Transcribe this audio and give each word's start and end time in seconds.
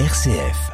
RCF. 0.00 0.72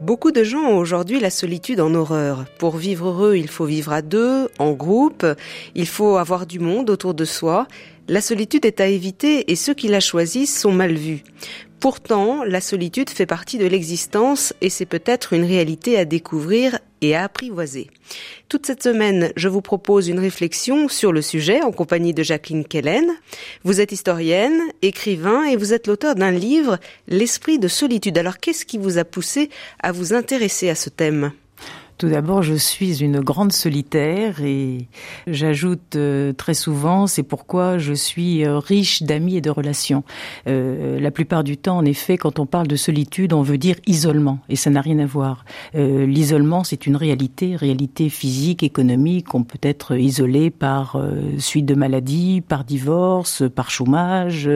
Beaucoup 0.00 0.30
de 0.30 0.44
gens 0.44 0.60
ont 0.60 0.78
aujourd'hui 0.78 1.18
la 1.18 1.30
solitude 1.30 1.80
en 1.80 1.92
horreur. 1.94 2.44
Pour 2.60 2.76
vivre 2.76 3.08
heureux, 3.08 3.36
il 3.36 3.48
faut 3.48 3.64
vivre 3.64 3.92
à 3.92 4.02
deux, 4.02 4.48
en 4.60 4.70
groupe, 4.70 5.26
il 5.74 5.88
faut 5.88 6.16
avoir 6.16 6.46
du 6.46 6.60
monde 6.60 6.90
autour 6.90 7.14
de 7.14 7.24
soi. 7.24 7.66
La 8.06 8.20
solitude 8.20 8.66
est 8.66 8.80
à 8.80 8.86
éviter 8.86 9.50
et 9.50 9.56
ceux 9.56 9.74
qui 9.74 9.88
la 9.88 9.98
choisissent 9.98 10.56
sont 10.56 10.70
mal 10.70 10.94
vus. 10.94 11.24
Pourtant, 11.80 12.44
la 12.44 12.60
solitude 12.60 13.10
fait 13.10 13.26
partie 13.26 13.58
de 13.58 13.66
l'existence 13.66 14.54
et 14.60 14.70
c'est 14.70 14.86
peut-être 14.86 15.32
une 15.32 15.44
réalité 15.44 15.98
à 15.98 16.04
découvrir 16.04 16.78
et 17.06 17.14
à 17.14 17.24
apprivoiser. 17.24 17.88
Toute 18.48 18.66
cette 18.66 18.82
semaine, 18.82 19.32
je 19.36 19.48
vous 19.48 19.60
propose 19.60 20.08
une 20.08 20.18
réflexion 20.18 20.88
sur 20.88 21.12
le 21.12 21.22
sujet 21.22 21.62
en 21.62 21.72
compagnie 21.72 22.14
de 22.14 22.22
Jacqueline 22.22 22.64
Kellen. 22.64 23.08
Vous 23.64 23.80
êtes 23.80 23.92
historienne, 23.92 24.60
écrivain 24.82 25.44
et 25.44 25.56
vous 25.56 25.72
êtes 25.72 25.86
l'auteur 25.86 26.14
d'un 26.14 26.30
livre, 26.30 26.78
L'esprit 27.08 27.58
de 27.58 27.68
solitude. 27.68 28.18
Alors 28.18 28.38
qu'est-ce 28.38 28.64
qui 28.64 28.78
vous 28.78 28.98
a 28.98 29.04
poussé 29.04 29.50
à 29.82 29.92
vous 29.92 30.14
intéresser 30.14 30.68
à 30.68 30.74
ce 30.74 30.90
thème? 30.90 31.32
Tout 31.98 32.08
d'abord, 32.08 32.42
je 32.42 32.54
suis 32.54 33.02
une 33.02 33.20
grande 33.20 33.52
solitaire 33.52 34.42
et 34.42 34.86
j'ajoute 35.26 35.96
euh, 35.96 36.34
très 36.34 36.52
souvent, 36.52 37.06
c'est 37.06 37.22
pourquoi 37.22 37.78
je 37.78 37.94
suis 37.94 38.44
euh, 38.44 38.58
riche 38.58 39.02
d'amis 39.02 39.36
et 39.36 39.40
de 39.40 39.48
relations. 39.48 40.04
Euh, 40.46 41.00
la 41.00 41.10
plupart 41.10 41.42
du 41.42 41.56
temps, 41.56 41.78
en 41.78 41.84
effet, 41.86 42.18
quand 42.18 42.38
on 42.38 42.44
parle 42.44 42.66
de 42.66 42.76
solitude, 42.76 43.32
on 43.32 43.40
veut 43.40 43.56
dire 43.56 43.76
isolement 43.86 44.40
et 44.50 44.56
ça 44.56 44.68
n'a 44.68 44.82
rien 44.82 44.98
à 44.98 45.06
voir. 45.06 45.46
Euh, 45.74 46.04
l'isolement, 46.04 46.64
c'est 46.64 46.86
une 46.86 46.96
réalité, 46.96 47.56
réalité 47.56 48.10
physique, 48.10 48.62
économique. 48.62 49.34
On 49.34 49.42
peut 49.42 49.58
être 49.62 49.96
isolé 49.96 50.50
par 50.50 51.00
suite 51.38 51.66
de 51.66 51.74
maladie, 51.74 52.42
par 52.46 52.64
divorce, 52.64 53.42
par 53.54 53.70
chômage, 53.70 54.50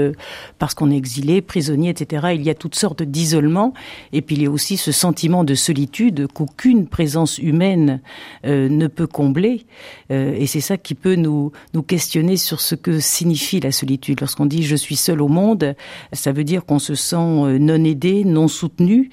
parce 0.59 0.75
qu'on 0.75 0.91
est 0.91 0.97
exilé, 0.97 1.41
prisonnier, 1.41 1.91
etc. 1.91 2.29
Il 2.35 2.43
y 2.43 2.51
a 2.51 2.55
toutes 2.55 2.75
sortes 2.75 3.03
d'isolements 3.03 3.73
et 4.13 4.21
puis 4.21 4.37
il 4.37 4.43
y 4.43 4.47
a 4.47 4.51
aussi 4.51 4.77
ce 4.77 4.93
sentiment 4.93 5.45
de 5.45 5.55
solitude 5.55 6.27
qu'aucune 6.33 6.87
présence 6.87 7.30
humaine 7.39 8.01
euh, 8.45 8.69
ne 8.69 8.87
peut 8.87 9.07
combler. 9.07 9.67
Euh, 10.11 10.35
et 10.37 10.47
c'est 10.47 10.61
ça 10.61 10.77
qui 10.77 10.95
peut 10.95 11.15
nous, 11.15 11.53
nous 11.75 11.83
questionner 11.83 12.37
sur 12.37 12.61
ce 12.61 12.75
que 12.75 13.01
signifie 13.01 13.61
la 13.61 13.73
solitude. 13.73 14.21
Lorsqu'on 14.21 14.47
dit 14.47 14.63
je 14.63 14.77
suis 14.77 14.97
seul 14.97 15.21
au 15.23 15.29
monde, 15.29 15.75
ça 16.13 16.33
veut 16.33 16.45
dire 16.45 16.65
qu'on 16.65 16.79
se 16.79 16.95
sent 16.95 17.17
euh, 17.17 17.59
non 17.59 17.85
aidé, 17.85 18.25
non 18.25 18.49
soutenu. 18.49 19.11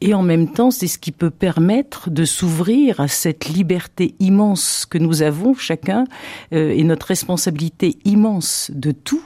Et 0.00 0.14
en 0.14 0.22
même 0.22 0.52
temps, 0.52 0.70
c'est 0.70 0.86
ce 0.86 0.98
qui 0.98 1.12
peut 1.12 1.30
permettre 1.30 2.10
de 2.10 2.24
s'ouvrir 2.24 3.00
à 3.00 3.08
cette 3.08 3.48
liberté 3.48 4.14
immense 4.20 4.86
que 4.86 4.98
nous 4.98 5.22
avons 5.22 5.54
chacun 5.54 6.04
et 6.52 6.84
notre 6.84 7.06
responsabilité 7.06 7.98
immense 8.04 8.70
de 8.72 8.92
tout 8.92 9.24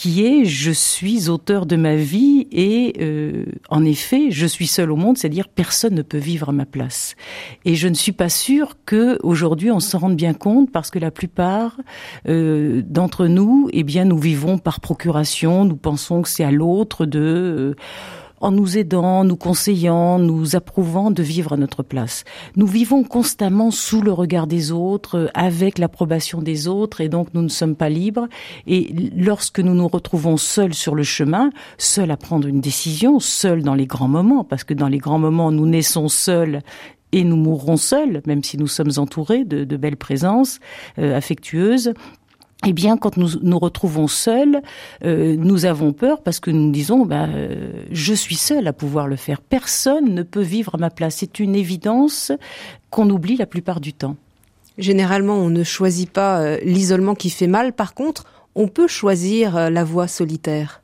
qui 0.00 0.24
est 0.24 0.44
je 0.46 0.70
suis 0.70 1.28
auteur 1.28 1.66
de 1.66 1.76
ma 1.76 1.94
vie 1.94 2.46
et 2.52 2.94
euh, 3.00 3.44
en 3.68 3.84
effet 3.84 4.30
je 4.30 4.46
suis 4.46 4.66
seul 4.66 4.90
au 4.90 4.96
monde, 4.96 5.18
c'est-à-dire 5.18 5.48
personne 5.48 5.94
ne 5.94 6.02
peut 6.02 6.18
vivre 6.18 6.48
à 6.48 6.52
ma 6.52 6.64
place. 6.64 7.16
Et 7.64 7.74
je 7.74 7.86
ne 7.86 7.92
suis 7.94 8.12
pas 8.12 8.28
sûre 8.30 8.76
que 8.86 9.18
aujourd'hui 9.22 9.70
on 9.70 9.80
s'en 9.80 9.98
rende 9.98 10.16
bien 10.16 10.32
compte 10.34 10.70
parce 10.70 10.90
que 10.90 10.98
la 10.98 11.10
plupart 11.10 11.76
euh, 12.28 12.82
d'entre 12.82 13.26
nous, 13.26 13.68
eh 13.72 13.82
bien 13.82 14.04
nous 14.04 14.18
vivons 14.18 14.56
par 14.56 14.80
procuration, 14.80 15.66
nous 15.66 15.76
pensons 15.76 16.22
que 16.22 16.28
c'est 16.28 16.44
à 16.44 16.50
l'autre 16.50 17.04
de 17.04 17.20
euh, 17.20 17.74
en 18.40 18.50
nous 18.50 18.78
aidant, 18.78 19.24
nous 19.24 19.36
conseillant, 19.36 20.18
nous 20.18 20.56
approuvant 20.56 21.10
de 21.10 21.22
vivre 21.22 21.52
à 21.52 21.56
notre 21.56 21.82
place. 21.82 22.24
Nous 22.56 22.66
vivons 22.66 23.04
constamment 23.04 23.70
sous 23.70 24.00
le 24.00 24.12
regard 24.12 24.46
des 24.46 24.72
autres, 24.72 25.30
avec 25.34 25.78
l'approbation 25.78 26.40
des 26.40 26.66
autres, 26.66 27.00
et 27.00 27.08
donc 27.08 27.28
nous 27.34 27.42
ne 27.42 27.48
sommes 27.48 27.76
pas 27.76 27.88
libres. 27.88 28.28
Et 28.66 28.92
lorsque 29.16 29.60
nous 29.60 29.74
nous 29.74 29.88
retrouvons 29.88 30.36
seuls 30.36 30.74
sur 30.74 30.94
le 30.94 31.02
chemin, 31.02 31.50
seuls 31.78 32.10
à 32.10 32.16
prendre 32.16 32.48
une 32.48 32.60
décision, 32.60 33.20
seuls 33.20 33.62
dans 33.62 33.74
les 33.74 33.86
grands 33.86 34.08
moments, 34.08 34.44
parce 34.44 34.64
que 34.64 34.74
dans 34.74 34.88
les 34.88 34.98
grands 34.98 35.18
moments, 35.18 35.52
nous 35.52 35.66
naissons 35.66 36.08
seuls 36.08 36.62
et 37.12 37.24
nous 37.24 37.36
mourrons 37.36 37.76
seuls, 37.76 38.22
même 38.26 38.44
si 38.44 38.56
nous 38.56 38.68
sommes 38.68 38.92
entourés 38.96 39.44
de, 39.44 39.64
de 39.64 39.76
belles 39.76 39.96
présences 39.96 40.60
euh, 40.98 41.16
affectueuses, 41.16 41.92
eh 42.66 42.72
bien, 42.74 42.98
quand 42.98 43.16
nous 43.16 43.38
nous 43.42 43.58
retrouvons 43.58 44.06
seuls, 44.06 44.60
euh, 45.04 45.34
nous 45.36 45.64
avons 45.64 45.92
peur 45.92 46.22
parce 46.22 46.40
que 46.40 46.50
nous 46.50 46.70
disons, 46.70 47.06
bah, 47.06 47.26
euh, 47.26 47.84
je 47.90 48.12
suis 48.12 48.36
seul 48.36 48.66
à 48.66 48.72
pouvoir 48.72 49.08
le 49.08 49.16
faire. 49.16 49.40
Personne 49.40 50.14
ne 50.14 50.22
peut 50.22 50.42
vivre 50.42 50.74
à 50.74 50.78
ma 50.78 50.90
place. 50.90 51.16
C'est 51.16 51.38
une 51.38 51.56
évidence 51.56 52.32
qu'on 52.90 53.08
oublie 53.08 53.36
la 53.36 53.46
plupart 53.46 53.80
du 53.80 53.94
temps. 53.94 54.16
Généralement, 54.76 55.36
on 55.36 55.48
ne 55.48 55.64
choisit 55.64 56.10
pas 56.10 56.40
euh, 56.40 56.58
l'isolement 56.62 57.14
qui 57.14 57.30
fait 57.30 57.46
mal. 57.46 57.72
Par 57.72 57.94
contre, 57.94 58.24
on 58.54 58.68
peut 58.68 58.88
choisir 58.88 59.70
la 59.70 59.84
voie 59.84 60.08
solitaire. 60.08 60.82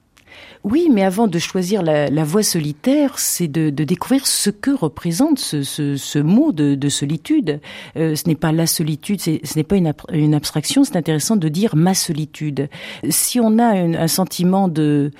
Oui, 0.68 0.88
mais 0.92 1.04
avant 1.04 1.28
de 1.28 1.38
choisir 1.38 1.80
la, 1.80 2.10
la 2.10 2.24
voie 2.24 2.42
solitaire, 2.42 3.20
c'est 3.20 3.46
de, 3.46 3.70
de, 3.70 3.84
découvrir 3.84 4.26
ce 4.26 4.50
que 4.50 4.72
représente 4.72 5.38
ce, 5.38 5.62
ce, 5.62 5.96
ce 5.96 6.18
mot 6.18 6.50
de, 6.50 6.74
de 6.74 6.88
solitude. 6.88 7.60
Euh, 7.96 8.16
ce 8.16 8.26
n'est 8.26 8.34
pas 8.34 8.50
la 8.50 8.66
solitude, 8.66 9.20
ce 9.20 9.38
n'est 9.54 9.62
pas 9.62 9.76
une, 9.76 9.92
une 10.12 10.34
abstraction. 10.34 10.82
C'est 10.82 10.96
intéressant 10.96 11.36
de 11.36 11.48
dire 11.48 11.76
ma 11.76 11.94
solitude. 11.94 12.68
Si 13.08 13.38
on 13.38 13.60
a 13.60 13.76
un, 13.76 14.08
sentiment 14.08 14.66
de 14.66 15.12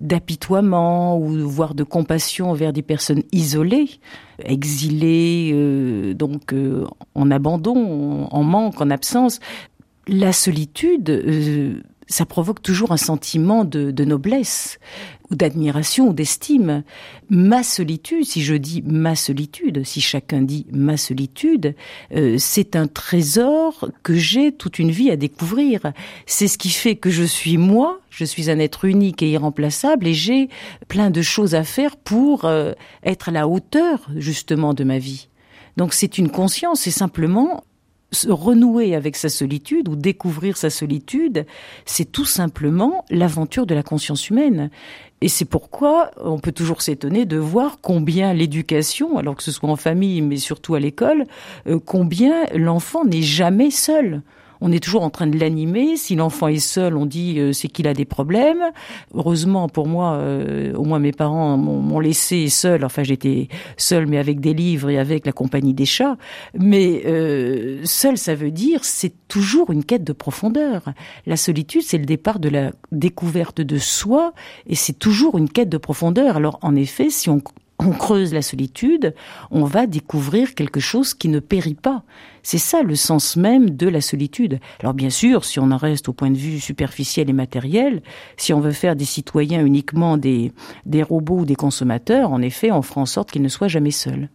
d'apitoiement 0.00 1.16
ou 1.16 1.28
voire 1.48 1.74
de 1.76 1.84
compassion 1.84 2.50
envers 2.50 2.72
des 2.72 2.82
personnes 2.82 3.22
isolées, 3.30 4.00
exilées, 4.44 5.52
euh, 5.54 6.12
donc 6.12 6.52
euh, 6.52 6.84
en 7.14 7.30
abandon, 7.30 8.26
en, 8.32 8.36
en, 8.36 8.42
manque, 8.42 8.80
en 8.80 8.90
absence, 8.90 9.38
la 10.08 10.32
solitude 10.32 11.10
euh, 11.10 11.82
ça 12.08 12.24
provoque 12.24 12.62
toujours 12.62 12.92
un 12.92 12.96
sentiment 12.96 13.64
de, 13.64 13.90
de 13.90 14.04
noblesse 14.04 14.78
ou 15.30 15.34
d'admiration 15.36 16.08
ou 16.08 16.12
d'estime. 16.14 16.82
Ma 17.28 17.62
solitude, 17.62 18.24
si 18.24 18.42
je 18.42 18.54
dis 18.54 18.82
ma 18.86 19.14
solitude, 19.14 19.84
si 19.84 20.00
chacun 20.00 20.40
dit 20.40 20.66
ma 20.72 20.96
solitude, 20.96 21.74
euh, 22.14 22.36
c'est 22.38 22.76
un 22.76 22.86
trésor 22.86 23.90
que 24.02 24.14
j'ai 24.14 24.52
toute 24.52 24.78
une 24.78 24.90
vie 24.90 25.10
à 25.10 25.16
découvrir. 25.16 25.92
C'est 26.26 26.48
ce 26.48 26.56
qui 26.56 26.70
fait 26.70 26.96
que 26.96 27.10
je 27.10 27.24
suis 27.24 27.58
moi, 27.58 28.00
je 28.08 28.24
suis 28.24 28.50
un 28.50 28.58
être 28.58 28.86
unique 28.86 29.22
et 29.22 29.30
irremplaçable 29.30 30.06
et 30.06 30.14
j'ai 30.14 30.48
plein 30.88 31.10
de 31.10 31.22
choses 31.22 31.54
à 31.54 31.62
faire 31.62 31.96
pour 31.96 32.46
euh, 32.46 32.72
être 33.04 33.28
à 33.28 33.32
la 33.32 33.46
hauteur 33.46 34.08
justement 34.16 34.72
de 34.72 34.84
ma 34.84 34.98
vie. 34.98 35.28
Donc 35.76 35.92
c'est 35.92 36.18
une 36.18 36.30
conscience, 36.30 36.80
c'est 36.80 36.90
simplement 36.90 37.62
se 38.10 38.30
renouer 38.30 38.94
avec 38.94 39.16
sa 39.16 39.28
solitude 39.28 39.88
ou 39.88 39.96
découvrir 39.96 40.56
sa 40.56 40.70
solitude, 40.70 41.46
c'est 41.84 42.10
tout 42.10 42.24
simplement 42.24 43.04
l'aventure 43.10 43.66
de 43.66 43.74
la 43.74 43.82
conscience 43.82 44.30
humaine. 44.30 44.70
Et 45.20 45.28
c'est 45.28 45.44
pourquoi 45.44 46.10
on 46.16 46.38
peut 46.38 46.52
toujours 46.52 46.80
s'étonner 46.80 47.26
de 47.26 47.36
voir 47.36 47.78
combien 47.82 48.32
l'éducation, 48.32 49.18
alors 49.18 49.36
que 49.36 49.42
ce 49.42 49.52
soit 49.52 49.68
en 49.68 49.76
famille 49.76 50.22
mais 50.22 50.36
surtout 50.36 50.74
à 50.74 50.80
l'école, 50.80 51.24
euh, 51.66 51.78
combien 51.84 52.46
l'enfant 52.54 53.04
n'est 53.04 53.22
jamais 53.22 53.70
seul 53.70 54.22
on 54.60 54.72
est 54.72 54.82
toujours 54.82 55.02
en 55.02 55.10
train 55.10 55.26
de 55.26 55.38
l'animer. 55.38 55.96
Si 55.96 56.14
l'enfant 56.14 56.48
est 56.48 56.58
seul, 56.58 56.96
on 56.96 57.06
dit 57.06 57.38
euh, 57.38 57.52
c'est 57.52 57.68
qu'il 57.68 57.86
a 57.86 57.94
des 57.94 58.04
problèmes. 58.04 58.62
Heureusement 59.14 59.68
pour 59.68 59.86
moi, 59.86 60.14
euh, 60.14 60.74
au 60.74 60.84
moins 60.84 60.98
mes 60.98 61.12
parents 61.12 61.56
m'ont 61.56 62.00
laissé 62.00 62.48
seul. 62.48 62.84
Enfin, 62.84 63.02
j'étais 63.02 63.48
seul, 63.76 64.06
mais 64.06 64.18
avec 64.18 64.40
des 64.40 64.54
livres 64.54 64.90
et 64.90 64.98
avec 64.98 65.26
la 65.26 65.32
compagnie 65.32 65.74
des 65.74 65.86
chats. 65.86 66.16
Mais 66.54 67.02
euh, 67.06 67.80
seul, 67.84 68.18
ça 68.18 68.34
veut 68.34 68.50
dire 68.50 68.84
c'est 68.84 69.14
toujours 69.28 69.70
une 69.70 69.84
quête 69.84 70.04
de 70.04 70.12
profondeur. 70.12 70.92
La 71.26 71.36
solitude, 71.36 71.82
c'est 71.82 71.98
le 71.98 72.06
départ 72.06 72.38
de 72.38 72.48
la 72.48 72.72
découverte 72.92 73.60
de 73.60 73.78
soi, 73.78 74.32
et 74.66 74.74
c'est 74.74 74.98
toujours 74.98 75.38
une 75.38 75.48
quête 75.48 75.68
de 75.68 75.78
profondeur. 75.78 76.36
Alors, 76.36 76.58
en 76.62 76.74
effet, 76.74 77.10
si 77.10 77.30
on 77.30 77.40
on 77.78 77.92
creuse 77.92 78.34
la 78.34 78.42
solitude, 78.42 79.14
on 79.50 79.64
va 79.64 79.86
découvrir 79.86 80.54
quelque 80.54 80.80
chose 80.80 81.14
qui 81.14 81.28
ne 81.28 81.38
périt 81.38 81.74
pas. 81.74 82.02
C'est 82.42 82.58
ça 82.58 82.82
le 82.82 82.96
sens 82.96 83.36
même 83.36 83.70
de 83.70 83.88
la 83.88 84.00
solitude. 84.00 84.58
Alors 84.80 84.94
bien 84.94 85.10
sûr, 85.10 85.44
si 85.44 85.60
on 85.60 85.70
en 85.70 85.76
reste 85.76 86.08
au 86.08 86.12
point 86.12 86.30
de 86.30 86.36
vue 86.36 86.60
superficiel 86.60 87.30
et 87.30 87.32
matériel, 87.32 88.02
si 88.36 88.52
on 88.52 88.60
veut 88.60 88.72
faire 88.72 88.96
des 88.96 89.04
citoyens 89.04 89.64
uniquement 89.64 90.16
des, 90.16 90.52
des 90.86 91.02
robots 91.02 91.40
ou 91.40 91.44
des 91.44 91.56
consommateurs, 91.56 92.32
en 92.32 92.42
effet, 92.42 92.72
on 92.72 92.82
fera 92.82 93.00
en 93.00 93.06
sorte 93.06 93.30
qu'ils 93.30 93.42
ne 93.42 93.48
soient 93.48 93.68
jamais 93.68 93.90
seuls. 93.90 94.28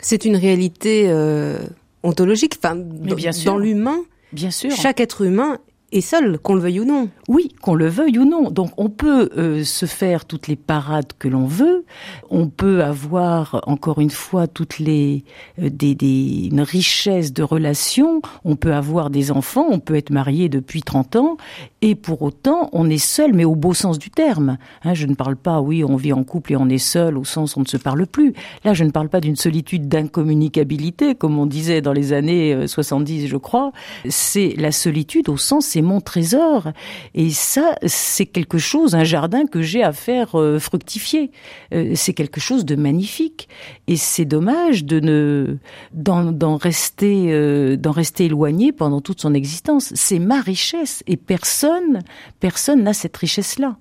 C'est 0.00 0.24
une 0.24 0.36
réalité 0.36 1.06
euh, 1.08 1.58
ontologique, 2.02 2.54
enfin, 2.58 2.76
dans, 2.76 3.16
dans 3.44 3.58
l'humain. 3.58 3.98
Bien 4.32 4.50
sûr. 4.50 4.70
Chaque 4.72 5.00
être 5.00 5.22
humain 5.22 5.58
est 5.94 6.00
seul, 6.00 6.38
qu'on 6.38 6.54
le 6.54 6.60
veuille 6.60 6.80
ou 6.80 6.84
non. 6.84 7.08
Oui, 7.28 7.54
qu'on 7.62 7.74
le 7.74 7.88
veuille 7.88 8.18
ou 8.18 8.24
non. 8.24 8.50
Donc 8.50 8.72
on 8.76 8.88
peut 8.88 9.30
euh, 9.36 9.64
se 9.64 9.86
faire 9.86 10.24
toutes 10.24 10.48
les 10.48 10.56
parades 10.56 11.12
que 11.18 11.28
l'on 11.28 11.46
veut, 11.46 11.84
on 12.30 12.48
peut 12.48 12.82
avoir 12.82 13.62
encore 13.66 14.00
une 14.00 14.10
fois 14.10 14.46
toutes 14.46 14.78
les 14.78 15.24
euh, 15.62 15.70
des, 15.70 15.94
des 15.94 16.50
une 16.50 16.64
de 16.64 17.42
relations, 17.42 18.22
on 18.44 18.56
peut 18.56 18.74
avoir 18.74 19.10
des 19.10 19.30
enfants, 19.30 19.66
on 19.70 19.78
peut 19.78 19.94
être 19.94 20.10
marié 20.10 20.48
depuis 20.48 20.82
30 20.82 21.16
ans 21.16 21.36
et 21.82 21.94
pour 21.94 22.22
autant 22.22 22.70
on 22.72 22.88
est 22.90 22.98
seul 22.98 23.32
mais 23.32 23.44
au 23.44 23.54
beau 23.54 23.74
sens 23.74 23.98
du 23.98 24.10
terme. 24.10 24.58
Hein, 24.82 24.94
je 24.94 25.06
ne 25.06 25.14
parle 25.14 25.36
pas 25.36 25.60
oui, 25.60 25.84
on 25.84 25.96
vit 25.96 26.12
en 26.12 26.24
couple 26.24 26.52
et 26.52 26.56
on 26.56 26.68
est 26.68 26.78
seul 26.78 27.16
au 27.16 27.24
sens 27.24 27.56
on 27.56 27.60
ne 27.60 27.66
se 27.66 27.76
parle 27.76 28.06
plus. 28.06 28.34
Là, 28.64 28.74
je 28.74 28.84
ne 28.84 28.90
parle 28.90 29.08
pas 29.08 29.20
d'une 29.20 29.36
solitude 29.36 29.88
d'incommunicabilité 29.88 31.14
comme 31.14 31.38
on 31.38 31.46
disait 31.46 31.80
dans 31.80 31.92
les 31.92 32.12
années 32.12 32.66
70, 32.66 33.24
euh, 33.24 33.28
je 33.28 33.36
crois. 33.36 33.72
C'est 34.08 34.54
la 34.56 34.72
solitude 34.72 35.28
au 35.28 35.36
sens 35.36 35.76
mon 35.84 36.00
trésor 36.00 36.68
et 37.14 37.30
ça 37.30 37.76
c'est 37.86 38.26
quelque 38.26 38.58
chose 38.58 38.94
un 38.94 39.04
jardin 39.04 39.46
que 39.46 39.62
j'ai 39.62 39.82
à 39.82 39.92
faire 39.92 40.38
euh, 40.38 40.58
fructifier. 40.58 41.30
Euh, 41.72 41.92
c'est 41.94 42.14
quelque 42.14 42.40
chose 42.40 42.64
de 42.64 42.76
magnifique 42.76 43.48
et 43.86 43.96
c'est 43.96 44.24
dommage 44.24 44.84
de 44.84 45.00
ne 45.00 45.56
d'en 45.92 46.56
rester 46.56 47.26
euh, 47.28 47.76
d'en 47.76 47.92
rester 47.92 48.26
éloigné 48.26 48.72
pendant 48.72 49.00
toute 49.00 49.20
son 49.20 49.34
existence. 49.34 49.92
C'est 49.94 50.18
ma 50.18 50.40
richesse 50.40 51.02
et 51.06 51.16
personne 51.16 52.00
personne 52.40 52.82
n'a 52.82 52.92
cette 52.92 53.16
richesse 53.16 53.58
là. 53.58 53.76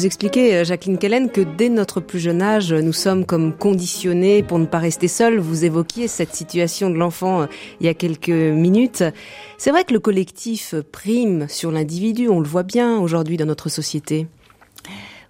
Vous 0.00 0.06
expliquez, 0.06 0.56
euh, 0.56 0.64
Jacqueline 0.64 0.96
Kellen, 0.96 1.30
que 1.30 1.42
dès 1.42 1.68
notre 1.68 2.00
plus 2.00 2.20
jeune 2.20 2.40
âge, 2.40 2.72
nous 2.72 2.94
sommes 2.94 3.26
comme 3.26 3.52
conditionnés 3.54 4.42
pour 4.42 4.58
ne 4.58 4.64
pas 4.64 4.78
rester 4.78 5.08
seuls. 5.08 5.38
Vous 5.38 5.66
évoquiez 5.66 6.08
cette 6.08 6.34
situation 6.34 6.88
de 6.88 6.94
l'enfant 6.94 7.42
euh, 7.42 7.46
il 7.80 7.86
y 7.86 7.88
a 7.90 7.92
quelques 7.92 8.30
minutes. 8.30 9.04
C'est 9.58 9.70
vrai 9.70 9.84
que 9.84 9.92
le 9.92 10.00
collectif 10.00 10.74
prime 10.90 11.48
sur 11.50 11.70
l'individu, 11.70 12.30
on 12.30 12.40
le 12.40 12.48
voit 12.48 12.62
bien 12.62 12.98
aujourd'hui 12.98 13.36
dans 13.36 13.44
notre 13.44 13.68
société. 13.68 14.26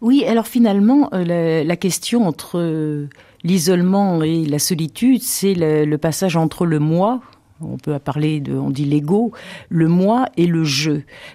Oui, 0.03 0.25
alors 0.25 0.47
finalement, 0.47 1.11
euh, 1.15 1.65
la, 1.65 1.77
question 1.77 2.25
entre 2.25 3.09
l'isolement 3.43 4.23
et 4.23 4.45
la 4.45 4.61
solitude, 4.61 5.23
c'est 5.25 5.55
le 5.55 5.97
passage 5.97 6.37
entre 6.37 6.65
le 6.65 6.79
moi, 6.79 7.21
on 7.61 7.77
peut 7.77 7.99
parler 7.99 8.41
de, 8.41 8.55
on 8.55 8.71
dit 8.71 8.85
l'ego, 8.85 9.33
le 9.69 9.89
moi 9.89 10.27
et 10.37 10.47
le 10.47 10.65
je. 10.65 10.93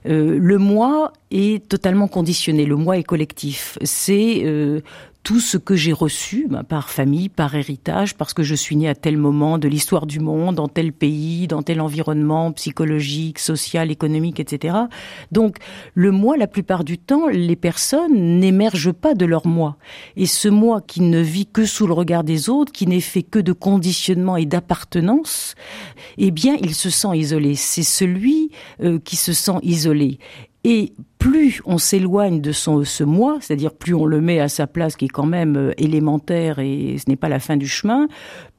Euh, 0.07 0.37
le 0.39 0.57
moi 0.57 1.13
est 1.31 1.67
totalement 1.67 2.07
conditionné, 2.07 2.65
le 2.65 2.75
moi 2.75 2.97
est 2.97 3.03
collectif. 3.03 3.77
C'est 3.83 4.41
euh, 4.45 4.81
tout 5.25 5.39
ce 5.39 5.57
que 5.57 5.75
j'ai 5.75 5.91
reçu 5.91 6.45
ben, 6.47 6.63
par 6.63 6.91
famille, 6.91 7.29
par 7.29 7.55
héritage, 7.55 8.13
parce 8.13 8.35
que 8.35 8.43
je 8.43 8.53
suis 8.53 8.75
né 8.75 8.87
à 8.87 8.93
tel 8.93 9.17
moment 9.17 9.57
de 9.57 9.67
l'histoire 9.67 10.05
du 10.05 10.19
monde, 10.19 10.53
dans 10.53 10.67
tel 10.67 10.93
pays, 10.93 11.47
dans 11.47 11.63
tel 11.63 11.81
environnement 11.81 12.51
psychologique, 12.51 13.39
social, 13.39 13.89
économique, 13.89 14.39
etc. 14.39 14.77
Donc 15.31 15.57
le 15.95 16.11
moi, 16.11 16.37
la 16.37 16.45
plupart 16.45 16.83
du 16.83 16.99
temps, 16.99 17.27
les 17.27 17.55
personnes 17.55 18.39
n'émergent 18.39 18.91
pas 18.91 19.15
de 19.15 19.25
leur 19.25 19.47
moi. 19.47 19.77
Et 20.15 20.27
ce 20.27 20.47
moi 20.47 20.79
qui 20.85 21.01
ne 21.01 21.21
vit 21.21 21.47
que 21.47 21.65
sous 21.65 21.87
le 21.87 21.93
regard 21.93 22.23
des 22.23 22.47
autres, 22.47 22.71
qui 22.71 22.85
n'est 22.85 22.99
fait 22.99 23.23
que 23.23 23.39
de 23.39 23.51
conditionnement 23.51 24.37
et 24.37 24.45
d'appartenance, 24.45 25.55
eh 26.19 26.29
bien, 26.29 26.55
il 26.61 26.75
se 26.75 26.91
sent 26.91 27.17
isolé. 27.17 27.55
C'est 27.55 27.81
celui 27.81 28.51
euh, 28.83 28.99
qui 28.99 29.15
se 29.15 29.33
sent 29.33 29.57
isolé. 29.63 30.19
Et 30.63 30.93
plus 31.19 31.61
on 31.65 31.77
s'éloigne 31.77 32.41
de 32.41 32.51
son, 32.51 32.83
ce 32.83 33.03
moi, 33.03 33.37
c'est-à-dire 33.41 33.73
plus 33.73 33.93
on 33.93 34.05
le 34.05 34.21
met 34.21 34.39
à 34.39 34.49
sa 34.49 34.67
place 34.67 34.95
qui 34.95 35.05
est 35.05 35.09
quand 35.09 35.25
même 35.25 35.55
euh, 35.55 35.71
élémentaire 35.77 36.59
et 36.59 36.97
ce 36.97 37.09
n'est 37.09 37.15
pas 37.15 37.29
la 37.29 37.39
fin 37.39 37.57
du 37.57 37.67
chemin, 37.67 38.07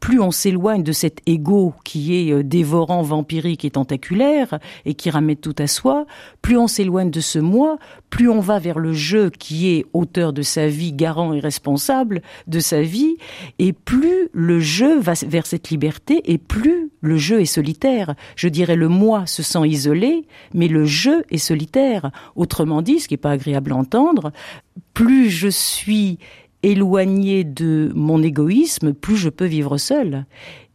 plus 0.01 0.21
on 0.21 0.31
s'éloigne 0.31 0.83
de 0.83 0.93
cet 0.93 1.21
ego 1.27 1.75
qui 1.85 2.17
est 2.17 2.33
euh, 2.33 2.43
dévorant, 2.43 3.03
vampirique 3.03 3.65
et 3.65 3.71
tentaculaire 3.71 4.59
et 4.85 4.95
qui 4.95 5.11
ramène 5.11 5.37
tout 5.37 5.55
à 5.59 5.67
soi, 5.67 6.07
plus 6.43 6.57
on 6.57 6.67
s'éloigne 6.67 7.11
de 7.11 7.21
ce 7.21 7.39
moi, 7.39 7.79
plus 8.11 8.29
on 8.29 8.41
va 8.41 8.59
vers 8.59 8.79
le 8.79 8.93
jeu 8.93 9.31
qui 9.31 9.71
est 9.71 9.87
auteur 9.93 10.33
de 10.33 10.43
sa 10.43 10.67
vie, 10.69 10.93
garant 10.93 11.33
et 11.33 11.41
responsable 11.41 12.23
de 12.47 12.61
sa 12.61 12.83
vie, 12.83 13.17
et 13.59 13.73
plus 13.73 14.29
le 14.33 14.61
jeu 14.61 14.99
va 14.99 15.15
vers 15.27 15.47
cette 15.47 15.71
liberté 15.71 16.21
et 16.25 16.39
plus 16.39 16.91
le 17.01 17.17
jeu 17.17 17.41
est 17.41 17.47
solitaire. 17.47 18.15
Je 18.37 18.49
dirais 18.49 18.77
le 18.77 18.89
moi 18.89 19.27
se 19.27 19.43
sent 19.43 19.67
isolé, 19.67 20.27
mais 20.55 20.69
le 20.69 20.85
jeu 20.85 21.25
est 21.31 21.39
solitaire. 21.39 22.11
Dit, 22.83 23.01
ce 23.01 23.09
qui 23.09 23.15
n'est 23.15 23.19
pas 23.19 23.33
agréable 23.33 23.73
à 23.73 23.77
entendre, 23.77 24.33
plus 24.95 25.31
je 25.31 25.49
suis 25.49 26.19
éloigné 26.63 27.45
de 27.45 27.93
mon 27.95 28.23
égoïsme, 28.23 28.93
plus 28.93 29.17
je 29.17 29.29
peux 29.29 29.45
vivre 29.45 29.79
seul. 29.79 30.25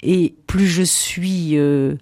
Et 0.04 0.36
plus 0.48 0.68
je 0.68 0.84
suis 0.84 1.58
euh, 1.58 1.96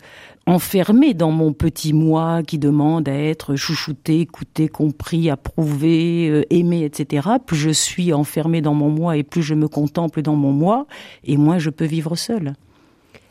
enfermé 0.46 1.14
dans 1.14 1.31
mon 1.31 1.54
petit 1.54 1.94
moi 1.94 2.44
qui 2.44 2.58
demande 2.58 3.10
à 3.10 3.14
être 3.14 3.56
chouchouté, 3.56 4.22
écouté, 4.22 4.68
compris, 4.68 5.30
approuvé, 5.30 6.30
euh, 6.30 6.44
aimé, 6.50 6.84
etc., 6.86 7.28
plus 7.46 7.58
je 7.58 7.70
suis 7.70 8.14
enfermé 8.14 8.62
dans 8.62 8.74
mon 8.74 8.90
moi 8.90 9.18
et 9.18 9.24
plus 9.24 9.44
je 9.44 9.54
me 9.54 9.68
contemple 9.68 10.22
dans 10.22 10.36
mon 10.36 10.52
moi, 10.52 10.88
et 11.24 11.38
moins 11.38 11.60
je 11.60 11.70
peux 11.70 11.86
vivre 11.86 12.16
seul. 12.16 12.54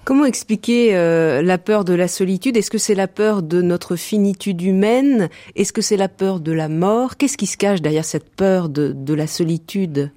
Comment 0.08 0.24
expliquer 0.24 0.96
euh, 0.96 1.42
la 1.42 1.58
peur 1.58 1.84
de 1.84 1.92
la 1.92 2.08
solitude? 2.08 2.56
Est-ce 2.56 2.70
que 2.70 2.78
c'est 2.78 2.94
la 2.94 3.08
peur 3.08 3.42
de 3.42 3.60
notre 3.60 3.94
finitude 3.94 4.62
humaine? 4.62 5.28
Est-ce 5.54 5.70
que 5.70 5.82
c'est 5.82 5.98
la 5.98 6.08
peur 6.08 6.40
de 6.40 6.50
la 6.50 6.70
mort? 6.70 7.18
Qu'est-ce 7.18 7.36
qui 7.36 7.44
se 7.44 7.58
cache 7.58 7.82
derrière 7.82 8.06
cette 8.06 8.30
peur 8.30 8.70
de, 8.70 9.12
la 9.12 9.26
solitude? 9.26 10.10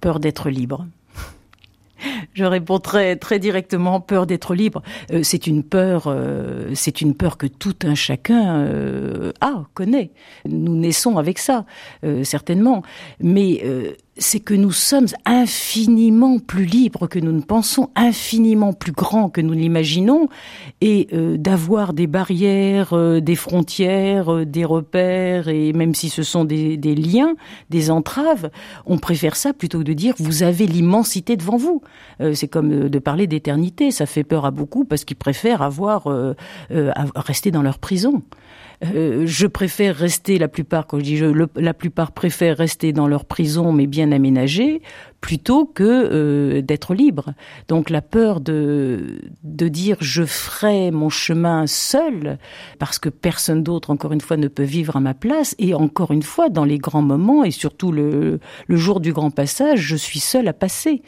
Peur 0.00 0.20
d'être 0.20 0.50
libre. 0.50 0.86
Je 2.34 2.44
réponds 2.44 2.78
très 2.78 3.16
directement 3.40 4.00
peur 4.00 4.24
d'être 4.24 4.54
libre. 4.54 4.84
Euh, 5.10 5.24
c'est 5.24 5.48
une 5.48 5.64
peur, 5.64 6.04
euh, 6.06 6.70
c'est 6.74 7.00
une 7.00 7.16
peur 7.16 7.38
que 7.38 7.48
tout 7.48 7.74
un 7.82 7.96
chacun 7.96 8.70
a, 9.40 9.64
connaît. 9.74 10.12
Nous 10.48 10.76
naissons 10.76 11.16
avec 11.16 11.40
ça, 11.40 11.66
certainement. 12.22 12.84
Mais 13.18 13.64
c'est 14.18 14.40
que 14.40 14.54
nous 14.54 14.72
sommes 14.72 15.06
infiniment 15.24 16.38
plus 16.38 16.64
libres 16.64 17.06
que 17.06 17.18
nous 17.18 17.32
ne 17.32 17.40
pensons, 17.40 17.90
infiniment 17.94 18.72
plus 18.72 18.92
grands 18.92 19.28
que 19.28 19.40
nous 19.40 19.52
l'imaginons, 19.52 20.28
et 20.80 21.08
euh, 21.12 21.36
d'avoir 21.36 21.92
des 21.92 22.06
barrières, 22.06 22.92
euh, 22.92 23.20
des 23.20 23.36
frontières, 23.36 24.32
euh, 24.32 24.44
des 24.44 24.64
repères, 24.64 25.48
et 25.48 25.72
même 25.72 25.94
si 25.94 26.08
ce 26.08 26.22
sont 26.22 26.44
des, 26.44 26.76
des, 26.76 26.94
liens, 26.94 27.34
des 27.70 27.90
entraves, 27.90 28.50
on 28.86 28.98
préfère 28.98 29.36
ça 29.36 29.52
plutôt 29.52 29.78
que 29.78 29.84
de 29.84 29.92
dire 29.92 30.14
vous 30.18 30.42
avez 30.42 30.66
l'immensité 30.66 31.36
devant 31.36 31.56
vous. 31.56 31.82
Euh, 32.20 32.34
c'est 32.34 32.48
comme 32.48 32.72
euh, 32.72 32.88
de 32.88 32.98
parler 32.98 33.26
d'éternité, 33.26 33.90
ça 33.90 34.06
fait 34.06 34.24
peur 34.24 34.44
à 34.44 34.50
beaucoup 34.50 34.84
parce 34.84 35.04
qu'ils 35.04 35.16
préfèrent 35.16 35.62
avoir 35.62 36.06
euh, 36.06 36.34
rester 37.14 37.50
dans 37.50 37.62
leur 37.62 37.78
prison. 37.78 38.22
Euh, 38.84 39.22
je 39.26 39.46
préfère 39.46 39.96
rester 39.96 40.38
la 40.38 40.48
plupart, 40.48 40.86
quand 40.86 40.98
je 40.98 41.04
dis 41.04 41.16
je, 41.16 41.26
la 41.56 41.74
plupart 41.74 42.12
préfèrent 42.12 42.56
rester 42.56 42.92
dans 42.92 43.08
leur 43.08 43.24
prison 43.24 43.72
mais 43.72 43.86
bien 43.86 44.12
aménagée, 44.12 44.82
plutôt 45.20 45.66
que 45.66 45.82
euh, 45.84 46.62
d'être 46.62 46.94
libre. 46.94 47.34
Donc 47.68 47.90
la 47.90 48.02
peur 48.02 48.40
de, 48.40 49.18
de 49.42 49.68
dire 49.68 49.96
je 50.00 50.24
ferai 50.24 50.90
mon 50.90 51.08
chemin 51.08 51.66
seul, 51.66 52.38
parce 52.78 52.98
que 52.98 53.08
personne 53.08 53.62
d'autre, 53.62 53.90
encore 53.90 54.12
une 54.12 54.20
fois, 54.20 54.36
ne 54.36 54.48
peut 54.48 54.62
vivre 54.62 54.96
à 54.96 55.00
ma 55.00 55.14
place, 55.14 55.54
et 55.58 55.74
encore 55.74 56.10
une 56.10 56.22
fois, 56.22 56.48
dans 56.48 56.64
les 56.64 56.78
grands 56.78 57.02
moments, 57.02 57.44
et 57.44 57.50
surtout 57.50 57.92
le, 57.92 58.40
le 58.66 58.76
jour 58.76 59.00
du 59.00 59.12
grand 59.12 59.30
passage, 59.30 59.80
je 59.80 59.96
suis 59.96 60.20
seul 60.20 60.48
à 60.48 60.52
passer. 60.52 61.02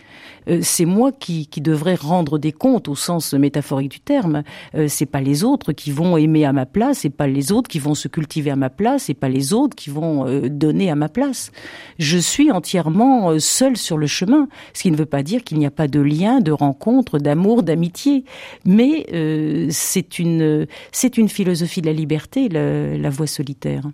Euh, 0.48 0.60
c'est 0.62 0.84
moi 0.84 1.12
qui, 1.12 1.46
qui 1.46 1.60
devrais 1.60 1.94
rendre 1.94 2.38
des 2.38 2.52
comptes 2.52 2.88
au 2.88 2.94
sens 2.94 3.34
métaphorique 3.34 3.90
du 3.90 4.00
terme. 4.00 4.42
Euh, 4.74 4.86
c'est 4.88 5.06
pas 5.06 5.20
les 5.20 5.44
autres 5.44 5.72
qui 5.72 5.90
vont 5.90 6.16
aimer 6.16 6.44
à 6.44 6.52
ma 6.52 6.66
place, 6.66 7.00
c'est 7.00 7.10
pas 7.10 7.26
les 7.26 7.52
autres 7.52 7.68
qui 7.68 7.78
vont 7.78 7.94
se 7.94 8.08
cultiver 8.08 8.50
à 8.50 8.56
ma 8.56 8.70
place, 8.70 9.04
c'est 9.04 9.14
pas 9.14 9.28
les 9.28 9.52
autres 9.52 9.76
qui 9.76 9.90
vont 9.90 10.26
euh, 10.26 10.48
donner 10.48 10.90
à 10.90 10.94
ma 10.94 11.08
place. 11.08 11.50
Je 11.98 12.18
suis 12.18 12.50
entièrement 12.50 13.30
euh, 13.30 13.38
seul 13.38 13.76
sur 13.76 13.97
le 13.98 14.06
chemin, 14.06 14.48
ce 14.72 14.82
qui 14.82 14.90
ne 14.90 14.96
veut 14.96 15.06
pas 15.06 15.22
dire 15.22 15.44
qu'il 15.44 15.58
n'y 15.58 15.66
a 15.66 15.70
pas 15.70 15.88
de 15.88 16.00
lien, 16.00 16.40
de 16.40 16.52
rencontre, 16.52 17.18
d'amour, 17.18 17.62
d'amitié, 17.62 18.24
mais 18.64 19.06
euh, 19.12 19.66
c'est 19.70 20.18
une 20.18 20.66
c'est 20.92 21.18
une 21.18 21.28
philosophie 21.28 21.82
de 21.82 21.86
la 21.86 21.92
liberté, 21.92 22.48
la, 22.48 22.96
la 22.96 23.10
voie 23.10 23.26
solitaire. 23.26 23.84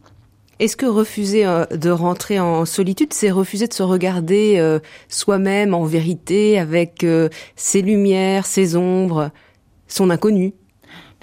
Est-ce 0.60 0.76
que 0.76 0.86
refuser 0.86 1.44
euh, 1.44 1.66
de 1.66 1.90
rentrer 1.90 2.38
en 2.38 2.64
solitude, 2.64 3.12
c'est 3.12 3.32
refuser 3.32 3.66
de 3.66 3.74
se 3.74 3.82
regarder 3.82 4.56
euh, 4.58 4.78
soi-même 5.08 5.74
en 5.74 5.84
vérité 5.84 6.58
avec 6.58 7.04
ses 7.56 7.82
lumières, 7.82 8.46
ses 8.46 8.76
ombres, 8.76 9.30
son 9.88 10.10
inconnu? 10.10 10.54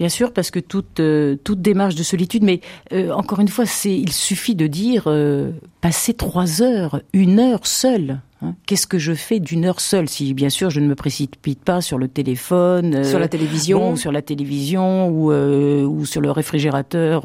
Bien 0.02 0.10
sûr, 0.10 0.34
parce 0.34 0.50
que 0.50 0.60
toute 0.60 1.00
euh, 1.00 1.36
toute 1.44 1.62
démarche 1.62 1.94
de 1.94 2.02
solitude, 2.02 2.44
mais 2.44 2.62
euh, 2.92 3.12
encore 3.12 3.40
une 3.40 3.50
fois, 3.50 3.68
c'est 3.68 3.96
il 3.96 4.12
suffit 4.12 4.56
de 4.56 4.66
dire 4.66 5.04
euh, 5.06 5.52
passer 5.80 6.16
trois 6.16 6.64
heures, 6.64 7.02
une 7.14 7.40
heure 7.40 7.68
seule. 7.68 8.20
Hein. 8.42 8.56
Qu'est-ce 8.66 8.88
que 8.88 8.98
je 8.98 9.14
fais 9.14 9.40
d'une 9.40 9.66
heure 9.66 9.80
seule 9.80 10.10
Si 10.10 10.34
bien 10.34 10.50
sûr 10.50 10.70
je 10.70 10.80
ne 10.80 10.88
me 10.88 10.96
précipite 10.96 11.64
pas 11.64 11.82
sur 11.82 11.98
le 11.98 12.08
téléphone, 12.08 13.04
sur 13.04 13.20
la 13.20 13.28
télévision, 13.28 13.92
ou 13.92 13.98
sur 13.98 14.12
la 14.12 14.22
télévision 14.22 15.10
ou 15.10 15.32
ou 15.32 16.06
sur 16.06 16.22
le 16.22 16.32
réfrigérateur, 16.32 17.22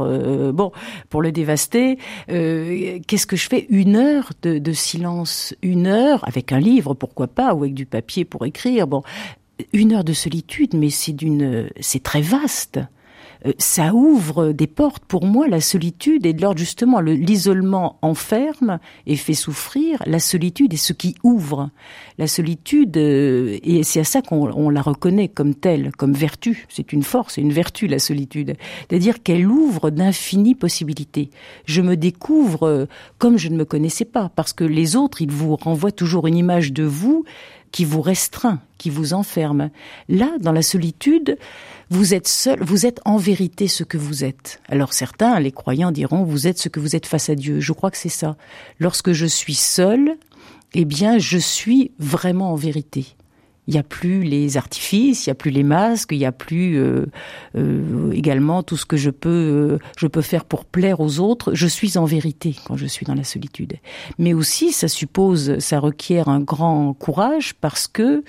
bon 0.53 0.73
pour 1.09 1.23
le 1.23 1.33
dévaster. 1.33 1.99
Qu'est-ce 2.27 3.27
que 3.27 3.37
je 3.37 3.49
fais 3.49 3.67
Une 3.71 3.97
heure 3.97 4.31
de, 4.43 4.59
de 4.59 4.73
silence, 4.73 5.55
une 5.63 5.87
heure 5.87 6.27
avec 6.27 6.53
un 6.53 6.61
livre, 6.61 6.95
pourquoi 6.95 7.27
pas, 7.27 7.55
ou 7.55 7.63
avec 7.63 7.75
du 7.75 7.87
papier 7.87 8.25
pour 8.25 8.45
écrire. 8.45 8.87
Bon, 8.87 9.03
une 9.73 9.93
heure 9.93 10.05
de 10.05 10.13
solitude, 10.13 10.75
mais 10.75 10.91
c'est 10.91 11.13
d'une, 11.13 11.69
c'est 11.81 12.03
très 12.03 12.21
vaste. 12.21 12.81
Euh, 13.47 13.53
ça 13.59 13.95
ouvre 13.95 14.53
des 14.53 14.67
portes 14.67 15.05
pour 15.05 15.27
moi, 15.27 15.49
la 15.49 15.61
solitude, 15.61 16.27
et 16.27 16.33
de 16.33 16.43
l'ordre 16.43 16.59
justement, 16.59 17.01
l'isolement 17.01 17.99
enferme 18.03 18.79
et 19.07 19.17
fait 19.17 19.35
souffrir. 19.35 20.03
La 20.07 20.19
solitude 20.19 20.73
est 20.75 20.79
ce 20.79 20.93
qui 20.93 21.15
ouvre. 21.23 21.71
La 22.19 22.27
solitude, 22.27 22.97
euh, 22.97 23.59
et 23.63 23.83
c'est 23.83 24.01
à 24.01 24.05
ça 24.05 24.23
qu'on 24.23 24.71
la 24.71 24.83
reconnaît 24.83 25.29
comme 25.29 25.55
telle, 25.55 25.93
comme 25.97 26.13
vertu. 26.13 26.67
C'est 26.69 26.93
une 26.93 27.03
force, 27.03 27.37
une 27.37 27.53
vertu, 27.53 27.87
la 27.87 27.99
solitude. 27.99 28.57
C'est-à-dire 28.89 29.23
qu'elle 29.23 29.47
ouvre 29.47 29.91
d'infinies 29.91 30.55
possibilités. 30.55 31.31
Je 31.65 31.83
me 31.83 31.97
découvre 31.97 32.67
euh, 32.67 32.87
comme 33.19 33.39
je 33.39 33.49
ne 33.49 33.57
me 33.57 33.65
connaissais 33.65 34.05
pas, 34.05 34.31
parce 34.35 34.53
que 34.53 34.65
les 34.65 34.97
autres, 34.97 35.23
ils 35.23 35.31
vous 35.31 35.57
renvoient 35.57 35.93
toujours 35.93 36.27
une 36.27 36.37
image 36.37 36.73
de 36.73 36.85
vous 36.85 37.25
qui 37.73 37.85
vous 37.85 38.01
restreint, 38.01 38.61
qui 38.79 38.91
vous 38.91 39.13
enferme. 39.13 39.71
Là, 40.09 40.31
dans 40.41 40.53
la 40.53 40.63
solitude, 40.63 41.37
vous 41.91 42.15
êtes 42.15 42.27
seul, 42.27 42.63
vous 42.63 42.85
êtes 42.87 43.01
en 43.05 43.17
vérité 43.17 43.69
ce 43.69 43.85
que 43.85 43.97
vous 43.97 44.25
êtes. 44.25 44.61
Alors 44.69 44.93
certains, 44.93 45.39
les 45.39 45.53
croyants 45.53 45.93
diront, 45.93 46.25
vous 46.25 46.47
êtes 46.47 46.59
ce 46.59 46.69
que 46.69 46.81
vous 46.81 46.97
êtes 46.97 47.07
face 47.07 47.31
à 47.31 47.35
Dieu. 47.35 47.61
Je 47.61 47.73
crois 47.73 47.91
que 47.91 47.97
c'est 47.97 48.09
ça. 48.09 48.37
Lorsque 48.81 49.13
je 49.13 49.27
suis 49.27 49.55
seul, 49.55 50.17
eh 50.75 50.85
bien, 50.85 51.19
je 51.19 51.39
suis 51.39 51.93
vraiment 51.99 52.53
en 52.53 52.57
vérité. 52.57 53.17
Il 53.69 53.73
n'y 53.73 53.81
a 53.81 53.83
plus 53.83 54.23
les 54.23 54.57
artifices, 54.57 55.27
il 55.27 55.31
n'y 55.31 55.33
a 55.33 55.35
plus 55.35 55.51
les 55.51 55.65
masques, 55.65 56.13
il 56.13 56.19
n'y 56.19 56.25
a 56.25 56.33
plus 56.33 56.79
euh, 56.79 57.07
euh, 57.57 58.13
également 58.13 58.63
tout 58.63 58.77
ce 58.77 58.87
que 58.87 58.97
je 58.97 59.11
peux 59.11 59.29
euh, 59.29 59.79
je 59.97 60.07
peux 60.07 60.21
faire 60.21 60.45
pour 60.45 60.65
plaire 60.65 61.01
aux 61.01 61.19
autres. 61.19 61.53
Je 61.53 61.67
suis 61.67 61.99
en 61.99 62.05
vérité 62.05 62.55
quand 62.67 62.77
je 62.77 62.87
suis 62.87 63.05
dans 63.05 63.15
la 63.15 63.25
solitude. 63.25 63.75
Mais 64.19 64.35
aussi, 64.35 64.71
ça 64.71 64.87
suppose, 64.87 65.59
ça 65.59 65.81
requiert 65.81 66.29
un 66.29 66.39
grand 66.39 66.93
courage 66.93 67.55
parce 67.61 67.89
que, 67.89 68.23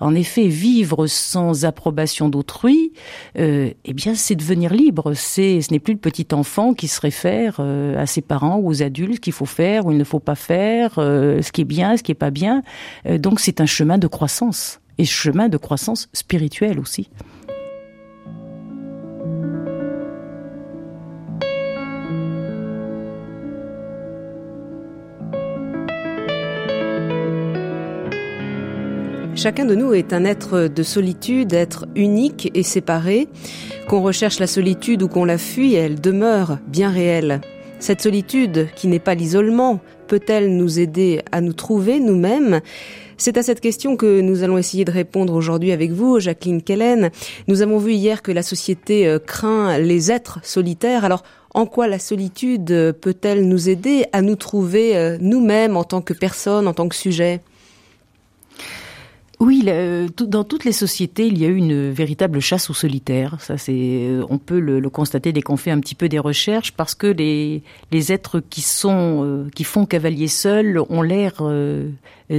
en 0.00 0.14
effet, 0.14 0.46
vivre 0.48 1.06
sans 1.06 1.64
approbation 1.64 2.28
d'autrui, 2.28 2.92
eh 3.36 3.74
bien, 3.94 4.14
c'est 4.14 4.34
devenir 4.34 4.74
libre. 4.74 5.14
C'est, 5.14 5.62
ce 5.62 5.72
n'est 5.72 5.78
plus 5.78 5.94
le 5.94 6.00
petit 6.00 6.26
enfant 6.32 6.74
qui 6.74 6.88
se 6.88 7.00
réfère 7.00 7.60
à 7.60 8.06
ses 8.06 8.20
parents 8.20 8.56
ou 8.56 8.68
aux 8.68 8.82
adultes 8.82 9.20
qu'il 9.20 9.32
faut 9.32 9.46
faire 9.46 9.86
ou 9.86 9.92
il 9.92 9.98
ne 9.98 10.04
faut 10.04 10.20
pas 10.20 10.34
faire, 10.34 10.94
ce 10.96 11.52
qui 11.52 11.62
est 11.62 11.66
bien, 11.66 11.96
ce 11.96 12.02
qui 12.02 12.12
est 12.12 12.16
pas 12.16 12.30
bien. 12.30 12.62
donc, 13.06 13.40
c'est 13.40 13.60
un 13.60 13.66
chemin 13.66 13.98
de 13.98 14.06
croissance 14.06 14.81
et 14.98 15.04
chemin 15.04 15.48
de 15.48 15.56
croissance 15.56 16.08
spirituelle 16.12 16.78
aussi. 16.78 17.08
Chacun 29.34 29.64
de 29.64 29.74
nous 29.74 29.92
est 29.92 30.12
un 30.12 30.24
être 30.24 30.68
de 30.68 30.82
solitude, 30.84 31.52
être 31.52 31.86
unique 31.96 32.52
et 32.54 32.62
séparé. 32.62 33.26
Qu'on 33.88 34.00
recherche 34.00 34.38
la 34.38 34.46
solitude 34.46 35.02
ou 35.02 35.08
qu'on 35.08 35.24
la 35.24 35.36
fuit, 35.36 35.74
elle 35.74 36.00
demeure 36.00 36.58
bien 36.68 36.90
réelle. 36.90 37.40
Cette 37.80 38.02
solitude, 38.02 38.68
qui 38.76 38.86
n'est 38.86 39.00
pas 39.00 39.16
l'isolement, 39.16 39.80
peut-elle 40.06 40.56
nous 40.56 40.78
aider 40.78 41.22
à 41.32 41.40
nous 41.40 41.54
trouver 41.54 41.98
nous-mêmes? 41.98 42.60
C'est 43.22 43.38
à 43.38 43.44
cette 43.44 43.60
question 43.60 43.96
que 43.96 44.20
nous 44.20 44.42
allons 44.42 44.58
essayer 44.58 44.84
de 44.84 44.90
répondre 44.90 45.32
aujourd'hui 45.34 45.70
avec 45.70 45.92
vous, 45.92 46.18
Jacqueline 46.18 46.60
Kellen. 46.60 47.12
Nous 47.46 47.62
avons 47.62 47.78
vu 47.78 47.92
hier 47.92 48.20
que 48.20 48.32
la 48.32 48.42
société 48.42 49.06
euh, 49.06 49.20
craint 49.20 49.78
les 49.78 50.10
êtres 50.10 50.40
solitaires. 50.42 51.04
Alors, 51.04 51.22
en 51.54 51.64
quoi 51.64 51.86
la 51.86 52.00
solitude 52.00 52.72
euh, 52.72 52.92
peut-elle 52.92 53.46
nous 53.46 53.68
aider 53.68 54.06
à 54.12 54.22
nous 54.22 54.34
trouver 54.34 54.96
euh, 54.96 55.18
nous-mêmes 55.20 55.76
en 55.76 55.84
tant 55.84 56.02
que 56.02 56.12
personne, 56.12 56.66
en 56.66 56.74
tant 56.74 56.88
que 56.88 56.96
sujet 56.96 57.40
oui, 59.40 59.64
dans 59.64 60.44
toutes 60.44 60.64
les 60.64 60.70
sociétés, 60.70 61.26
il 61.26 61.36
y 61.36 61.44
a 61.44 61.48
eu 61.48 61.56
une 61.56 61.90
véritable 61.90 62.38
chasse 62.38 62.70
aux 62.70 62.74
solitaires. 62.74 63.38
Ça, 63.40 63.58
c'est, 63.58 64.08
on 64.30 64.38
peut 64.38 64.60
le, 64.60 64.88
constater 64.88 65.32
dès 65.32 65.42
qu'on 65.42 65.56
fait 65.56 65.72
un 65.72 65.80
petit 65.80 65.96
peu 65.96 66.08
des 66.08 66.20
recherches, 66.20 66.70
parce 66.70 66.94
que 66.94 67.08
les, 67.08 67.64
les 67.90 68.12
êtres 68.12 68.38
qui 68.38 68.60
sont, 68.60 69.48
qui 69.52 69.64
font 69.64 69.84
cavalier 69.84 70.28
seul 70.28 70.80
ont 70.88 71.02
l'air 71.02 71.38
euh, 71.40 71.88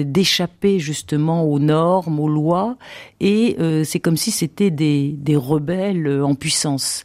d'échapper 0.02 0.80
justement 0.80 1.44
aux 1.44 1.60
normes, 1.60 2.20
aux 2.20 2.28
lois, 2.28 2.78
et 3.20 3.56
euh, 3.60 3.84
c'est 3.84 4.00
comme 4.00 4.18
si 4.18 4.32
c'était 4.32 4.72
des, 4.72 5.14
des 5.18 5.36
rebelles 5.36 6.08
euh, 6.08 6.26
en 6.26 6.34
puissance. 6.34 7.04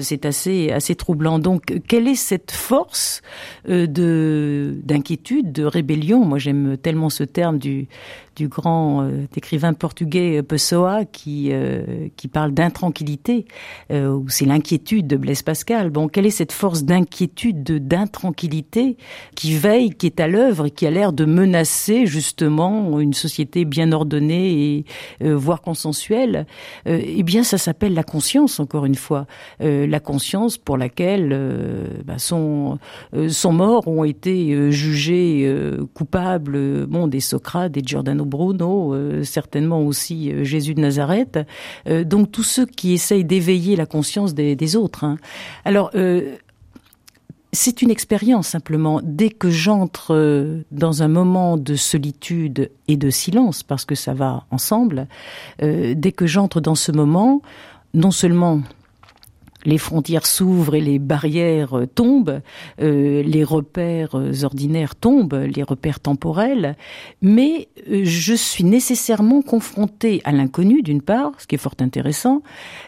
c'est 0.00 0.24
assez 0.24 0.70
assez 0.70 0.94
troublant. 0.94 1.38
Donc, 1.38 1.80
quelle 1.88 2.06
est 2.06 2.14
cette 2.14 2.52
force 2.52 3.22
de 3.66 4.78
d'inquiétude, 4.84 5.52
de 5.52 5.64
rébellion? 5.64 6.24
Moi, 6.24 6.38
j'aime 6.38 6.76
tellement 6.76 7.10
ce 7.10 7.24
terme 7.24 7.58
du 7.58 7.88
du 8.36 8.46
grand 8.46 9.08
écrivain 9.36 9.72
portugais 9.72 10.42
Pessoa 10.42 11.04
qui 11.04 11.50
qui 12.16 12.28
parle 12.28 12.52
d'intranquillité, 12.52 13.46
ou 13.90 14.28
c'est 14.28 14.44
l'inquiétude 14.44 15.06
de 15.08 15.16
Blaise 15.16 15.42
Pascal. 15.42 15.90
Bon, 15.90 16.08
quelle 16.08 16.26
est 16.26 16.30
cette 16.30 16.52
force 16.52 16.84
d'inquiétude, 16.84 17.64
de 17.64 17.78
d'intranquillité 17.78 18.96
qui 19.34 19.54
veille, 19.56 19.90
qui 19.90 20.06
est 20.06 20.20
à 20.20 20.28
l'œuvre 20.28 20.66
et 20.66 20.70
qui 20.70 20.86
a 20.86 20.90
l'air 20.90 21.12
de 21.12 21.24
menacer 21.24 22.06
justement 22.06 22.27
une 22.40 23.14
société 23.14 23.64
bien 23.64 23.92
ordonnée 23.92 24.76
et 24.76 24.84
euh, 25.22 25.36
voire 25.36 25.62
consensuelle, 25.62 26.46
euh, 26.86 27.00
eh 27.02 27.22
bien 27.22 27.42
ça 27.42 27.58
s'appelle 27.58 27.94
la 27.94 28.02
conscience 28.02 28.60
encore 28.60 28.86
une 28.86 28.94
fois, 28.94 29.26
euh, 29.62 29.86
la 29.86 30.00
conscience 30.00 30.58
pour 30.58 30.76
laquelle 30.76 31.36
bah, 32.04 32.18
son, 32.18 32.78
son 33.28 33.52
morts 33.52 33.88
ont 33.88 34.04
été 34.04 34.70
jugés 34.70 35.50
coupables, 35.94 36.86
bon 36.86 37.06
des 37.08 37.20
Socrates, 37.20 37.72
des 37.72 37.82
Giordano 37.84 38.24
Bruno, 38.24 38.94
certainement 39.24 39.82
aussi 39.82 40.32
Jésus 40.44 40.74
de 40.74 40.80
Nazareth, 40.80 41.38
donc 42.04 42.30
tous 42.30 42.42
ceux 42.42 42.66
qui 42.66 42.92
essayent 42.92 43.24
d'éveiller 43.24 43.76
la 43.76 43.86
conscience 43.86 44.34
des, 44.34 44.56
des 44.56 44.76
autres. 44.76 45.04
Hein. 45.04 45.16
Alors 45.64 45.90
c'est 47.52 47.82
une 47.82 47.90
expérience 47.90 48.48
simplement. 48.48 49.00
Dès 49.02 49.30
que 49.30 49.50
j'entre 49.50 50.14
euh, 50.14 50.64
dans 50.70 51.02
un 51.02 51.08
moment 51.08 51.56
de 51.56 51.76
solitude 51.76 52.70
et 52.88 52.96
de 52.96 53.10
silence, 53.10 53.62
parce 53.62 53.84
que 53.84 53.94
ça 53.94 54.12
va 54.12 54.44
ensemble, 54.50 55.08
euh, 55.62 55.94
dès 55.96 56.12
que 56.12 56.26
j'entre 56.26 56.60
dans 56.60 56.74
ce 56.74 56.92
moment, 56.92 57.40
non 57.94 58.10
seulement 58.10 58.60
les 59.64 59.78
frontières 59.78 60.26
s'ouvrent 60.26 60.76
et 60.76 60.80
les 60.80 60.98
barrières 60.98 61.78
euh, 61.78 61.86
tombent, 61.86 62.40
les 62.78 63.44
repères 63.44 64.14
ordinaires 64.42 64.94
tombent, 64.94 65.34
les 65.54 65.62
repères 65.62 66.00
temporels, 66.00 66.76
mais 67.22 67.68
je 67.90 68.34
suis 68.34 68.64
nécessairement 68.64 69.42
confrontée 69.42 70.20
à 70.24 70.32
l'inconnu 70.32 70.82
d'une 70.82 71.02
part, 71.02 71.32
ce 71.38 71.46
qui 71.46 71.54
est 71.54 71.58
fort 71.58 71.74
intéressant, 71.80 72.42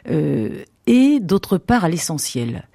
et 0.06 1.20
d'autre 1.20 1.58
part 1.58 1.84
à 1.84 1.88
l'essentiel. 1.88 2.68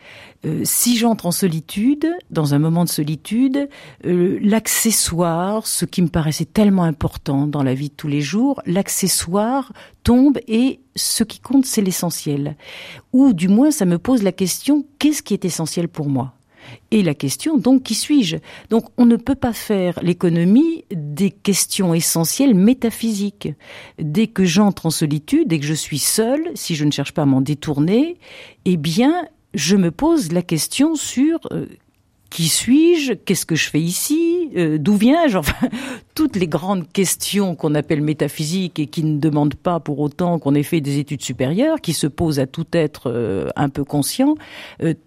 Euh, 0.46 0.62
si 0.64 0.98
j'entre 0.98 1.26
en 1.26 1.32
solitude, 1.32 2.08
dans 2.30 2.54
un 2.54 2.60
moment 2.60 2.84
de 2.84 2.90
solitude, 2.90 3.68
euh, 4.06 4.38
l'accessoire, 4.42 5.66
ce 5.66 5.86
qui 5.86 6.02
me 6.02 6.08
paraissait 6.08 6.46
tellement 6.46 6.84
important 6.84 7.48
dans 7.48 7.64
la 7.64 7.74
vie 7.74 7.90
de 7.90 7.96
tous 7.96 8.08
les 8.08 8.22
jours, 8.22 8.62
l'accessoire 8.66 9.74
tombe 10.04 10.38
et 10.48 10.82
ce 10.96 11.24
qui 11.24 11.40
compte, 11.40 11.66
c'est 11.66 11.82
l'essentiel. 11.82 12.56
Ou 13.12 13.34
du 13.34 13.48
moins, 13.48 13.72
ça 13.72 13.86
me 13.86 13.98
pose 13.98 14.24
la 14.24 14.32
question, 14.32 14.86
qu'est-ce 15.00 15.24
qui 15.24 15.34
est 15.34 15.46
essentiel 15.46 15.88
pour 15.88 16.10
moi? 16.10 16.34
Et 16.92 17.04
la 17.04 17.14
question, 17.14 17.58
donc, 17.58 17.84
qui 17.84 17.94
suis-je? 17.94 18.38
Donc, 18.70 18.86
on 18.98 19.06
ne 19.06 19.18
peut 19.18 19.36
pas 19.36 19.54
faire 19.54 20.00
l'économie 20.02 20.86
des 20.92 21.30
questions 21.32 21.94
essentielles 21.94 22.56
métaphysiques. 22.56 23.50
Dès 24.00 24.28
que 24.28 24.46
j'entre 24.46 24.88
en 24.88 24.90
solitude, 24.90 25.48
dès 25.48 25.60
que 25.60 25.66
je 25.66 25.74
suis 25.74 26.00
seule, 26.00 26.52
si 26.56 26.76
je 26.76 26.86
ne 26.86 26.92
cherche 26.92 27.14
pas 27.14 27.24
à 27.24 27.26
m'en 27.26 27.42
détourner, 27.42 28.18
eh 28.66 28.78
bien, 28.78 29.28
je 29.56 29.78
me 29.78 29.90
pose 29.90 30.32
la 30.32 30.42
question 30.42 30.96
sur 30.96 31.40
euh, 31.52 31.66
qui 32.30 32.50
suis-je 32.50 33.14
Qu'est-ce 33.14 33.46
que 33.46 33.56
je 33.56 33.70
fais 33.70 33.80
ici 33.80 34.50
euh, 34.58 34.78
D'où 34.78 34.96
viens-je 34.96 35.38
Enfin, 35.38 35.70
toutes 36.16 36.36
les 36.36 36.48
grandes 36.48 36.92
questions 36.92 37.56
qu'on 37.56 37.74
appelle 37.74 38.02
métaphysiques 38.02 38.80
et 38.80 38.88
qui 38.88 39.04
ne 39.04 39.18
demandent 39.18 39.56
pas 39.56 39.80
pour 39.80 40.00
autant 40.00 40.38
qu'on 40.40 40.54
ait 40.56 40.64
fait 40.64 40.82
des 40.82 41.00
études 41.00 41.24
supérieures, 41.24 41.80
qui 41.80 41.94
se 41.94 42.08
posent 42.08 42.40
à 42.40 42.48
tout 42.48 42.66
être 42.74 43.10
euh, 43.10 43.50
un 43.56 43.70
peu 43.70 43.86
conscient, 43.86 44.36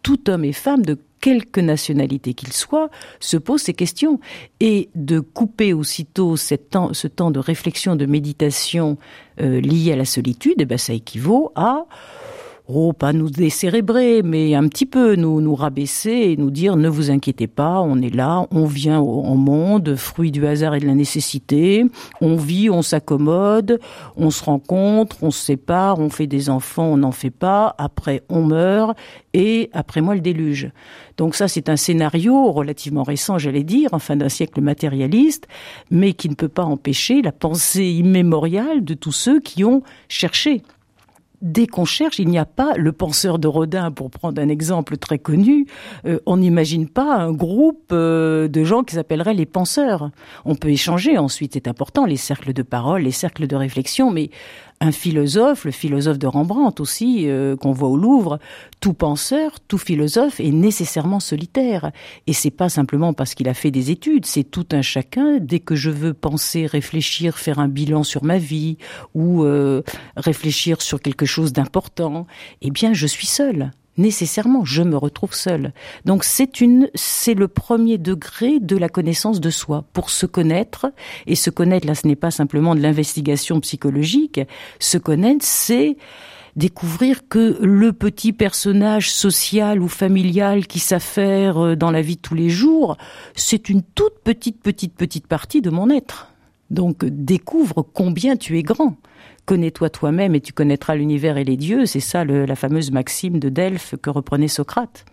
tout 0.03 0.31
homme 0.31 0.45
et 0.45 0.53
femme 0.53 0.85
de 0.85 0.99
quelque 1.21 1.61
nationalité 1.61 2.33
qu'il 2.33 2.53
soit, 2.53 2.91
se 3.21 3.37
pose 3.37 3.61
ces 3.61 3.75
questions. 3.75 4.21
Et 4.61 4.89
de 4.95 5.21
couper 5.21 5.75
aussitôt 5.75 6.37
temps, 6.71 6.95
ce 6.95 7.09
temps 7.09 7.31
de 7.31 7.41
réflexion, 7.41 7.97
de 7.97 8.07
méditation 8.07 8.97
lié 9.39 9.93
à 9.93 9.97
la 9.97 10.05
solitude, 10.05 10.55
eh 10.59 10.65
ben, 10.65 10.79
ça 10.79 10.93
équivaut 10.93 11.53
à 11.55 11.87
oh, 12.69 12.93
pas 12.93 13.15
nous 13.15 13.31
décérébrer, 13.31 14.23
mais 14.23 14.55
un 14.55 14.69
petit 14.69 14.85
peu 14.85 15.17
nous, 15.17 15.41
nous 15.41 15.55
rabaisser 15.55 16.11
et 16.11 16.37
nous 16.37 16.51
dire 16.51 16.77
ne 16.77 16.89
vous 16.89 17.11
inquiétez 17.11 17.47
pas, 17.47 17.81
on 17.81 18.01
est 18.03 18.15
là, 18.15 18.47
on 18.51 18.67
vient 18.67 19.01
au, 19.01 19.35
monde, 19.35 19.97
fruit 19.97 20.31
du 20.31 20.47
hasard 20.47 20.75
et 20.75 20.81
de 20.81 20.87
la 20.87 20.95
nécessité, 20.95 21.87
on 22.21 22.37
vit, 22.37 22.69
on 22.69 22.83
s'accommode, 22.83 23.81
on 24.17 24.31
se 24.31 24.45
rencontre, 24.45 25.17
on 25.23 25.31
se 25.31 25.43
sépare, 25.43 25.99
on 25.99 26.11
fait 26.11 26.27
des 26.27 26.51
enfants, 26.51 26.85
on 26.85 26.99
n'en 26.99 27.13
fait 27.13 27.31
pas, 27.31 27.75
après 27.79 28.23
on 28.29 28.45
meurt 28.45 28.97
et 29.33 29.71
après 29.73 30.03
moi 30.03 30.15
le 30.15 30.21
déluge. 30.21 30.71
Donc 31.17 31.35
ça 31.35 31.49
c'est 31.49 31.71
un 31.71 31.77
scénario 31.77 32.53
relativement 32.53 33.03
récent, 33.03 33.39
j'allais 33.39 33.65
dire, 33.65 33.95
en 33.95 33.99
fin 33.99 34.17
d'un 34.17 34.29
siècle 34.29 34.61
matérialiste, 34.61 35.49
mais 35.91 36.13
qui 36.13 36.29
ne 36.29 36.35
peut 36.35 36.49
pas 36.49 36.65
empêcher 36.65 37.23
la 37.23 37.33
pensée 37.33 37.87
immémoriale 37.87 38.85
de 38.85 38.93
tous 38.93 39.13
ceux 39.13 39.41
qui 39.41 39.65
ont 39.65 39.83
cherché 40.09 40.63
dès 41.43 41.67
qu'on 41.67 41.85
cherche, 41.85 42.19
il 42.19 42.29
n'y 42.29 42.39
a 42.39 42.45
pas 42.45 42.75
le 42.77 42.93
penseur 42.93 43.39
de 43.39 43.49
Rodin, 43.49 43.91
pour 43.91 44.11
prendre 44.11 44.41
un 44.41 44.49
exemple 44.49 44.97
très 44.97 45.19
connu, 45.19 45.67
euh, 46.07 46.19
on 46.27 46.39
n'imagine 46.39 46.89
pas 46.89 47.17
un 47.17 47.33
groupe 47.33 47.91
euh, 47.93 48.49
de 48.49 48.65
gens 48.65 48.83
qui 48.83 48.95
s'appelleraient 48.95 49.35
les 49.35 49.47
penseurs. 49.47 50.11
On 50.45 50.55
peut 50.55 50.71
échanger 50.71 51.19
ensuite, 51.19 51.55
c'est 51.55 51.69
important, 51.69 52.05
les 52.05 52.17
cercles 52.17 52.53
de 52.53 52.63
parole, 52.63 53.03
les 53.03 53.11
cercles 53.11 53.47
de 53.47 53.57
réflexion, 53.57 54.11
mais 54.11 54.31
un 54.81 54.93
philosophe, 54.93 55.65
le 55.65 55.71
philosophe 55.71 56.19
de 56.19 56.27
Rembrandt 56.27 56.81
aussi, 56.81 57.29
euh, 57.29 57.57
qu'on 57.57 57.73
voit 57.73 57.89
au 57.89 57.97
Louvre, 57.97 58.39
tout 58.81 58.93
penseur, 58.93 59.59
tout 59.67 59.79
philosophe 59.79 60.41
est 60.41 60.53
nécessairement 60.53 61.21
solitaire. 61.21 61.91
Et 62.27 62.33
c'est 62.33 62.51
pas 62.51 62.69
simplement 62.69 63.13
parce 63.13 63.35
qu'il 63.35 63.49
a 63.49 63.55
fait 63.55 63.71
des 63.71 63.91
études, 63.91 64.27
c'est 64.27 64.45
tout 64.45 64.67
un 64.73 64.83
chacun. 64.83 65.39
Dès 65.41 65.61
que 65.61 65.75
je 65.75 65.91
veux 65.91 66.15
penser, 66.15 66.67
réfléchir, 66.67 67.39
faire 67.39 67.59
un 67.59 67.69
bilan 67.69 68.05
sur 68.05 68.25
ma 68.25 68.39
vie 68.39 68.79
ou 69.15 69.45
euh, 69.45 69.83
réfléchir 70.17 70.81
sur 70.81 71.01
quelque 71.01 71.27
chose 71.27 71.53
d'important, 71.53 72.27
eh 72.63 72.71
bien, 72.71 72.93
je 72.93 73.07
suis 73.07 73.27
seul 73.27 73.73
nécessairement, 73.99 74.65
je 74.65 74.83
me 74.83 74.97
retrouve 74.97 75.35
seul. 75.35 75.73
Donc 76.05 76.25
c'est 76.25 76.61
une, 76.61 76.89
c'est 76.95 77.35
le 77.35 77.49
premier 77.49 77.99
degré 77.99 78.61
de 78.61 78.77
la 78.77 78.89
connaissance 78.89 79.41
de 79.41 79.51
soi. 79.51 79.85
Pour 79.93 80.11
se 80.11 80.27
connaître, 80.27 80.93
et 81.27 81.35
se 81.35 81.51
connaître, 81.51 81.87
là, 81.87 81.95
ce 81.95 82.07
n'est 82.07 82.17
pas 82.17 82.31
simplement 82.31 82.75
de 82.75 82.81
l'investigation 82.81 83.61
psychologique. 83.61 84.41
Se 84.79 84.99
connaître, 84.99 85.45
c'est 85.45 85.97
découvrir 86.57 87.29
que 87.29 87.57
le 87.61 87.93
petit 87.93 88.33
personnage 88.33 89.13
social 89.13 89.81
ou 89.81 89.89
familial 89.89 90.67
qui 90.67 90.81
s'affaire 90.81 91.59
euh, 91.59 91.77
dans 91.77 91.93
la 91.93 92.03
vie 92.03 92.17
de 92.17 92.21
tous 92.21 92.35
les 92.35 92.51
jours, 92.51 92.97
c'est 93.37 93.69
une 93.69 93.83
toute 93.83 94.19
petite, 94.25 94.61
petite, 94.61 94.95
petite 94.95 95.27
partie 95.29 95.63
de 95.63 95.71
mon 95.71 95.89
être. 95.89 96.33
Donc 96.71 97.05
découvre 97.05 97.83
combien 97.83 98.37
tu 98.37 98.59
es 98.59 98.63
grand 98.63 98.97
connais-toi 99.49 99.89
toi-même 99.89 100.35
et 100.35 100.43
tu 100.43 100.53
connaîtras 100.53 100.95
l'univers 100.95 101.39
et 101.39 101.45
les 101.45 101.57
dieux. 101.57 101.87
C'est 101.87 102.01
ça 102.01 102.23
la 102.23 102.55
fameuse 102.55 102.91
maxime 102.93 103.39
de 103.39 103.49
Delphes 103.49 103.95
que 104.01 104.11
reprenait 104.11 104.47
Socrate. 104.47 105.07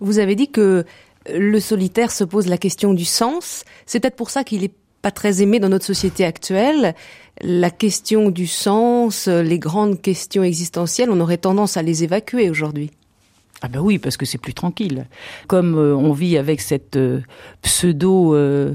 Vous 0.00 0.18
avez 0.18 0.34
dit 0.34 0.50
que 0.50 0.84
le 1.32 1.60
solitaire 1.60 2.10
se 2.10 2.24
pose 2.24 2.48
la 2.48 2.58
question 2.58 2.94
du 2.94 3.04
sens. 3.04 3.64
C'est 3.86 4.00
peut-être 4.00 4.16
pour 4.16 4.30
ça 4.30 4.42
qu'il 4.42 4.64
est 4.64 4.74
pas 5.02 5.12
très 5.12 5.40
aimé 5.40 5.60
dans 5.60 5.68
notre 5.68 5.86
société 5.86 6.24
actuelle. 6.24 6.96
La 7.42 7.70
question 7.70 8.30
du 8.30 8.48
sens, 8.48 9.28
les 9.28 9.60
grandes 9.60 10.02
questions 10.02 10.42
existentielles, 10.42 11.08
on 11.08 11.20
aurait 11.20 11.38
tendance 11.38 11.76
à 11.76 11.82
les 11.82 12.02
évacuer 12.02 12.50
aujourd'hui. 12.50 12.90
Ah 13.62 13.68
ben 13.68 13.80
oui, 13.80 13.98
parce 13.98 14.16
que 14.16 14.24
c'est 14.24 14.38
plus 14.38 14.54
tranquille. 14.54 15.06
Comme 15.46 15.76
euh, 15.76 15.94
on 15.94 16.12
vit 16.12 16.38
avec 16.38 16.62
cette 16.62 16.96
euh, 16.96 17.20
pseudo 17.60 18.34
euh, 18.34 18.74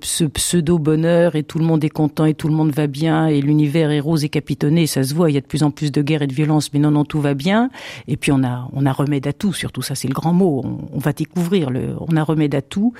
pseudo 0.00 0.78
bonheur 0.78 1.36
et 1.36 1.42
tout 1.42 1.58
le 1.58 1.66
monde 1.66 1.84
est 1.84 1.90
content 1.90 2.24
et 2.24 2.32
tout 2.32 2.48
le 2.48 2.54
monde 2.54 2.70
va 2.70 2.86
bien 2.86 3.26
et 3.26 3.42
l'univers 3.42 3.90
est 3.90 4.00
rose 4.00 4.24
et 4.24 4.30
capitonné, 4.30 4.86
ça 4.86 5.02
se 5.02 5.12
voit, 5.14 5.30
il 5.30 5.34
y 5.34 5.36
a 5.36 5.42
de 5.42 5.46
plus 5.46 5.62
en 5.62 5.70
plus 5.70 5.92
de 5.92 6.00
guerres 6.00 6.22
et 6.22 6.26
de 6.26 6.32
violences, 6.32 6.72
mais 6.72 6.78
non 6.78 6.90
non 6.90 7.04
tout 7.04 7.20
va 7.20 7.34
bien. 7.34 7.68
Et 8.08 8.16
puis 8.16 8.32
on 8.32 8.42
a 8.42 8.70
on 8.72 8.86
a 8.86 8.92
remède 8.92 9.26
à 9.26 9.34
tout, 9.34 9.52
surtout 9.52 9.82
ça 9.82 9.94
c'est 9.94 10.08
le 10.08 10.14
grand 10.14 10.32
mot. 10.32 10.64
On, 10.92 10.98
va 10.98 11.12
découvrir 11.12 11.68
on 12.00 12.16
a 12.16 12.22
remède 12.22 12.54
à 12.54 12.62
tout. 12.62 12.94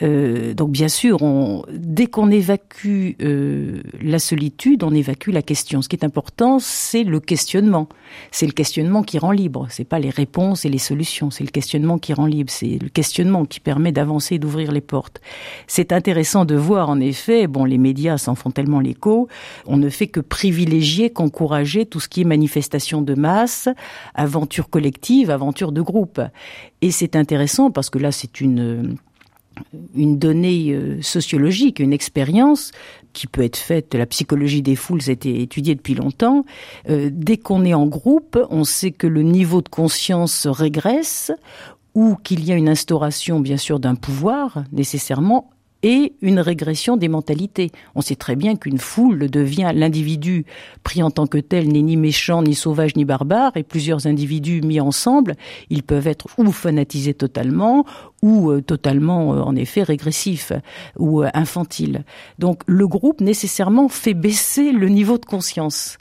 donc 0.00 0.70
bien 0.70 0.88
sûr, 0.88 1.18
dès 1.70 2.06
qu'on 2.06 2.30
évacue 2.30 3.10
la 3.20 4.18
solitude, 4.18 4.84
on 4.84 4.94
évacue 4.94 5.30
la 5.30 5.42
question. 5.42 5.82
Ce 5.82 5.88
qui 5.88 5.96
est 5.96 6.04
important, 6.04 6.58
c'est 6.60 7.04
le 7.04 7.20
questionnement. 7.20 7.88
C'est 8.30 8.46
le 8.46 8.52
questionnement 8.52 9.02
qui 9.02 9.18
rend 9.18 9.32
libre. 9.32 9.66
C'est 9.68 9.84
pas 9.84 9.98
les 9.98 10.10
réponses 10.10 10.64
les 10.68 10.78
solutions. 10.78 11.30
C'est 11.30 11.44
le 11.44 11.50
questionnement 11.50 11.98
qui 11.98 12.12
rend 12.12 12.26
libre. 12.26 12.50
C'est 12.50 12.78
le 12.80 12.88
questionnement 12.88 13.44
qui 13.44 13.60
permet 13.60 13.92
d'avancer 13.92 14.36
et 14.36 14.38
d'ouvrir 14.38 14.72
les 14.72 14.80
portes. 14.80 15.20
C'est 15.66 15.92
intéressant 15.92 16.44
de 16.44 16.54
voir, 16.54 16.90
en 16.90 17.00
effet, 17.00 17.46
bon, 17.46 17.64
les 17.64 17.78
médias 17.78 18.18
s'en 18.18 18.34
font 18.34 18.50
tellement 18.50 18.80
l'écho. 18.80 19.28
On 19.66 19.76
ne 19.76 19.88
fait 19.88 20.06
que 20.06 20.20
privilégier, 20.20 21.10
qu'encourager 21.10 21.86
tout 21.86 22.00
ce 22.00 22.08
qui 22.08 22.22
est 22.22 22.24
manifestation 22.24 23.02
de 23.02 23.14
masse, 23.14 23.68
aventure 24.14 24.70
collective, 24.70 25.30
aventure 25.30 25.72
de 25.72 25.82
groupe. 25.82 26.20
Et 26.82 26.90
c'est 26.90 27.16
intéressant 27.16 27.70
parce 27.70 27.90
que 27.90 27.98
là, 27.98 28.12
c'est 28.12 28.40
une 28.40 28.96
une 29.94 30.18
donnée 30.18 30.70
euh, 30.70 31.02
sociologique, 31.02 31.80
une 31.80 31.92
expérience 31.92 32.70
qui 33.12 33.26
peut 33.26 33.42
être 33.42 33.56
faite, 33.56 33.94
la 33.94 34.06
psychologie 34.06 34.62
des 34.62 34.76
foules, 34.76 35.00
a 35.06 35.10
été 35.10 35.42
étudié 35.42 35.74
depuis 35.74 35.94
longtemps. 35.94 36.44
Euh, 36.88 37.10
dès 37.12 37.36
qu'on 37.36 37.64
est 37.64 37.74
en 37.74 37.86
groupe, 37.86 38.38
on 38.50 38.64
sait 38.64 38.90
que 38.90 39.06
le 39.06 39.22
niveau 39.22 39.62
de 39.62 39.68
conscience 39.68 40.46
régresse 40.46 41.32
ou 41.94 42.16
qu'il 42.22 42.44
y 42.44 42.52
a 42.52 42.54
une 42.54 42.68
instauration, 42.68 43.40
bien 43.40 43.56
sûr, 43.56 43.80
d'un 43.80 43.94
pouvoir, 43.94 44.64
nécessairement, 44.72 45.50
et 45.82 46.14
une 46.20 46.40
régression 46.40 46.96
des 46.96 47.08
mentalités. 47.08 47.70
On 47.94 48.00
sait 48.00 48.16
très 48.16 48.36
bien 48.36 48.56
qu'une 48.56 48.78
foule 48.78 49.30
devient 49.30 49.72
l'individu 49.74 50.44
pris 50.82 51.02
en 51.02 51.10
tant 51.10 51.26
que 51.26 51.38
tel 51.38 51.68
n'est 51.68 51.82
ni 51.82 51.96
méchant, 51.96 52.42
ni 52.42 52.54
sauvage, 52.54 52.96
ni 52.96 53.04
barbare, 53.04 53.56
et 53.56 53.62
plusieurs 53.62 54.06
individus 54.06 54.60
mis 54.62 54.80
ensemble, 54.80 55.34
ils 55.70 55.82
peuvent 55.82 56.06
être 56.06 56.26
ou 56.38 56.50
fanatisés 56.50 57.14
totalement, 57.14 57.84
ou 58.22 58.50
euh, 58.50 58.60
totalement, 58.60 59.34
euh, 59.34 59.40
en 59.40 59.54
effet, 59.54 59.82
régressifs, 59.82 60.52
ou 60.98 61.22
euh, 61.22 61.28
infantiles. 61.34 62.04
Donc 62.38 62.62
le 62.66 62.86
groupe 62.88 63.20
nécessairement 63.20 63.88
fait 63.88 64.14
baisser 64.14 64.72
le 64.72 64.88
niveau 64.88 65.18
de 65.18 65.24
conscience. 65.24 65.98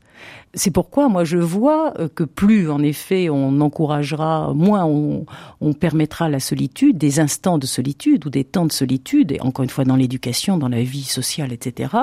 C'est 0.57 0.71
pourquoi 0.71 1.07
moi 1.07 1.23
je 1.23 1.37
vois 1.37 1.93
euh, 1.99 2.09
que 2.09 2.23
plus 2.23 2.69
en 2.69 2.81
effet 2.81 3.29
on 3.29 3.61
encouragera, 3.61 4.53
moins 4.55 4.85
on, 4.85 5.25
permettra 5.73 6.29
la 6.29 6.39
solitude, 6.39 6.97
des 6.97 7.19
instants 7.19 7.59
de 7.59 7.67
solitude 7.67 8.25
ou 8.25 8.29
des 8.29 8.43
temps 8.43 8.65
de 8.65 8.71
solitude, 8.71 9.31
et 9.31 9.41
encore 9.41 9.63
une 9.63 9.69
fois 9.69 9.85
dans 9.85 9.95
l'éducation, 9.95 10.57
dans 10.57 10.67
la 10.67 10.81
vie 10.81 11.03
sociale, 11.03 11.53
etc., 11.53 11.93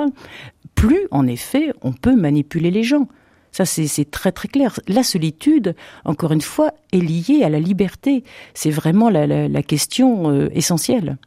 plus 0.77 1.09
en 1.11 1.27
effet 1.27 1.73
on 1.83 1.93
peut 1.93 2.15
manipuler 2.15 2.71
les 2.71 2.85
gens. 2.85 3.09
Ça, 3.51 3.65
c'est 3.65 4.11
très 4.11 4.33
très 4.33 4.49
clair. 4.49 4.81
La 4.89 5.05
solitude, 5.05 5.77
encore 6.05 6.33
une 6.33 6.41
fois, 6.41 6.73
est 6.93 6.99
liée 6.99 7.45
à 7.45 7.49
la 7.49 7.61
liberté. 7.61 8.25
C'est 8.53 8.73
vraiment 8.73 9.11
la, 9.11 9.63
question 9.63 10.29
euh, 10.29 10.49
essentielle. 10.53 11.19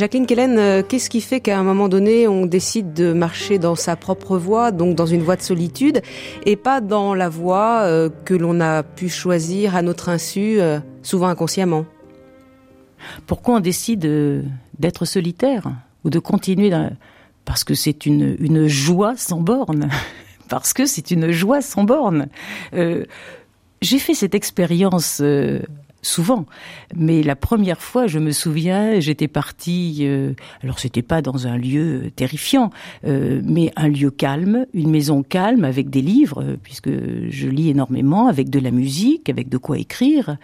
Jacqueline 0.00 0.24
Kellen, 0.24 0.58
euh, 0.58 0.82
qu'est-ce 0.82 1.10
qui 1.10 1.20
fait 1.20 1.40
qu'à 1.40 1.58
un 1.58 1.62
moment 1.62 1.90
donné, 1.90 2.26
on 2.26 2.46
décide 2.46 2.94
de 2.94 3.12
marcher 3.12 3.58
dans 3.58 3.74
sa 3.74 3.96
propre 3.96 4.38
voie, 4.38 4.72
donc 4.72 4.96
dans 4.96 5.04
une 5.04 5.20
voie 5.20 5.36
de 5.36 5.42
solitude, 5.42 6.00
et 6.46 6.56
pas 6.56 6.80
dans 6.80 7.12
la 7.12 7.28
voie 7.28 7.82
euh, 7.82 8.08
que 8.24 8.32
l'on 8.32 8.62
a 8.62 8.82
pu 8.82 9.10
choisir 9.10 9.76
à 9.76 9.82
notre 9.82 10.08
insu, 10.08 10.58
euh, 10.58 10.78
souvent 11.02 11.26
inconsciemment? 11.26 11.84
Pourquoi 13.26 13.56
on 13.56 13.60
décide 13.60 14.08
d'être 14.78 15.04
solitaire 15.04 15.70
ou 16.04 16.08
de 16.08 16.18
continuer 16.18 16.72
Parce 17.44 17.62
que 17.62 17.74
c'est 17.74 18.06
une, 18.06 18.36
une 18.40 18.68
joie 18.68 19.18
sans 19.18 19.42
borne? 19.42 19.90
Parce 20.48 20.72
que 20.72 20.86
c'est 20.86 21.10
une 21.10 21.30
joie 21.30 21.60
sans 21.60 21.84
borne. 21.84 22.28
J'ai 22.72 23.98
fait 23.98 24.14
cette 24.14 24.34
expérience 24.34 25.20
souvent. 26.02 26.46
Mais 26.94 27.22
la 27.22 27.36
première 27.36 27.80
fois, 27.80 28.06
je 28.06 28.18
me 28.18 28.32
souviens, 28.32 29.00
j'étais 29.00 29.28
partie. 29.28 29.98
Euh, 30.02 30.32
alors 30.62 30.78
c'était 30.78 31.02
pas 31.02 31.22
dans 31.22 31.46
un 31.46 31.56
lieu 31.56 32.10
terrifiant, 32.14 32.70
euh, 33.04 33.40
mais 33.44 33.72
un 33.76 33.88
lieu 33.88 34.10
calme, 34.10 34.66
une 34.74 34.90
maison 34.90 35.22
calme 35.22 35.64
avec 35.64 35.90
des 35.90 36.02
livres, 36.02 36.56
puisque 36.62 36.90
je 36.90 37.48
lis 37.48 37.70
énormément, 37.70 38.26
avec 38.26 38.50
de 38.50 38.58
la 38.58 38.70
musique, 38.70 39.28
avec 39.28 39.48
de 39.48 39.58
quoi 39.58 39.78
écrire. 39.78 40.36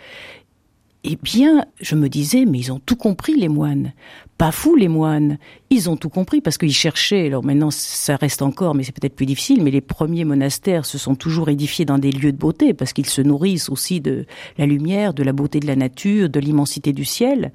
Eh 1.09 1.17
bien, 1.23 1.65
je 1.81 1.95
me 1.95 2.09
disais, 2.09 2.45
mais 2.47 2.59
ils 2.59 2.73
ont 2.73 2.81
tout 2.81 2.97
compris, 2.97 3.37
les 3.37 3.49
moines. 3.49 3.93
Pas 4.39 4.51
fous, 4.51 4.75
les 4.75 4.89
moines. 4.89 5.39
Ils 5.71 5.89
ont 5.89 5.97
tout 5.97 6.09
compris 6.09 6.41
parce 6.41 6.59
qu'ils 6.59 6.73
cherchaient. 6.73 7.27
Alors 7.27 7.45
maintenant, 7.45 7.71
ça 7.71 8.17
reste 8.17 8.43
encore, 8.43 8.75
mais 8.75 8.83
c'est 8.83 8.91
peut-être 8.91 9.15
plus 9.15 9.25
difficile. 9.25 9.63
Mais 9.63 9.71
les 9.71 9.81
premiers 9.81 10.25
monastères 10.25 10.85
se 10.85 10.99
sont 10.99 11.15
toujours 11.15 11.49
édifiés 11.49 11.85
dans 11.85 11.99
des 11.99 12.11
lieux 12.11 12.33
de 12.33 12.37
beauté 12.37 12.75
parce 12.75 12.93
qu'ils 12.93 13.07
se 13.07 13.23
nourrissent 13.23 13.69
aussi 13.69 14.01
de 14.01 14.27
la 14.59 14.67
lumière, 14.67 15.15
de 15.15 15.23
la 15.23 15.33
beauté 15.33 15.61
de 15.61 15.69
la 15.69 15.77
nature, 15.77 16.29
de 16.29 16.41
l'immensité 16.41 16.93
du 16.93 17.05
ciel. 17.05 17.53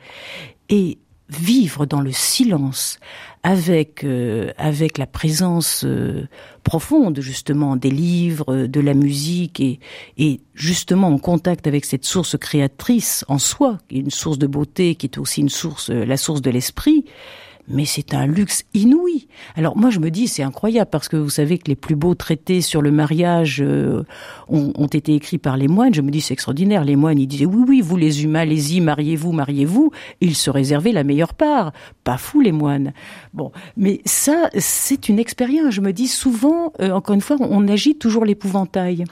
Et 0.70 0.98
vivre 1.28 1.86
dans 1.86 2.02
le 2.02 2.14
silence 2.14 3.00
avec 3.44 4.04
euh, 4.04 4.52
avec 4.58 4.98
la 4.98 5.08
présence 5.08 5.84
euh, 5.84 6.28
profonde 6.64 7.20
justement 7.22 7.76
des 7.76 7.90
livres, 7.90 8.68
de 8.68 8.80
la 8.80 8.94
musique 8.94 9.60
et 9.60 9.80
et 10.18 10.42
justement 10.54 11.08
en 11.08 11.18
contact 11.18 11.66
avec 11.66 11.86
cette 11.86 12.06
source 12.06 12.38
créatrice 12.38 13.26
en 13.28 13.40
soi, 13.40 13.80
une 13.90 14.12
source 14.12 14.38
de 14.38 14.48
beauté, 14.48 14.96
qui 14.96 15.08
est 15.08 15.18
aussi 15.18 15.42
une 15.42 15.50
source 15.50 15.90
euh, 15.90 16.06
la 16.06 16.18
source 16.18 16.42
de 16.42 16.52
l'esprit 16.52 17.06
mais 17.68 17.86
c'est 17.86 18.14
un 18.14 18.26
luxe 18.26 18.64
inouï. 18.74 19.28
Alors 19.56 19.78
moi 19.78 19.90
je 19.90 20.00
me 20.00 20.10
dis 20.10 20.28
c'est 20.28 20.44
incroyable 20.44 20.90
parce 20.90 21.08
que 21.08 21.18
vous 21.18 21.30
savez 21.30 21.58
que 21.58 21.68
les 21.68 21.76
plus 21.76 21.96
beaux 21.96 22.16
traités 22.16 22.62
sur 22.62 22.82
le 22.82 22.92
mariage 22.92 23.62
euh, 23.62 24.04
ont, 24.48 24.88
été 24.88 25.16
écrits 25.16 25.38
par 25.38 25.58
les 25.58 25.68
moines. 25.68 25.94
Je 25.94 26.02
me 26.02 26.12
dis 26.12 26.22
c'est 26.22 26.34
extraordinaire. 26.34 26.84
Les 26.84 26.96
moines 26.96 27.20
ils 27.20 27.28
disaient 27.28 27.46
oui 27.46 27.64
oui 27.68 27.82
vous 27.82 27.98
les 27.98 28.24
humains 28.24 28.42
allez-y 28.42 28.82
mariez-vous 28.82 29.32
mariez-vous. 29.32 29.92
Ils 30.22 30.36
se 30.36 30.50
réservaient 30.50 30.92
la 30.92 31.04
meilleure 31.04 31.34
part. 31.34 31.72
Pas 32.04 32.18
fou 32.18 32.42
les 32.42 32.52
moines. 32.52 32.94
Bon 33.34 33.52
mais 33.78 34.02
ça 34.06 34.50
c'est 34.58 35.10
une 35.10 35.20
expérience. 35.20 35.74
Je 35.74 35.82
me 35.82 35.94
dis 35.94 36.08
souvent 36.08 36.74
euh, 36.82 36.92
encore 36.92 37.16
une 37.16 37.22
fois 37.22 37.38
on 37.40 37.68
agite 37.68 38.00
toujours 38.00 38.26
l'épouvantail. 38.26 39.06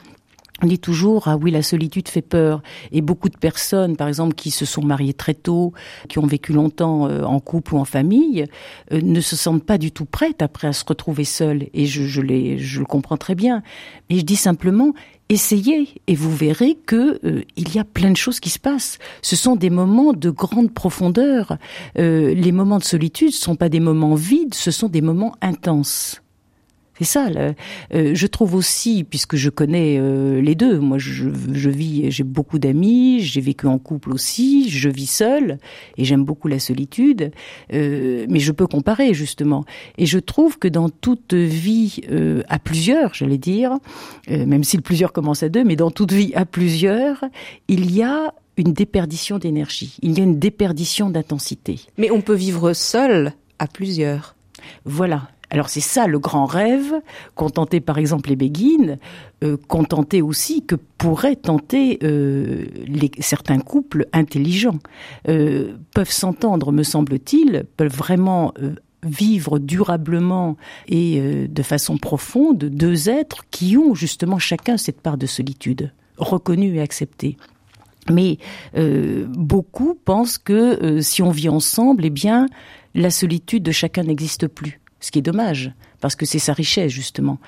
On 0.62 0.66
dit 0.66 0.78
toujours 0.78 1.28
ah 1.28 1.36
oui 1.36 1.50
la 1.50 1.62
solitude 1.62 2.08
fait 2.08 2.22
peur 2.22 2.62
et 2.92 3.00
beaucoup 3.00 3.30
de 3.30 3.36
personnes 3.36 3.96
par 3.96 4.08
exemple 4.08 4.34
qui 4.34 4.50
se 4.50 4.66
sont 4.66 4.82
mariées 4.82 5.14
très 5.14 5.34
tôt, 5.34 5.72
qui 6.08 6.18
ont 6.18 6.26
vécu 6.26 6.52
longtemps 6.52 7.08
euh, 7.08 7.22
en 7.22 7.40
couple 7.40 7.74
ou 7.74 7.78
en 7.78 7.86
famille, 7.86 8.44
euh, 8.92 9.00
ne 9.00 9.20
se 9.20 9.36
sentent 9.36 9.64
pas 9.64 9.78
du 9.78 9.90
tout 9.90 10.04
prêtes 10.04 10.42
après 10.42 10.68
à 10.68 10.72
se 10.72 10.84
retrouver 10.86 11.24
seules 11.24 11.68
et 11.72 11.86
je, 11.86 12.04
je, 12.04 12.20
les, 12.20 12.58
je 12.58 12.80
le 12.80 12.84
comprends 12.84 13.16
très 13.16 13.34
bien. 13.34 13.62
Mais 14.08 14.18
je 14.18 14.22
dis 14.22 14.36
simplement 14.36 14.92
essayez 15.30 15.88
et 16.06 16.14
vous 16.14 16.34
verrez 16.34 16.74
que 16.74 17.20
euh, 17.24 17.42
il 17.56 17.74
y 17.74 17.78
a 17.78 17.84
plein 17.84 18.10
de 18.10 18.16
choses 18.16 18.40
qui 18.40 18.50
se 18.50 18.58
passent. 18.58 18.98
Ce 19.22 19.36
sont 19.36 19.56
des 19.56 19.70
moments 19.70 20.12
de 20.12 20.28
grande 20.28 20.74
profondeur. 20.74 21.56
les 21.96 22.52
moments 22.52 22.78
de 22.78 22.84
solitude 22.84 23.28
ne 23.28 23.32
sont 23.32 23.56
pas 23.56 23.68
des 23.68 23.80
moments 23.80 24.14
vides, 24.14 24.54
ce 24.54 24.70
sont 24.70 24.88
des 24.88 25.00
moments 25.00 25.34
intenses. 25.40 26.20
C'est 27.00 27.06
ça. 27.06 27.28
Euh, 27.28 27.54
je 28.14 28.26
trouve 28.26 28.54
aussi, 28.54 29.04
puisque 29.04 29.34
je 29.34 29.48
connais 29.48 29.96
euh, 29.98 30.42
les 30.42 30.54
deux, 30.54 30.78
moi 30.78 30.98
je, 30.98 31.30
je 31.50 31.70
vis, 31.70 32.10
j'ai 32.10 32.24
beaucoup 32.24 32.58
d'amis, 32.58 33.20
j'ai 33.20 33.40
vécu 33.40 33.66
en 33.66 33.78
couple 33.78 34.12
aussi, 34.12 34.68
je 34.68 34.90
vis 34.90 35.10
seule 35.10 35.56
et 35.96 36.04
j'aime 36.04 36.24
beaucoup 36.24 36.46
la 36.46 36.58
solitude, 36.58 37.32
euh, 37.72 38.26
mais 38.28 38.38
je 38.38 38.52
peux 38.52 38.66
comparer 38.66 39.14
justement. 39.14 39.64
Et 39.96 40.04
je 40.04 40.18
trouve 40.18 40.58
que 40.58 40.68
dans 40.68 40.90
toute 40.90 41.32
vie 41.32 42.02
à 42.50 42.58
plusieurs, 42.58 43.14
j'allais 43.14 43.38
dire, 43.38 43.78
même 44.28 44.62
si 44.62 44.76
le 44.76 44.82
plusieurs 44.82 45.14
commence 45.14 45.42
à 45.42 45.48
deux, 45.48 45.64
mais 45.64 45.76
dans 45.76 45.90
toute 45.90 46.12
vie 46.12 46.32
à 46.34 46.44
plusieurs, 46.44 47.24
il 47.68 47.94
y 47.94 48.02
a 48.02 48.34
une 48.58 48.74
déperdition 48.74 49.38
d'énergie, 49.38 49.96
il 50.02 50.18
y 50.18 50.20
a 50.20 50.24
une 50.24 50.38
déperdition 50.38 51.08
d'intensité. 51.08 51.80
Mais 51.96 52.10
on 52.10 52.20
peut 52.20 52.34
vivre 52.34 52.74
seul 52.74 53.32
à 53.58 53.66
plusieurs. 53.66 54.36
Voilà, 54.84 55.30
alors 55.50 55.68
c'est 55.68 55.80
ça 55.80 56.06
le 56.06 56.18
grand 56.18 56.46
rêve, 56.46 56.94
contenter 57.34 57.80
par 57.80 57.98
exemple 57.98 58.30
les 58.30 58.36
béguines, 58.36 58.98
euh, 59.42 59.56
contenter 59.68 60.22
aussi 60.22 60.64
que 60.64 60.76
pourraient 60.96 61.36
tenter 61.36 61.98
euh, 62.04 62.66
certains 63.18 63.58
couples 63.58 64.06
intelligents, 64.12 64.78
euh, 65.28 65.74
peuvent 65.92 66.10
s'entendre, 66.10 66.70
me 66.72 66.84
semble-t-il, 66.84 67.64
peuvent 67.76 67.94
vraiment 67.94 68.54
vivre 69.02 69.58
durablement 69.58 70.56
et 70.86 71.48
de 71.48 71.62
façon 71.62 71.96
profonde 71.96 72.58
deux 72.58 73.08
êtres 73.08 73.44
qui 73.50 73.78
ont 73.78 73.94
justement 73.94 74.38
chacun 74.38 74.76
cette 74.76 75.00
part 75.00 75.16
de 75.16 75.26
solitude, 75.26 75.92
reconnue 76.18 76.76
et 76.76 76.80
acceptée. 76.82 77.38
Mais 78.10 78.36
beaucoup 78.74 79.94
pensent 79.94 80.36
que 80.36 81.00
si 81.00 81.22
on 81.22 81.30
vit 81.30 81.48
ensemble, 81.48 82.04
eh 82.04 82.10
bien, 82.10 82.46
la 82.94 83.10
solitude 83.10 83.62
de 83.62 83.72
chacun 83.72 84.02
n'existe 84.02 84.48
plus 84.48 84.80
ce 85.00 85.10
qui 85.10 85.18
est 85.18 85.22
dommage 85.22 85.72
parce 86.00 86.16
que 86.16 86.26
c'est 86.26 86.38
sa 86.38 86.52
richesse 86.52 86.92
justement. 86.92 87.38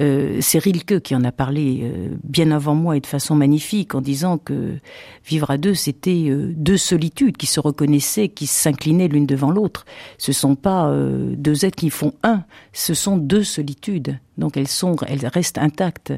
Euh, 0.00 0.38
c'est 0.40 0.58
Rilke 0.58 1.00
qui 1.00 1.14
en 1.14 1.24
a 1.24 1.32
parlé 1.32 1.80
euh, 1.82 2.08
bien 2.24 2.50
avant 2.50 2.74
moi 2.74 2.96
et 2.96 3.00
de 3.00 3.06
façon 3.06 3.34
magnifique 3.34 3.94
en 3.94 4.00
disant 4.00 4.38
que 4.38 4.78
vivre 5.24 5.50
à 5.50 5.58
deux 5.58 5.74
c'était 5.74 6.26
euh, 6.28 6.52
deux 6.56 6.76
solitudes 6.76 7.36
qui 7.36 7.46
se 7.46 7.60
reconnaissaient, 7.60 8.28
qui 8.28 8.46
s'inclinaient 8.46 9.08
l'une 9.08 9.26
devant 9.26 9.50
l'autre. 9.50 9.84
Ce 10.16 10.32
sont 10.32 10.54
pas 10.54 10.88
euh, 10.88 11.34
deux 11.36 11.64
êtres 11.64 11.76
qui 11.76 11.90
font 11.90 12.14
un, 12.22 12.44
ce 12.72 12.94
sont 12.94 13.16
deux 13.16 13.44
solitudes. 13.44 14.18
Donc 14.38 14.56
elles 14.56 14.68
sont, 14.68 14.94
elles 15.06 15.26
restent 15.26 15.58
intactes. 15.58 16.12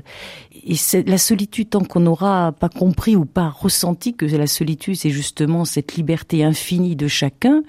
Et 0.65 0.77
c'est 0.77 1.09
la 1.09 1.17
solitude 1.17 1.71
tant 1.71 1.83
qu'on 1.83 2.01
n'aura 2.01 2.53
pas 2.53 2.69
compris 2.69 3.17
ou 3.17 3.25
pas 3.25 3.49
ressenti 3.49 4.15
que 4.15 4.27
la 4.27 4.47
solitude 4.47 4.95
c'est 4.95 5.11
justement 5.11 5.65
cette 5.65 5.97
liberté 5.97 6.45
infinie 6.45 6.97
de 6.97 7.09
chacun. 7.09 7.63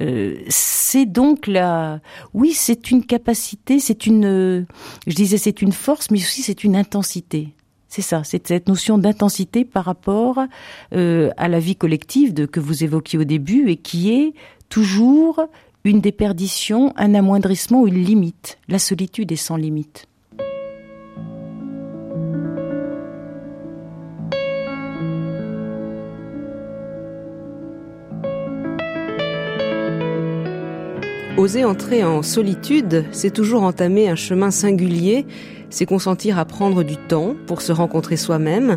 Euh, 0.00 0.36
c'est 0.48 1.06
donc 1.06 1.46
la, 1.48 2.00
oui, 2.32 2.52
c'est 2.54 2.90
une 2.90 3.04
capacité, 3.04 3.57
c'est 3.66 4.06
une, 4.06 4.66
je 5.06 5.14
disais 5.14 5.38
c'est 5.38 5.62
une 5.62 5.72
force, 5.72 6.10
mais 6.10 6.18
aussi 6.18 6.42
c'est 6.42 6.64
une 6.64 6.76
intensité. 6.76 7.54
C'est 7.88 8.02
ça, 8.02 8.22
c'est 8.22 8.46
cette 8.46 8.68
notion 8.68 8.98
d'intensité 8.98 9.64
par 9.64 9.86
rapport 9.86 10.40
euh, 10.92 11.30
à 11.38 11.48
la 11.48 11.58
vie 11.58 11.76
collective 11.76 12.34
de, 12.34 12.44
que 12.44 12.60
vous 12.60 12.84
évoquiez 12.84 13.18
au 13.18 13.24
début 13.24 13.70
et 13.70 13.76
qui 13.76 14.12
est 14.12 14.34
toujours 14.68 15.40
une 15.84 16.00
déperdition, 16.00 16.92
un 16.96 17.14
amoindrissement 17.14 17.82
ou 17.82 17.88
une 17.88 18.02
limite. 18.02 18.58
La 18.68 18.78
solitude 18.78 19.32
est 19.32 19.36
sans 19.36 19.56
limite. 19.56 20.06
Oser 31.38 31.64
entrer 31.64 32.02
en 32.02 32.24
solitude, 32.24 33.04
c'est 33.12 33.30
toujours 33.30 33.62
entamer 33.62 34.08
un 34.08 34.16
chemin 34.16 34.50
singulier, 34.50 35.24
c'est 35.70 35.86
consentir 35.86 36.36
à 36.36 36.44
prendre 36.44 36.82
du 36.82 36.96
temps 36.96 37.36
pour 37.46 37.62
se 37.62 37.70
rencontrer 37.70 38.16
soi-même, 38.16 38.76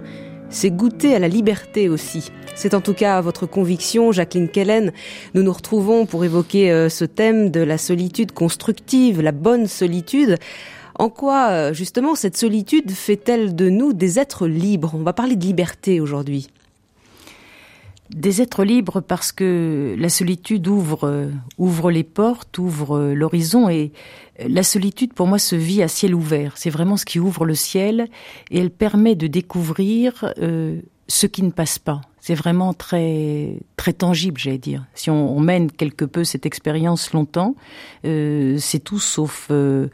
c'est 0.52 0.70
goûter 0.70 1.16
à 1.16 1.20
la 1.20 1.28
liberté 1.28 1.90
aussi. 1.90 2.32
C'est 2.54 2.76
en 2.76 2.82
tout 2.82 2.94
cas 2.94 3.20
votre 3.20 3.48
conviction, 3.48 4.12
Jacqueline 4.12 4.48
Kellen. 4.48 4.94
Nous 5.34 5.42
nous 5.42 5.52
retrouvons 5.52 6.06
pour 6.06 6.24
évoquer 6.24 6.72
euh, 6.72 6.88
ce 6.88 7.04
thème 7.04 7.50
de 7.50 7.62
la 7.62 7.80
solitude 7.80 8.32
constructive, 8.32 9.22
la 9.22 9.32
bonne 9.32 9.66
solitude. 9.66 10.38
En 11.00 11.10
quoi, 11.10 11.50
euh, 11.50 11.74
justement, 11.74 12.14
cette 12.14 12.38
solitude 12.38 12.92
fait-elle 12.92 13.56
de 13.56 13.72
nous 13.72 13.92
des 13.92 14.20
êtres 14.20 14.46
libres? 14.46 14.92
On 14.94 15.02
va 15.02 15.14
parler 15.14 15.36
de 15.36 15.44
liberté 15.44 16.00
aujourd'hui. 16.00 16.48
Des 18.16 18.42
êtres 18.42 18.66
libres 18.66 19.00
parce 19.00 19.32
que 19.32 19.96
la 19.98 20.10
solitude 20.10 20.68
ouvre, 20.68 21.08
euh, 21.08 21.32
ouvre 21.58 21.92
les 21.92 22.04
portes, 22.04 22.58
ouvre 22.58 22.98
euh, 22.98 23.14
l'horizon 23.14 23.70
et 23.70 23.94
euh, 24.42 24.48
la 24.50 24.64
solitude 24.64 25.14
pour 25.14 25.28
moi 25.28 25.40
se 25.40 25.56
vit 25.56 25.82
à 25.82 25.88
ciel 25.88 26.14
ouvert. 26.14 26.58
C'est 26.58 26.70
vraiment 26.70 26.98
ce 26.98 27.06
qui 27.06 27.20
ouvre 27.20 27.46
le 27.46 27.56
ciel 27.56 28.10
et 28.50 28.60
elle 28.60 28.70
permet 28.70 29.16
de 29.16 29.28
découvrir 29.28 30.34
euh, 30.40 30.82
ce 31.08 31.26
qui 31.26 31.42
ne 31.42 31.52
passe 31.52 31.80
pas. 31.80 32.02
C'est 32.22 32.36
vraiment 32.36 32.74
très 32.76 33.58
très 33.78 33.94
tangible, 33.94 34.40
j'allais 34.40 34.60
dire. 34.60 34.86
Si 34.94 35.10
on, 35.10 35.36
on, 35.36 35.40
mène 35.40 35.72
quelque 35.72 36.06
peu 36.06 36.24
cette 36.24 36.46
expérience 36.46 37.14
longtemps, 37.14 37.56
euh, 38.06 38.58
c'est 38.60 38.80
tout 38.80 39.00
sauf 39.00 39.48
euh, 39.50 39.88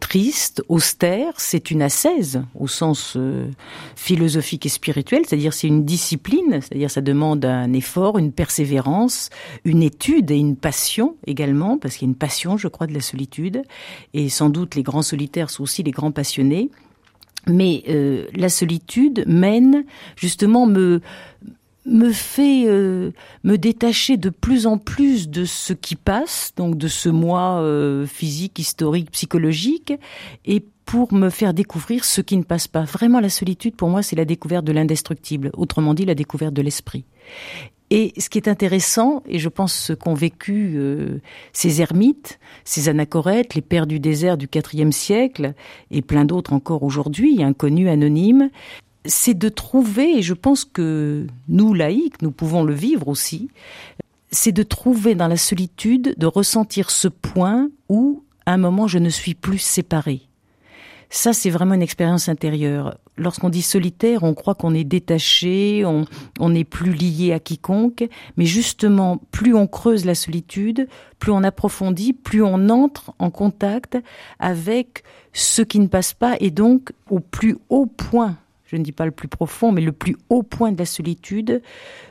triste, 0.00 0.62
austère. 0.70 1.34
C'est 1.36 1.70
une 1.70 1.82
ascèse 1.82 2.42
au 2.58 2.66
sens 2.66 3.12
euh, 3.16 3.50
philosophique 3.94 4.64
et 4.64 4.70
spirituel, 4.70 5.24
c'est-à-dire 5.26 5.52
c'est 5.52 5.66
une 5.66 5.84
discipline, 5.84 6.62
c'est-à-dire 6.62 6.90
ça 6.90 7.02
demande 7.02 7.44
un 7.44 7.70
effort, 7.74 8.16
une 8.16 8.32
persévérance, 8.32 9.28
une 9.66 9.82
étude 9.82 10.30
et 10.30 10.38
une 10.38 10.56
passion 10.56 11.16
également, 11.26 11.76
parce 11.76 11.96
qu'il 11.96 12.08
y 12.08 12.08
a 12.08 12.12
une 12.12 12.16
passion, 12.16 12.56
je 12.56 12.68
crois, 12.68 12.86
de 12.86 12.94
la 12.94 13.02
solitude. 13.02 13.62
Et 14.14 14.30
sans 14.30 14.48
doute 14.48 14.76
les 14.76 14.82
grands 14.82 15.02
solitaires 15.02 15.50
sont 15.50 15.64
aussi 15.64 15.82
les 15.82 15.90
grands 15.90 16.10
passionnés 16.10 16.70
mais 17.46 17.84
euh, 17.88 18.26
la 18.34 18.48
solitude 18.48 19.24
mène 19.26 19.84
justement 20.16 20.66
me 20.66 21.00
me 21.86 22.10
fait 22.12 22.64
euh, 22.66 23.12
me 23.44 23.56
détacher 23.56 24.16
de 24.16 24.30
plus 24.30 24.66
en 24.66 24.78
plus 24.78 25.28
de 25.28 25.44
ce 25.44 25.72
qui 25.72 25.96
passe, 25.96 26.52
donc 26.56 26.76
de 26.76 26.88
ce 26.88 27.08
moi 27.08 27.60
euh, 27.60 28.06
physique, 28.06 28.58
historique, 28.58 29.10
psychologique, 29.10 29.92
et 30.44 30.64
pour 30.84 31.12
me 31.12 31.30
faire 31.30 31.52
découvrir 31.52 32.04
ce 32.04 32.20
qui 32.20 32.36
ne 32.36 32.44
passe 32.44 32.68
pas. 32.68 32.82
Vraiment, 32.84 33.20
la 33.20 33.28
solitude, 33.28 33.74
pour 33.74 33.88
moi, 33.88 34.02
c'est 34.02 34.16
la 34.16 34.24
découverte 34.24 34.64
de 34.64 34.72
l'indestructible, 34.72 35.50
autrement 35.54 35.94
dit, 35.94 36.04
la 36.04 36.14
découverte 36.14 36.54
de 36.54 36.62
l'esprit. 36.62 37.04
Et 37.90 38.12
ce 38.18 38.28
qui 38.28 38.38
est 38.38 38.48
intéressant, 38.48 39.22
et 39.26 39.38
je 39.38 39.48
pense 39.48 39.72
ce 39.72 39.92
qu'ont 39.92 40.14
vécu 40.14 40.74
euh, 40.76 41.20
ces 41.52 41.80
ermites, 41.80 42.40
ces 42.64 42.88
anachorètes, 42.88 43.54
les 43.54 43.62
pères 43.62 43.86
du 43.86 44.00
désert 44.00 44.36
du 44.36 44.48
IVe 44.72 44.90
siècle, 44.90 45.54
et 45.92 46.02
plein 46.02 46.24
d'autres 46.24 46.52
encore 46.52 46.82
aujourd'hui, 46.82 47.42
inconnus, 47.44 47.88
anonymes, 47.88 48.50
c'est 49.06 49.34
de 49.34 49.48
trouver, 49.48 50.18
et 50.18 50.22
je 50.22 50.34
pense 50.34 50.64
que 50.64 51.26
nous, 51.48 51.74
laïcs, 51.74 52.22
nous 52.22 52.30
pouvons 52.30 52.64
le 52.64 52.74
vivre 52.74 53.08
aussi, 53.08 53.48
c'est 54.30 54.52
de 54.52 54.62
trouver 54.62 55.14
dans 55.14 55.28
la 55.28 55.36
solitude, 55.36 56.14
de 56.16 56.26
ressentir 56.26 56.90
ce 56.90 57.08
point 57.08 57.70
où, 57.88 58.24
à 58.44 58.52
un 58.54 58.58
moment, 58.58 58.86
je 58.86 58.98
ne 58.98 59.08
suis 59.08 59.34
plus 59.34 59.58
séparée. 59.58 60.22
Ça, 61.08 61.32
c'est 61.32 61.50
vraiment 61.50 61.74
une 61.74 61.82
expérience 61.82 62.28
intérieure. 62.28 62.98
Lorsqu'on 63.16 63.48
dit 63.48 63.62
solitaire, 63.62 64.24
on 64.24 64.34
croit 64.34 64.56
qu'on 64.56 64.74
est 64.74 64.84
détaché, 64.84 65.84
on 65.84 66.48
n'est 66.48 66.64
plus 66.64 66.92
lié 66.92 67.32
à 67.32 67.38
quiconque, 67.38 68.08
mais 68.36 68.44
justement, 68.44 69.20
plus 69.30 69.54
on 69.54 69.68
creuse 69.68 70.04
la 70.04 70.16
solitude, 70.16 70.88
plus 71.20 71.30
on 71.30 71.44
approfondit, 71.44 72.12
plus 72.12 72.42
on 72.42 72.68
entre 72.68 73.14
en 73.18 73.30
contact 73.30 73.96
avec 74.40 75.04
ce 75.32 75.62
qui 75.62 75.78
ne 75.78 75.86
passe 75.86 76.12
pas, 76.12 76.34
et 76.40 76.50
donc 76.50 76.92
au 77.08 77.20
plus 77.20 77.56
haut 77.70 77.86
point 77.86 78.36
je 78.66 78.76
ne 78.76 78.82
dis 78.82 78.92
pas 78.92 79.04
le 79.04 79.12
plus 79.12 79.28
profond, 79.28 79.72
mais 79.72 79.80
le 79.80 79.92
plus 79.92 80.16
haut 80.28 80.42
point 80.42 80.72
de 80.72 80.78
la 80.78 80.86
solitude, 80.86 81.62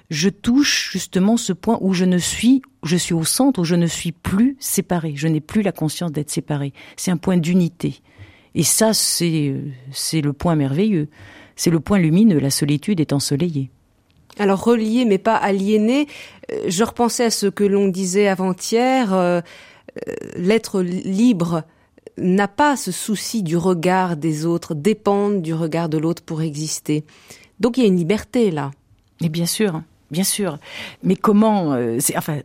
je 0.10 0.30
touche 0.30 0.92
justement 0.92 1.38
ce 1.38 1.54
point 1.54 1.78
où 1.82 1.94
je 1.94 2.06
ne 2.06 2.18
suis, 2.18 2.62
je 2.84 2.96
suis 2.96 3.14
au 3.14 3.26
centre, 3.26 3.62
où 3.62 3.64
je 3.64 3.76
ne 3.76 3.88
suis 3.88 4.12
plus 4.12 4.56
séparé, 4.60 5.14
je 5.16 5.28
n'ai 5.28 5.42
plus 5.42 5.62
la 5.62 5.72
conscience 5.72 6.12
d'être 6.12 6.30
séparé. 6.30 6.74
C'est 6.96 7.12
un 7.12 7.18
point 7.18 7.38
d'unité. 7.38 8.02
Et 8.54 8.64
ça, 8.64 8.94
c'est, 8.94 9.56
c'est 9.92 10.22
le 10.22 10.32
point 10.32 10.56
merveilleux. 10.56 11.10
C'est 11.58 11.70
le 11.70 11.80
point 11.80 12.00
lumineux, 12.00 12.40
la 12.40 12.50
solitude 12.50 13.00
est 13.00 13.14
ensoleillée. 13.14 13.70
Alors 14.38 14.64
relié 14.64 15.06
mais 15.06 15.18
pas 15.18 15.36
aliéné, 15.36 16.08
euh, 16.52 16.66
je 16.68 16.84
repensais 16.84 17.26
à 17.26 17.30
ce 17.30 17.48
que 17.48 17.64
l'on 17.64 17.88
disait 17.88 18.28
avant-hier, 18.28 19.14
euh, 19.14 19.40
euh, 20.08 20.14
l'être 20.36 20.82
libre 20.82 21.64
n'a 22.18 22.48
pas 22.48 22.76
ce 22.76 22.92
souci 22.92 23.44
du 23.44 23.58
regard 23.58 24.18
des 24.18 24.46
autres, 24.46 24.74
dépendre 24.74 25.42
du 25.42 25.54
regard 25.54 25.90
de 25.90 25.98
l'autre 25.98 26.24
pour 26.24 26.42
exister. 26.42 27.04
Donc 27.60 27.78
il 27.78 27.82
y 27.82 27.84
a 27.84 27.88
une 27.88 27.98
liberté 27.98 28.52
là. 28.52 28.72
Et 29.22 29.30
bien 29.30 29.46
sûr, 29.46 29.82
bien 30.12 30.24
sûr. 30.24 30.58
Mais 31.04 31.16
comment, 31.16 31.74
euh, 31.74 32.00
enfin, 32.18 32.40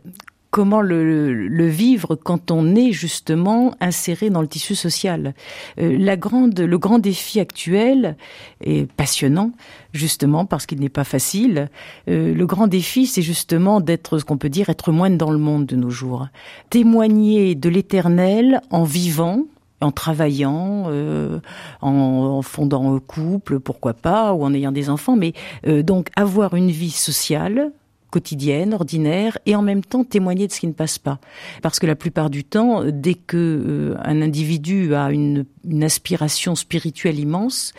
comment 0.51 0.81
le, 0.81 1.67
vivre 1.67 2.15
quand 2.15 2.51
on 2.51 2.75
est 2.75 2.91
justement 2.91 3.73
inséré 3.79 4.29
dans 4.29 4.41
le 4.41 4.47
tissu 4.47 4.75
social? 4.75 5.33
Euh, 5.79 5.97
la 5.97 6.15
grande, 6.15 6.59
le 6.59 6.77
grand 6.77 6.99
défi 6.99 7.39
actuel 7.39 8.15
est 8.61 8.89
passionnant, 8.91 9.51
justement 9.93 10.45
parce 10.45 10.65
qu'il 10.65 10.79
n'est 10.79 10.89
pas 10.89 11.03
facile. 11.03 11.69
Euh, 12.09 12.33
le 12.33 12.45
grand 12.45 12.67
défi, 12.67 13.05
c'est 13.05 13.21
justement 13.21 13.81
d'être 13.81 14.19
ce 14.19 14.25
qu'on 14.25 14.37
peut 14.37 14.49
dire 14.49 14.69
être 14.69 14.91
moine 14.91 15.17
dans 15.17 15.31
le 15.31 15.39
monde 15.39 15.65
de 15.65 15.75
nos 15.75 15.89
jours, 15.89 16.27
témoigner 16.69 17.55
de 17.55 17.69
l'éternel 17.69 18.61
en 18.69 18.83
vivant 18.83 19.45
en 19.81 19.91
travaillant, 19.91 20.85
euh, 20.87 21.39
en, 21.81 22.41
fondant 22.41 22.95
un 22.95 22.99
couple, 22.99 23.59
pourquoi 23.59 23.93
pas, 23.93 24.33
ou 24.33 24.43
en 24.43 24.53
ayant 24.53 24.71
des 24.71 24.89
enfants, 24.89 25.15
mais 25.15 25.33
euh, 25.67 25.83
donc 25.83 26.09
avoir 26.15 26.55
une 26.55 26.71
vie 26.71 26.91
sociale 26.91 27.71
quotidienne, 28.11 28.73
ordinaire, 28.73 29.37
et 29.45 29.55
en 29.55 29.61
même 29.63 29.83
temps 29.83 30.03
témoigner 30.03 30.45
de 30.45 30.51
ce 30.51 30.59
qui 30.59 30.67
ne 30.67 30.73
passe 30.73 30.99
pas. 30.99 31.19
Parce 31.63 31.79
que 31.79 31.87
la 31.87 31.95
plupart 31.95 32.29
du 32.29 32.43
temps, 32.43 32.83
dès 32.85 33.15
que 33.15 33.37
euh, 33.37 33.95
un 34.03 34.21
individu 34.21 34.93
a 34.93 35.11
une, 35.11 35.45
une, 35.65 35.83
aspiration 35.83 36.55
spirituelle 36.55 37.17
immense, 37.17 37.73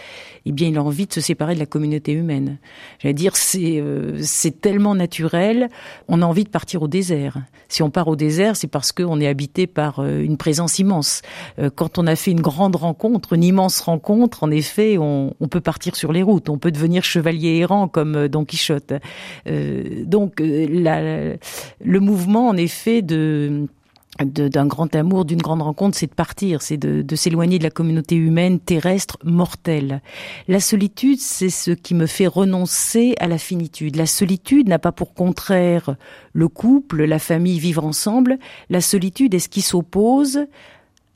eh 0.47 0.53
bien, 0.53 0.68
il 0.68 0.79
a 0.79 0.83
envie 0.83 1.07
de 1.07 1.12
se 1.12 1.21
séparer 1.21 1.55
de 1.55 1.61
la 1.61 1.66
communauté 1.66 2.12
humaine. 2.12 2.59
J'allais 2.99 3.14
dire, 3.14 3.37
c'est 3.37 3.79
euh, 3.81 4.18
c'est 4.23 4.61
tellement 4.61 4.95
naturel, 4.95 5.68
on 6.09 6.23
a 6.23 6.27
envie 6.27 6.45
de 6.45 6.49
partir 6.49 6.83
au 6.83 6.88
désert. 6.88 7.38
Si 7.68 7.83
on 7.83 7.90
part 7.90 8.09
au 8.09 8.16
désert, 8.16 8.57
c'est 8.57 8.66
parce 8.66 8.90
qu'on 8.90 9.21
est 9.21 9.29
habité 9.29 9.66
par 9.66 10.01
euh, 10.01 10.21
une 10.21 10.37
présence 10.37 10.79
immense. 10.79 11.23
quand 11.75 11.99
on 11.99 12.07
a 12.07 12.16
fait 12.16 12.31
une 12.31 12.40
grande 12.40 12.77
rencontre, 12.77 13.35
une 13.35 13.45
immense 13.45 13.81
rencontre, 13.81 14.42
en 14.42 14.51
effet, 14.51 14.97
on, 14.99 15.35
on 15.38 15.49
peut 15.49 15.61
partir 15.61 15.95
sur 15.95 16.12
les 16.12 16.23
routes, 16.23 16.49
on 16.49 16.59
peut 16.59 16.71
devenir 16.73 17.05
chevalier 17.05 17.59
errant 17.59 17.88
comme 17.88 18.29
Don 18.29 18.45
Quichotte. 18.45 18.95
donc 19.47 20.22
donc 20.23 20.41
euh, 20.41 21.37
le 21.85 22.01
mouvement, 22.01 22.49
en 22.49 22.57
effet, 22.57 23.03
de 23.03 23.67
d'un 24.21 24.67
grand 24.67 24.95
amour, 24.95 25.25
d'une 25.25 25.41
grande 25.41 25.63
rencontre, 25.63 25.97
c'est 25.97 26.07
de 26.07 26.15
partir, 26.15 26.61
c'est 26.61 26.77
de, 26.77 27.17
s'éloigner 27.17 27.59
de 27.59 27.65
la 27.65 27.71
communauté 27.71 28.15
humaine 28.15 28.61
terrestre 28.61 29.17
mortelle. 29.25 30.03
La 30.49 30.61
solitude, 30.61 31.19
c'est 31.19 31.49
ce 31.49 31.71
qui 31.71 31.95
me 31.95 32.05
fait 32.05 32.27
renoncer 32.27 33.15
à 33.21 33.27
la 33.27 33.39
finitude. 33.39 33.97
La 33.97 34.05
solitude 34.05 34.69
n'a 34.69 34.79
pas 34.79 34.93
pour 34.93 35.15
contraire 35.15 35.97
le 36.35 36.47
couple, 36.49 37.05
la 37.05 37.19
famille, 37.19 37.59
vivre 37.59 37.87
ensemble. 37.87 38.39
La 38.69 38.83
solitude 38.83 39.33
est 39.33 39.39
ce 39.39 39.49
qui 39.49 39.63
s'oppose 39.63 40.41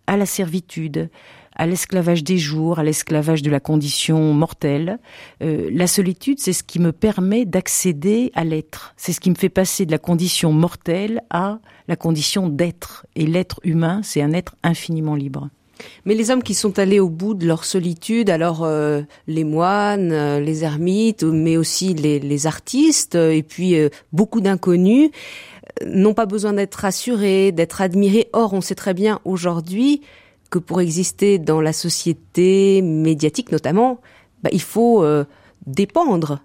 à 0.07 0.17
la 0.17 0.25
servitude 0.25 1.11
à 1.57 1.67
l'esclavage 1.67 2.23
des 2.23 2.39
jours, 2.39 2.79
à 2.79 2.85
l'esclavage 2.85 3.43
de 3.43 3.51
la 3.51 3.61
condition 3.61 4.35
mortelle. 4.35 4.99
Euh, 5.43 5.69
la 5.73 5.87
solitude, 5.87 6.39
c'est 6.39 6.53
ce 6.53 6.63
qui 6.63 6.79
me 6.79 6.93
permet 6.93 7.45
d'accéder 7.45 8.31
à 8.35 8.45
l'être. 8.45 8.95
C'est 8.97 9.13
ce 9.13 9.21
qui 9.21 9.31
me 9.31 9.35
fait 9.35 9.49
passer 9.49 9.87
de 9.87 9.91
la 9.91 9.99
condition 9.99 10.53
mortelle 10.53 11.23
à 11.31 11.59
la 11.89 11.97
condition 11.97 12.49
d'être. 12.49 13.07
Et 13.17 13.27
l'être 13.27 13.61
humain, 13.65 14.01
c'est 14.05 14.21
un 14.21 14.33
être 14.33 14.55
infiniment 14.63 15.15
libre. 15.15 15.49
Mais 16.05 16.15
les 16.15 16.31
hommes 16.31 16.43
qui 16.43 16.55
sont 16.55 16.79
allés 16.79 17.01
au 17.01 17.11
bout 17.11 17.35
de 17.35 17.47
leur 17.47 17.65
solitude, 17.65 18.31
alors 18.31 18.65
euh, 18.65 19.03
les 19.27 19.45
moines, 19.45 20.13
euh, 20.13 20.41
les 20.41 20.65
ermites, 20.65 21.23
mais 21.23 21.57
aussi 21.57 21.95
les, 21.95 22.47
artistes, 22.47 23.15
et 23.15 23.43
puis 23.43 23.77
beaucoup 24.13 24.41
d'inconnus, 24.41 25.11
n'ont 25.85 26.15
pas 26.15 26.27
besoin 26.27 26.53
d'être 26.53 26.77
rassurés, 26.77 27.53
d'être 27.53 27.81
admirés. 27.81 28.29
Or, 28.33 28.53
on 28.53 28.61
sait 28.61 28.75
très 28.75 28.95
bien 28.95 29.21
aujourd'hui 29.25 30.03
que 30.49 30.59
pour 30.59 30.81
exister 30.81 31.39
dans 31.39 31.61
la 31.61 31.73
société 31.73 32.83
médiatique 32.83 33.53
notamment, 33.53 34.01
bah, 34.43 34.51
il 34.53 34.63
faut 34.63 35.03
euh, 35.03 35.25
dépendre 35.67 36.41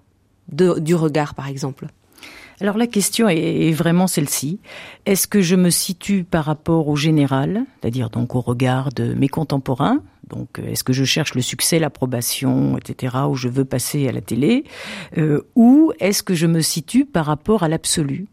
du 0.49 0.95
regard, 0.95 1.33
par 1.33 1.47
exemple. 1.47 1.87
Alors 2.59 2.77
la 2.77 2.87
question 2.87 3.29
est 3.29 3.71
vraiment 3.71 4.05
celle-ci. 4.05 4.59
Est-ce 5.05 5.27
que 5.27 5.41
je 5.41 5.55
me 5.55 5.69
situe 5.69 6.23
par 6.23 6.45
rapport 6.45 6.89
au 6.89 6.95
général, 6.95 7.63
c'est-à-dire 7.79 8.09
donc 8.09 8.35
au 8.35 8.41
regard 8.41 8.89
de 8.89 9.13
mes 9.13 9.29
contemporains 9.29 10.01
donc, 10.31 10.61
est-ce 10.65 10.85
que 10.85 10.93
je 10.93 11.03
cherche 11.03 11.35
le 11.35 11.41
succès, 11.41 11.77
l'approbation, 11.77 12.77
etc., 12.77 13.17
où 13.29 13.35
je 13.35 13.49
veux 13.49 13.65
passer 13.65 14.07
à 14.07 14.13
la 14.13 14.21
télé, 14.21 14.63
euh, 15.17 15.41
ou 15.55 15.91
est-ce 15.99 16.23
que 16.23 16.33
je 16.33 16.47
me 16.47 16.61
situe 16.61 17.05
par 17.05 17.25
rapport 17.25 17.63
à 17.63 17.67
l'absolu, 17.67 18.27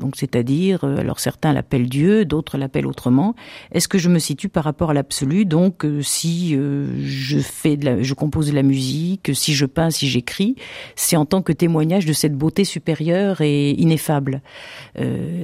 donc 0.00 0.16
c'est-à-dire, 0.16 0.82
euh, 0.82 0.96
alors 0.96 1.20
certains 1.20 1.52
l'appellent 1.52 1.88
Dieu, 1.88 2.24
d'autres 2.24 2.58
l'appellent 2.58 2.86
autrement. 2.86 3.36
Est-ce 3.70 3.86
que 3.86 3.98
je 3.98 4.08
me 4.08 4.18
situe 4.18 4.48
par 4.48 4.64
rapport 4.64 4.90
à 4.90 4.94
l'absolu? 4.94 5.44
Donc 5.44 5.84
euh, 5.84 6.02
si 6.02 6.56
euh, 6.56 6.88
je 6.98 7.38
fais 7.38 7.76
de 7.76 7.84
la, 7.84 8.02
je 8.02 8.14
compose 8.14 8.48
de 8.48 8.54
la 8.54 8.64
musique, 8.64 9.30
si 9.34 9.54
je 9.54 9.66
peins, 9.66 9.90
si 9.90 10.08
j'écris, 10.08 10.56
c'est 10.96 11.16
en 11.16 11.26
tant 11.26 11.42
que 11.42 11.52
témoignage 11.52 12.06
de 12.06 12.12
cette 12.12 12.34
beauté 12.34 12.64
supérieure 12.64 13.40
et 13.42 13.70
ineffable. 13.72 14.40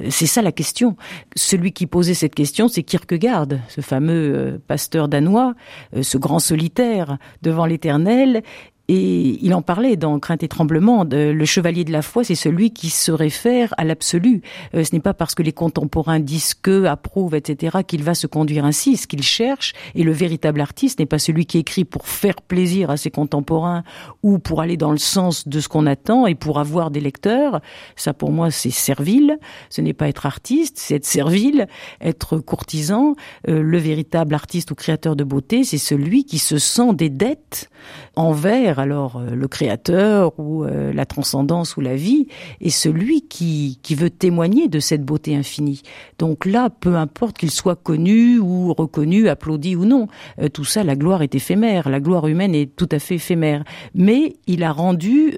c'est 0.09 0.25
ça 0.25 0.41
la 0.41 0.51
question. 0.51 0.97
Celui 1.35 1.71
qui 1.71 1.85
posait 1.85 2.15
cette 2.15 2.33
question, 2.33 2.67
c'est 2.67 2.83
Kierkegaard, 2.83 3.47
ce 3.69 3.81
fameux 3.81 4.59
pasteur 4.67 5.07
danois, 5.07 5.53
ce 6.01 6.17
grand 6.17 6.39
solitaire 6.39 7.17
devant 7.43 7.65
l'Éternel, 7.65 8.41
et 8.89 9.37
il 9.41 9.53
en 9.53 9.61
parlait 9.61 9.97
dans 9.97 10.17
Crainte 10.19 10.43
et 10.43 10.47
Tremblement. 10.47 11.05
le 11.09 11.45
chevalier 11.45 11.83
de 11.83 11.91
la 11.91 12.01
foi, 12.01 12.23
c'est 12.23 12.35
celui 12.35 12.71
qui 12.71 12.89
se 12.89 13.11
réfère 13.11 13.73
à 13.77 13.83
l'absolu. 13.83 14.41
Euh, 14.75 14.85
ce 14.85 14.95
n'est 14.95 15.01
pas 15.01 15.13
parce 15.13 15.35
que 15.35 15.43
les 15.43 15.51
contemporains 15.51 16.21
disent 16.21 16.53
que, 16.53 16.85
approuvent, 16.85 17.35
etc., 17.35 17.79
qu'il 17.85 18.03
va 18.03 18.15
se 18.15 18.27
conduire 18.27 18.63
ainsi. 18.63 18.95
Ce 18.95 19.05
qu'il 19.05 19.23
cherche, 19.23 19.73
et 19.93 20.03
le 20.03 20.13
véritable 20.13 20.61
artiste 20.61 20.99
n'est 20.99 21.05
pas 21.05 21.19
celui 21.19 21.45
qui 21.45 21.57
écrit 21.57 21.83
pour 21.83 22.07
faire 22.07 22.35
plaisir 22.41 22.89
à 22.89 22.95
ses 22.95 23.11
contemporains 23.11 23.83
ou 24.23 24.39
pour 24.39 24.61
aller 24.61 24.77
dans 24.77 24.91
le 24.91 24.97
sens 24.97 25.49
de 25.49 25.59
ce 25.59 25.67
qu'on 25.67 25.85
attend 25.85 26.25
et 26.25 26.35
pour 26.35 26.59
avoir 26.59 26.89
des 26.89 27.01
lecteurs. 27.01 27.59
Ça, 27.97 28.13
pour 28.13 28.31
moi, 28.31 28.51
c'est 28.51 28.69
servile. 28.69 29.37
Ce 29.69 29.81
n'est 29.81 29.93
pas 29.93 30.07
être 30.07 30.25
artiste, 30.25 30.77
c'est 30.77 30.95
être 30.95 31.05
servile, 31.05 31.67
être 31.99 32.37
courtisan. 32.37 33.15
Euh, 33.49 33.61
le 33.61 33.77
véritable 33.79 34.33
artiste 34.33 34.71
ou 34.71 34.75
créateur 34.75 35.17
de 35.17 35.25
beauté, 35.25 35.65
c'est 35.65 35.77
celui 35.77 36.23
qui 36.23 36.39
se 36.39 36.57
sent 36.57 36.93
des 36.93 37.09
dettes 37.09 37.69
envers 38.15 38.76
alors 38.79 39.17
euh, 39.17 39.31
le 39.31 39.47
créateur 39.47 40.33
ou 40.39 40.63
euh, 40.63 40.93
la 40.93 41.05
transcendance 41.05 41.77
ou 41.77 41.81
la 41.81 41.95
vie 41.95 42.27
est 42.61 42.69
celui 42.69 43.21
qui, 43.21 43.79
qui 43.83 43.95
veut 43.95 44.09
témoigner 44.09 44.67
de 44.67 44.79
cette 44.79 45.03
beauté 45.03 45.35
infinie. 45.35 45.81
Donc 46.19 46.45
là, 46.45 46.69
peu 46.69 46.95
importe 46.95 47.37
qu'il 47.37 47.51
soit 47.51 47.75
connu 47.75 48.39
ou 48.39 48.73
reconnu, 48.73 49.29
applaudi 49.29 49.75
ou 49.75 49.85
non, 49.85 50.07
euh, 50.41 50.49
tout 50.49 50.65
ça, 50.65 50.83
la 50.83 50.95
gloire 50.95 51.21
est 51.21 51.35
éphémère, 51.35 51.89
la 51.89 51.99
gloire 51.99 52.27
humaine 52.27 52.55
est 52.55 52.75
tout 52.75 52.89
à 52.91 52.99
fait 52.99 53.15
éphémère. 53.15 53.63
Mais 53.93 54.35
il 54.47 54.63
a 54.63 54.71
rendu, 54.71 55.37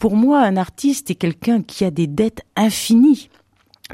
pour 0.00 0.16
moi, 0.16 0.40
un 0.40 0.56
artiste 0.56 1.10
est 1.10 1.14
quelqu'un 1.14 1.62
qui 1.62 1.84
a 1.84 1.90
des 1.90 2.06
dettes 2.06 2.42
infinies 2.56 3.28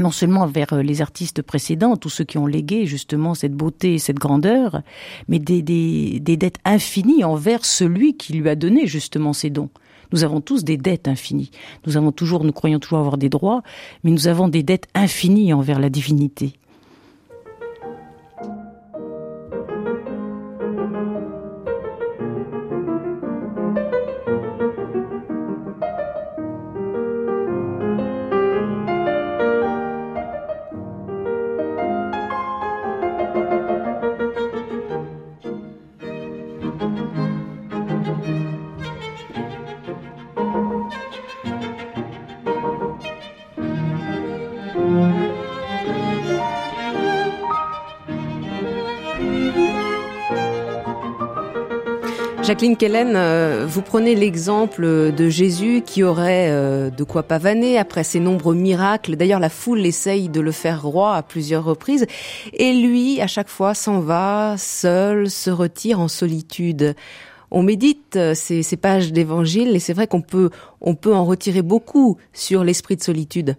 non 0.00 0.10
seulement 0.10 0.46
vers 0.46 0.72
euh, 0.72 0.82
les 0.82 1.00
artistes 1.00 1.42
précédents, 1.42 1.96
tous 1.96 2.08
ceux 2.08 2.24
qui 2.24 2.38
ont 2.38 2.46
légué 2.46 2.86
justement 2.86 3.34
cette 3.34 3.54
beauté 3.54 3.94
et 3.94 3.98
cette 3.98 4.18
grandeur, 4.18 4.82
mais 5.28 5.38
des, 5.38 5.62
des, 5.62 6.20
des 6.20 6.36
dettes 6.36 6.58
infinies 6.64 7.24
envers 7.24 7.64
celui 7.64 8.16
qui 8.16 8.34
lui 8.34 8.48
a 8.48 8.54
donné 8.54 8.86
justement 8.86 9.32
ces 9.32 9.50
dons. 9.50 9.70
Nous 10.12 10.24
avons 10.24 10.40
tous 10.40 10.64
des 10.64 10.76
dettes 10.76 11.08
infinies. 11.08 11.50
Nous 11.86 11.96
avons 11.96 12.12
toujours, 12.12 12.44
nous 12.44 12.52
croyons 12.52 12.78
toujours 12.78 13.00
avoir 13.00 13.18
des 13.18 13.28
droits, 13.28 13.62
mais 14.04 14.10
nous 14.10 14.26
avons 14.26 14.48
des 14.48 14.62
dettes 14.62 14.88
infinies 14.94 15.52
envers 15.52 15.80
la 15.80 15.90
divinité. 15.90 16.54
Jacqueline 52.48 52.78
Kellen, 52.78 53.12
euh, 53.14 53.66
vous 53.68 53.82
prenez 53.82 54.14
l'exemple 54.14 55.12
de 55.12 55.28
Jésus 55.28 55.82
qui 55.84 56.02
aurait 56.02 56.48
euh, 56.48 56.88
de 56.88 57.04
quoi 57.04 57.22
pavaner 57.22 57.76
après 57.76 58.04
ses 58.04 58.20
nombreux 58.20 58.54
miracles. 58.54 59.16
D'ailleurs, 59.16 59.38
la 59.38 59.50
foule 59.50 59.84
essaye 59.84 60.30
de 60.30 60.40
le 60.40 60.50
faire 60.50 60.82
roi 60.82 61.14
à 61.14 61.22
plusieurs 61.22 61.62
reprises. 61.62 62.06
Et 62.54 62.72
lui, 62.72 63.20
à 63.20 63.26
chaque 63.26 63.50
fois, 63.50 63.74
s'en 63.74 64.00
va, 64.00 64.54
seul, 64.56 65.28
se 65.28 65.50
retire 65.50 66.00
en 66.00 66.08
solitude. 66.08 66.94
On 67.50 67.62
médite 67.62 68.16
euh, 68.16 68.32
ces, 68.32 68.64
pages 68.78 69.12
d'évangile 69.12 69.76
et 69.76 69.78
c'est 69.78 69.92
vrai 69.92 70.06
qu'on 70.06 70.22
peut, 70.22 70.48
on 70.80 70.94
peut 70.94 71.14
en 71.14 71.26
retirer 71.26 71.60
beaucoup 71.60 72.16
sur 72.32 72.64
l'esprit 72.64 72.96
de 72.96 73.02
solitude. 73.02 73.56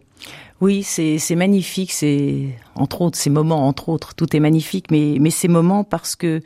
Oui, 0.62 0.82
c'est 0.82 1.36
magnifique. 1.36 1.92
C'est 1.92 2.58
entre 2.74 3.02
autres 3.04 3.20
ces 3.20 3.30
moments, 3.30 3.68
entre 3.68 3.90
autres, 3.90 4.16
tout 4.16 4.36
est 4.36 4.40
magnifique, 4.40 4.90
mais 4.90 5.18
mais 5.20 5.30
ces 5.30 5.48
moments 5.48 5.84
parce 5.86 6.16
que 6.18 6.42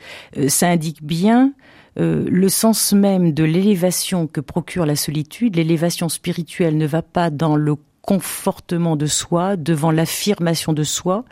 ça 0.46 0.68
indique 0.68 1.02
bien 1.02 1.52
euh, 1.98 2.24
le 2.28 2.48
sens 2.48 2.92
même 2.92 3.32
de 3.32 3.44
l'élévation 3.44 4.26
que 4.26 4.40
procure 4.40 4.86
la 4.86 4.96
solitude, 4.96 5.56
l'élévation 5.56 6.08
spirituelle 6.08 6.76
ne 6.76 6.86
va 6.86 7.02
pas 7.02 7.30
dans 7.30 7.56
le 7.56 7.76
confortement 8.04 8.96
de 8.96 9.06
soi, 9.06 9.56
devant 9.56 9.90
l'affirmation 9.90 10.72
de 10.72 10.82
soi. 10.82 11.24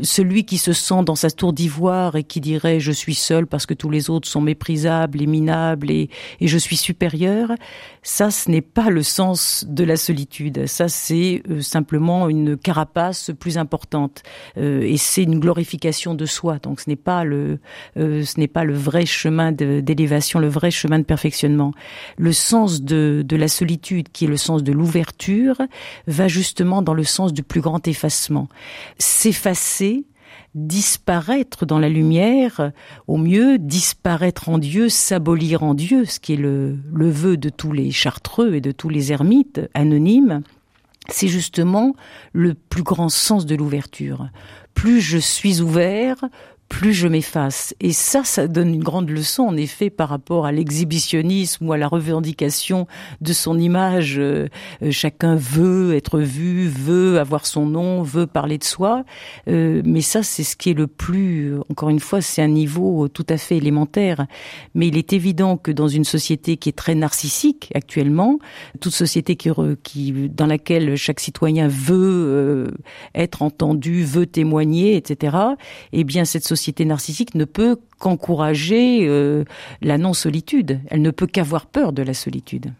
Celui 0.00 0.44
qui 0.44 0.56
se 0.56 0.72
sent 0.72 1.02
dans 1.04 1.16
sa 1.16 1.30
tour 1.30 1.52
d'ivoire 1.52 2.16
et 2.16 2.22
qui 2.22 2.40
dirait 2.40 2.78
je 2.78 2.92
suis 2.92 3.14
seul 3.14 3.46
parce 3.46 3.66
que 3.66 3.74
tous 3.74 3.90
les 3.90 4.08
autres 4.08 4.28
sont 4.28 4.40
méprisables 4.40 5.20
et 5.20 5.26
minables 5.26 5.90
et, 5.90 6.10
et 6.40 6.46
je 6.46 6.58
suis 6.58 6.76
supérieur, 6.76 7.50
ça 8.02 8.30
ce 8.30 8.50
n'est 8.50 8.60
pas 8.60 8.88
le 8.90 9.02
sens 9.02 9.64
de 9.68 9.84
la 9.84 9.96
solitude. 9.96 10.66
Ça 10.66 10.88
c'est 10.88 11.42
euh, 11.50 11.60
simplement 11.60 12.28
une 12.28 12.56
carapace 12.56 13.32
plus 13.38 13.58
importante 13.58 14.22
euh, 14.58 14.82
et 14.82 14.96
c'est 14.96 15.24
une 15.24 15.40
glorification 15.40 16.14
de 16.14 16.26
soi. 16.26 16.58
Donc 16.62 16.80
ce 16.80 16.88
n'est 16.88 16.96
pas 16.96 17.24
le 17.24 17.58
euh, 17.96 18.24
ce 18.24 18.38
n'est 18.38 18.48
pas 18.48 18.64
le 18.64 18.74
vrai 18.74 19.06
chemin 19.06 19.50
d'élévation, 19.50 20.38
le 20.38 20.48
vrai 20.48 20.70
chemin 20.70 21.00
de 21.00 21.04
perfectionnement. 21.04 21.72
Le 22.16 22.32
sens 22.32 22.82
de, 22.82 23.24
de 23.26 23.36
la 23.36 23.48
solitude 23.48 24.10
qui 24.12 24.26
est 24.26 24.28
le 24.28 24.36
sens 24.36 24.62
de 24.62 24.72
l'ouverture 24.72 25.56
va 26.12 26.28
justement 26.28 26.82
dans 26.82 26.94
le 26.94 27.04
sens 27.04 27.32
du 27.32 27.42
plus 27.42 27.60
grand 27.60 27.86
effacement. 27.88 28.48
S'effacer, 28.98 30.04
disparaître 30.54 31.66
dans 31.66 31.78
la 31.78 31.88
lumière, 31.88 32.72
au 33.06 33.16
mieux 33.16 33.58
disparaître 33.58 34.48
en 34.48 34.58
Dieu, 34.58 34.88
s'abolir 34.88 35.62
en 35.62 35.74
Dieu, 35.74 36.04
ce 36.04 36.20
qui 36.20 36.34
est 36.34 36.36
le, 36.36 36.78
le 36.92 37.10
vœu 37.10 37.36
de 37.36 37.48
tous 37.48 37.72
les 37.72 37.90
chartreux 37.90 38.54
et 38.54 38.60
de 38.60 38.72
tous 38.72 38.88
les 38.88 39.12
ermites 39.12 39.60
anonymes, 39.74 40.42
c'est 41.08 41.28
justement 41.28 41.94
le 42.32 42.54
plus 42.54 42.82
grand 42.82 43.08
sens 43.08 43.46
de 43.46 43.56
l'ouverture. 43.56 44.28
Plus 44.74 45.00
je 45.00 45.18
suis 45.18 45.60
ouvert, 45.60 46.24
plus 46.72 46.94
je 46.94 47.06
m'efface. 47.06 47.74
Et 47.80 47.92
ça, 47.92 48.24
ça 48.24 48.48
donne 48.48 48.72
une 48.72 48.82
grande 48.82 49.10
leçon, 49.10 49.42
en 49.42 49.56
effet, 49.58 49.90
par 49.90 50.08
rapport 50.08 50.46
à 50.46 50.52
l'exhibitionnisme 50.52 51.68
ou 51.68 51.72
à 51.74 51.76
la 51.76 51.86
revendication 51.86 52.86
de 53.20 53.34
son 53.34 53.58
image. 53.58 54.18
Euh, 54.18 54.48
euh, 54.82 54.90
chacun 54.90 55.36
veut 55.36 55.94
être 55.94 56.18
vu, 56.18 56.68
veut 56.68 57.20
avoir 57.20 57.44
son 57.44 57.66
nom, 57.66 58.02
veut 58.02 58.26
parler 58.26 58.56
de 58.56 58.64
soi. 58.64 59.04
Euh, 59.48 59.82
mais 59.84 60.00
ça, 60.00 60.22
c'est 60.22 60.44
ce 60.44 60.56
qui 60.56 60.70
est 60.70 60.74
le 60.74 60.86
plus, 60.86 61.58
encore 61.68 61.90
une 61.90 62.00
fois, 62.00 62.22
c'est 62.22 62.40
un 62.40 62.48
niveau 62.48 63.06
tout 63.08 63.26
à 63.28 63.36
fait 63.36 63.58
élémentaire. 63.58 64.26
Mais 64.74 64.88
il 64.88 64.96
est 64.96 65.12
évident 65.12 65.58
que 65.58 65.72
dans 65.72 65.88
une 65.88 66.04
société 66.04 66.56
qui 66.56 66.70
est 66.70 66.72
très 66.72 66.94
narcissique 66.94 67.70
actuellement, 67.74 68.38
toute 68.80 68.94
société 68.94 69.36
qui, 69.36 69.50
qui 69.82 70.30
dans 70.30 70.46
laquelle 70.46 70.96
chaque 70.96 71.20
citoyen 71.20 71.68
veut 71.68 72.72
être 73.14 73.42
entendu, 73.42 74.04
veut 74.04 74.26
témoigner, 74.26 74.96
etc., 74.96 75.36
eh 75.92 76.04
bien, 76.04 76.24
cette 76.24 76.44
société 76.44 76.61
société 76.62 76.84
narcissique 76.84 77.34
ne 77.34 77.44
peut 77.44 77.76
qu'encourager 77.98 79.00
euh, 79.08 79.42
la 79.80 79.98
non-solitude. 79.98 80.78
Elle 80.88 81.02
ne 81.02 81.10
peut 81.10 81.26
qu'avoir 81.26 81.66
peur 81.66 81.92
de 81.92 82.02
la 82.02 82.14
solitude. 82.14 82.72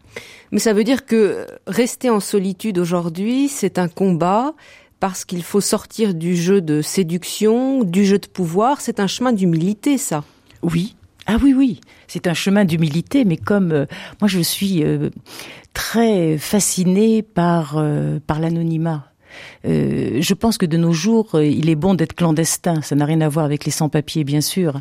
Mais 0.51 0.59
ça 0.59 0.71
veut 0.71 0.85
dire 0.85 1.05
que 1.05 1.45
rester 1.67 2.09
en 2.09 2.21
solitude 2.21 2.77
aujourd'hui, 2.79 3.49
c'est 3.49 3.77
un 3.77 3.89
combat 3.89 4.53
parce 5.01 5.25
qu'il 5.25 5.43
faut 5.43 5.59
sortir 5.59 6.13
du 6.13 6.37
jeu 6.37 6.61
de 6.61 6.81
séduction, 6.81 7.83
du 7.83 8.05
jeu 8.05 8.19
de 8.19 8.27
pouvoir. 8.27 8.79
C'est 8.79 9.01
un 9.01 9.07
chemin 9.07 9.33
d'humilité, 9.33 9.97
ça. 9.97 10.23
Oui. 10.61 10.95
Ah 11.25 11.35
oui, 11.41 11.53
oui, 11.53 11.81
c'est 12.07 12.27
un 12.27 12.33
chemin 12.33 12.63
d'humilité, 12.63 13.25
mais 13.25 13.37
comme 13.37 13.71
euh, 13.71 13.85
moi 14.21 14.27
je 14.27 14.39
suis 14.39 14.83
euh, 14.83 15.09
très 15.73 16.37
fascinée 16.37 17.21
par, 17.21 17.81
par 18.27 18.39
l'anonymat. 18.39 19.09
Euh, 19.65 20.17
je 20.21 20.33
pense 20.33 20.57
que 20.57 20.65
de 20.65 20.77
nos 20.77 20.91
jours, 20.91 21.35
euh, 21.35 21.45
il 21.45 21.69
est 21.69 21.75
bon 21.75 21.93
d'être 21.93 22.13
clandestin. 22.13 22.81
Ça 22.81 22.95
n'a 22.95 23.05
rien 23.05 23.21
à 23.21 23.29
voir 23.29 23.45
avec 23.45 23.65
les 23.65 23.71
sans-papiers, 23.71 24.23
bien 24.23 24.41
sûr. 24.41 24.79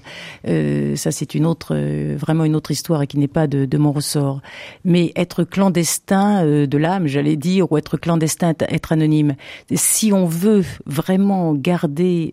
Euh, 0.48 0.96
ça, 0.96 1.12
c'est 1.12 1.34
une 1.34 1.46
autre, 1.46 1.76
vraiment 2.16 2.44
une 2.44 2.56
autre 2.56 2.70
histoire 2.70 3.02
et 3.02 3.06
qui 3.06 3.18
n'est 3.18 3.28
pas 3.28 3.46
de, 3.46 3.64
de, 3.64 3.78
mon 3.78 3.92
ressort. 3.92 4.40
Mais 4.84 5.12
être 5.16 5.44
clandestin 5.44 6.44
de 6.44 6.78
l'âme, 6.78 7.06
j'allais 7.06 7.36
dire, 7.36 7.70
ou 7.70 7.78
être 7.78 7.96
clandestin, 7.96 8.54
être 8.68 8.92
anonyme. 8.92 9.34
Si 9.74 10.12
on 10.12 10.26
veut 10.26 10.64
vraiment 10.86 11.54
garder 11.54 12.30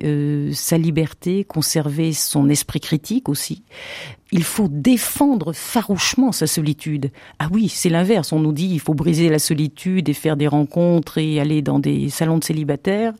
sa 0.54 0.78
liberté, 0.78 1.44
conserver 1.44 2.14
son 2.14 2.50
esprit 2.50 2.80
critique 2.80 3.30
aussi, 3.30 3.64
il 4.32 4.44
faut 4.44 4.68
défendre 4.70 5.54
farouchement 5.54 6.32
sa 6.32 6.46
solitude. 6.46 7.12
Ah 7.40 7.48
oui, 7.52 7.68
c'est 7.70 7.90
l'inverse. 7.90 8.32
On 8.32 8.40
nous 8.40 8.52
dit 8.52 8.68
il 8.72 8.80
faut 8.80 8.94
briser 8.94 9.30
la 9.30 9.40
solitude 9.40 10.08
et 10.08 10.14
faire 10.14 10.38
des 10.38 10.48
rencontres 10.48 11.18
et 11.18 11.40
aller 11.40 11.62
dans 11.62 11.80
des 11.80 12.10
salons 12.10 12.39
de 12.40 13.14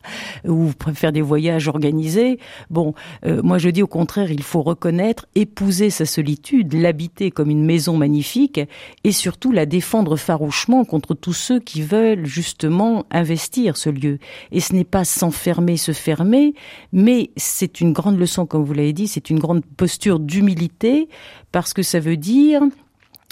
ou 0.48 0.70
faire 0.94 1.12
des 1.12 1.20
voyages 1.20 1.68
organisés. 1.68 2.38
Bon, 2.70 2.94
euh, 3.24 3.40
moi 3.42 3.58
je 3.58 3.68
dis 3.70 3.82
au 3.82 3.86
contraire, 3.86 4.30
il 4.30 4.42
faut 4.42 4.62
reconnaître, 4.62 5.26
épouser 5.34 5.90
sa 5.90 6.06
solitude, 6.06 6.74
l'habiter 6.74 7.30
comme 7.30 7.50
une 7.50 7.64
maison 7.64 7.96
magnifique 7.96 8.60
et 9.04 9.12
surtout 9.12 9.52
la 9.52 9.66
défendre 9.66 10.16
farouchement 10.16 10.84
contre 10.84 11.14
tous 11.14 11.32
ceux 11.32 11.60
qui 11.60 11.82
veulent 11.82 12.26
justement 12.26 13.06
investir 13.10 13.76
ce 13.76 13.90
lieu. 13.90 14.18
Et 14.52 14.60
ce 14.60 14.74
n'est 14.74 14.84
pas 14.84 15.04
s'enfermer, 15.04 15.76
se 15.76 15.92
fermer, 15.92 16.54
mais 16.92 17.30
c'est 17.36 17.80
une 17.80 17.92
grande 17.92 18.18
leçon, 18.18 18.46
comme 18.46 18.64
vous 18.64 18.74
l'avez 18.74 18.92
dit, 18.92 19.08
c'est 19.08 19.30
une 19.30 19.38
grande 19.38 19.64
posture 19.76 20.20
d'humilité 20.20 21.08
parce 21.52 21.74
que 21.74 21.82
ça 21.82 22.00
veut 22.00 22.16
dire 22.16 22.62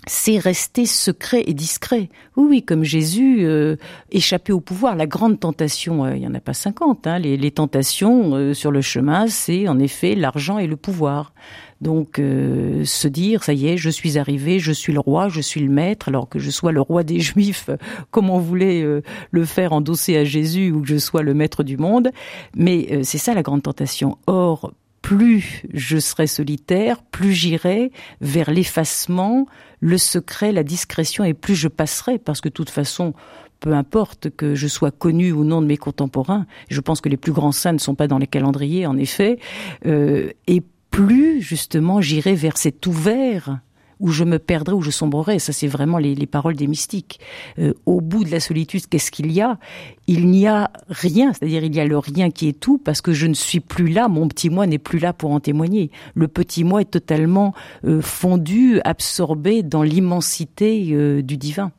c'est 0.08 0.38
rester 0.38 0.86
secret 0.86 1.44
et 1.46 1.54
discret. 1.54 2.08
Oui, 2.36 2.46
oui, 2.48 2.62
comme 2.62 2.82
Jésus 2.82 3.40
euh, 3.42 3.76
échappé 4.10 4.52
au 4.52 4.60
pouvoir. 4.60 4.96
La 4.96 5.06
grande 5.06 5.38
tentation, 5.38 6.04
euh, 6.04 6.16
il 6.16 6.22
y 6.22 6.26
en 6.26 6.34
a 6.34 6.40
pas 6.40 6.54
50. 6.54 7.06
Hein, 7.06 7.18
les, 7.18 7.50
tentations 7.50 8.34
euh, 8.34 8.54
sur 8.54 8.70
le 8.70 8.80
chemin, 8.80 9.26
c'est 9.28 9.68
en 9.68 9.78
effet 9.78 10.14
l'argent 10.14 10.58
et 10.58 10.66
le 10.66 10.76
pouvoir. 10.76 11.32
Donc 11.80 12.16
se 12.16 13.06
dire, 13.06 13.44
ça 13.44 13.52
y 13.52 13.68
est, 13.68 13.76
je 13.76 13.88
suis 13.88 14.18
arrivé, 14.18 14.58
je 14.58 14.72
suis 14.72 14.92
le 14.92 14.98
roi, 14.98 15.28
je 15.28 15.40
suis 15.40 15.60
le 15.60 15.70
maître, 15.70 16.08
alors 16.08 16.28
que 16.28 16.40
je 16.40 16.50
sois 16.50 16.72
le 16.72 16.80
roi 16.80 17.04
des 17.04 17.20
Juifs, 17.20 17.70
comme 18.10 18.30
on 18.30 18.40
voulait 18.40 18.84
le 19.30 19.44
faire 19.44 19.72
endosser 19.72 20.16
à 20.16 20.24
Jésus, 20.24 20.72
ou 20.72 20.82
que 20.82 20.88
je 20.88 20.96
sois 20.96 21.22
le 21.22 21.34
maître 21.34 21.62
du 21.62 21.76
monde. 21.76 22.10
Mais 22.56 23.04
c'est 23.04 23.18
ça 23.18 23.32
la 23.32 23.44
grande 23.44 23.62
tentation. 23.62 24.18
Or, 24.26 24.72
plus 25.02 25.62
je 25.72 25.98
serai 25.98 26.26
solitaire, 26.26 27.02
plus 27.02 27.32
j'irai 27.32 27.92
vers 28.20 28.50
l'effacement, 28.50 29.46
le 29.80 29.98
secret, 29.98 30.52
la 30.52 30.62
discrétion, 30.62 31.24
et 31.24 31.34
plus 31.34 31.54
je 31.54 31.68
passerai, 31.68 32.18
parce 32.18 32.40
que 32.40 32.48
toute 32.48 32.70
façon, 32.70 33.14
peu 33.60 33.72
importe 33.72 34.30
que 34.30 34.54
je 34.54 34.66
sois 34.66 34.90
connu 34.90 35.32
ou 35.32 35.44
non 35.44 35.62
de 35.62 35.66
mes 35.66 35.76
contemporains, 35.76 36.46
je 36.68 36.80
pense 36.80 37.00
que 37.00 37.08
les 37.08 37.16
plus 37.16 37.32
grands 37.32 37.52
saints 37.52 37.72
ne 37.72 37.78
sont 37.78 37.94
pas 37.94 38.06
dans 38.06 38.18
les 38.18 38.26
calendriers, 38.26 38.86
en 38.86 38.96
effet, 38.96 39.38
euh, 39.86 40.30
et 40.46 40.62
plus 40.90 41.42
justement 41.42 42.00
j'irai 42.00 42.34
vers 42.34 42.56
cet 42.56 42.86
ouvert 42.86 43.60
où 44.00 44.08
je 44.08 44.24
me 44.24 44.38
perdrai, 44.38 44.74
où 44.74 44.82
je 44.82 44.90
sombrerai. 44.90 45.38
Ça, 45.38 45.52
c'est 45.52 45.66
vraiment 45.66 45.98
les, 45.98 46.14
les, 46.14 46.26
paroles 46.26 46.56
des 46.56 46.66
mystiques. 46.66 47.20
Euh, 47.58 47.74
au 47.86 48.00
bout 48.00 48.24
de 48.24 48.30
la 48.30 48.40
solitude, 48.40 48.86
qu'est-ce 48.86 49.10
qu'il 49.10 49.32
y 49.32 49.40
a? 49.40 49.58
Il 50.06 50.28
n'y 50.28 50.46
a 50.46 50.70
rien, 50.88 51.32
c'est-à-dire 51.32 51.64
il 51.64 51.74
y 51.74 51.80
a 51.80 51.84
le 51.84 51.98
rien 51.98 52.30
qui 52.30 52.48
est 52.48 52.58
tout, 52.58 52.78
parce 52.78 53.00
que 53.00 53.12
je 53.12 53.26
ne 53.26 53.34
suis 53.34 53.60
plus 53.60 53.88
là, 53.88 54.08
mon 54.08 54.28
petit 54.28 54.50
moi 54.50 54.66
n'est 54.66 54.78
plus 54.78 54.98
là 54.98 55.12
pour 55.12 55.32
en 55.32 55.40
témoigner. 55.40 55.90
Le 56.14 56.28
petit 56.28 56.64
moi 56.64 56.80
est 56.80 56.90
totalement 56.90 57.54
euh, 57.84 58.00
fondu, 58.00 58.80
absorbé 58.84 59.62
dans 59.62 59.82
l'immensité 59.82 60.88
euh, 60.92 61.22
du 61.22 61.36
divin. 61.36 61.72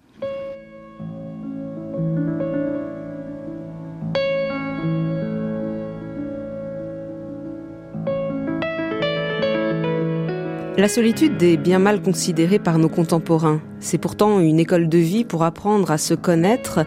La 10.79 10.87
solitude 10.87 11.43
est 11.43 11.57
bien 11.57 11.77
mal 11.77 12.01
considérée 12.01 12.57
par 12.57 12.79
nos 12.79 12.87
contemporains. 12.87 13.59
C'est 13.81 13.97
pourtant 13.97 14.39
une 14.39 14.61
école 14.61 14.87
de 14.87 14.97
vie 14.97 15.25
pour 15.25 15.43
apprendre 15.43 15.91
à 15.91 15.97
se 15.97 16.13
connaître, 16.13 16.85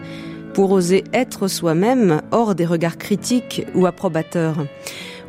pour 0.55 0.71
oser 0.71 1.03
être 1.13 1.47
soi-même 1.47 2.23
hors 2.31 2.55
des 2.55 2.65
regards 2.65 2.97
critiques 2.97 3.67
ou 3.75 3.85
approbateurs. 3.85 4.65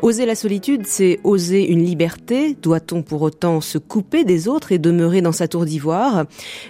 Oser 0.03 0.27
la 0.27 0.35
solitude, 0.35 0.87
c'est 0.87 1.19
oser 1.25 1.71
une 1.71 1.83
liberté. 1.83 2.57
Doit-on 2.61 3.03
pour 3.03 3.23
autant 3.23 3.61
se 3.61 3.79
couper 3.79 4.25
des 4.25 4.49
autres 4.49 4.73
et 4.73 4.79
demeurer 4.79 5.23
dans 5.23 5.33
sa 5.33 5.49
tour 5.49 5.65
d'ivoire? 5.65 6.25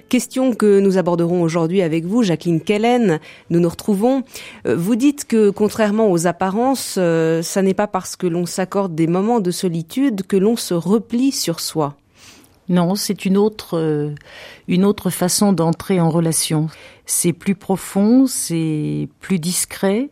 Question 0.09 0.55
que 0.55 0.79
nous 0.79 0.99
aborderons 0.99 1.43
aujourd'hui 1.43 1.83
avec 1.83 2.05
vous, 2.05 2.23
Jacqueline 2.23 2.61
Kellen. 2.61 3.19
Nous 3.51 3.61
nous 3.61 3.69
retrouvons. 3.69 4.23
Euh, 4.67 4.77
vous 4.77 4.95
dites 4.95 5.25
que, 5.25 5.51
contrairement 5.51 6.11
aux 6.11 6.27
apparences, 6.27 6.97
euh, 6.99 7.43
ça 7.43 7.63
n'est 7.63 7.75
pas 7.75 7.89
parce 7.89 8.15
que 8.15 8.27
l'on 8.27 8.47
s'accorde 8.47 8.95
des 8.95 9.09
moments 9.09 9.41
de 9.41 9.51
solitude 9.51 10.23
que 10.27 10.37
l'on 10.37 10.57
se 10.57 10.75
replie 10.75 11.33
sur 11.33 11.61
soi. 11.61 11.97
Non, 12.69 12.95
c'est 12.95 13.27
une 13.27 13.37
autre, 13.37 13.77
euh, 13.77 14.15
une 14.69 14.85
autre 14.85 15.11
façon 15.11 15.53
d'entrer 15.53 16.01
en 16.01 16.09
relation. 16.09 16.69
C'est 17.05 17.35
plus 17.35 17.55
profond, 17.55 18.27
c'est 18.27 19.09
plus 19.21 19.39
discret, 19.39 20.09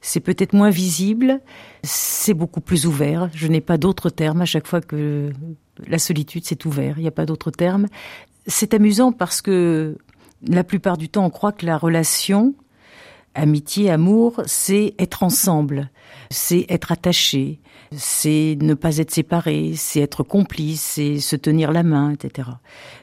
c'est 0.00 0.20
peut-être 0.20 0.52
moins 0.52 0.70
visible, 0.70 1.40
c'est 1.82 2.34
beaucoup 2.34 2.60
plus 2.60 2.86
ouvert. 2.86 3.28
Je 3.34 3.46
n'ai 3.46 3.60
pas 3.60 3.76
d'autres 3.76 4.10
termes 4.10 4.40
à 4.40 4.46
chaque 4.46 4.66
fois 4.66 4.80
que 4.80 5.30
la 5.86 5.98
solitude, 5.98 6.44
c'est 6.44 6.64
ouvert. 6.64 6.98
Il 6.98 7.02
n'y 7.02 7.08
a 7.08 7.12
pas 7.12 7.26
d'autres 7.26 7.50
termes. 7.50 7.86
C'est 8.46 8.74
amusant 8.74 9.12
parce 9.12 9.42
que 9.42 9.98
la 10.46 10.64
plupart 10.64 10.96
du 10.96 11.08
temps, 11.08 11.24
on 11.24 11.30
croit 11.30 11.52
que 11.52 11.66
la 11.66 11.76
relation, 11.76 12.54
amitié, 13.34 13.90
amour, 13.90 14.42
c'est 14.46 14.94
être 14.98 15.22
ensemble, 15.22 15.90
c'est 16.30 16.66
être 16.68 16.92
attaché, 16.92 17.60
c'est 17.96 18.56
ne 18.60 18.74
pas 18.74 18.98
être 18.98 19.10
séparé, 19.10 19.74
c'est 19.76 20.00
être 20.00 20.22
complice, 20.22 20.80
c'est 20.80 21.18
se 21.20 21.36
tenir 21.36 21.72
la 21.72 21.82
main, 21.82 22.12
etc. 22.12 22.48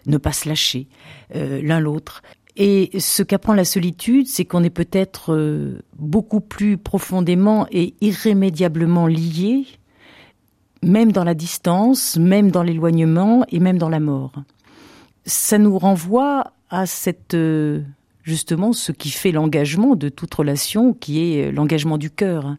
Ne 0.06 0.18
pas 0.18 0.34
se 0.34 0.50
lâcher 0.50 0.88
euh, 1.36 1.62
l'un 1.62 1.80
l'autre. 1.80 2.22
Et 2.60 2.89
ce 2.99 3.22
qu'apprend 3.22 3.53
la 3.53 3.66
solitude, 3.66 4.28
c'est 4.28 4.43
qu'on 4.43 4.64
est 4.64 4.72
peut-être 4.72 5.32
euh, 5.32 5.80
beaucoup 5.95 6.41
plus 6.41 6.78
profondément 6.78 7.68
et 7.72 7.93
irrémédiablement 8.01 9.05
liés, 9.05 9.68
même 10.82 11.12
dans 11.12 11.24
la 11.24 11.36
distance, 11.36 12.18
même 12.18 12.49
dans 12.49 12.64
l'éloignement 12.64 13.45
et 13.49 13.60
même 13.60 13.78
dans 13.78 13.89
la 13.89 13.99
mort. 13.99 14.32
Ça 15.24 15.60
nous 15.60 15.78
renvoie 15.78 16.53
à 16.72 16.88
cette 16.88 17.36
euh, 17.36 17.84
justement 18.24 18.74
ce 18.74 18.91
qui 18.91 19.12
fait 19.12 19.32
l'engagement 19.32 19.95
de 19.95 20.10
toute 20.10 20.34
relation, 20.34 20.93
qui 20.93 21.32
est 21.34 21.51
l'engagement 21.51 21.99
du 21.99 22.10
cœur 22.10 22.55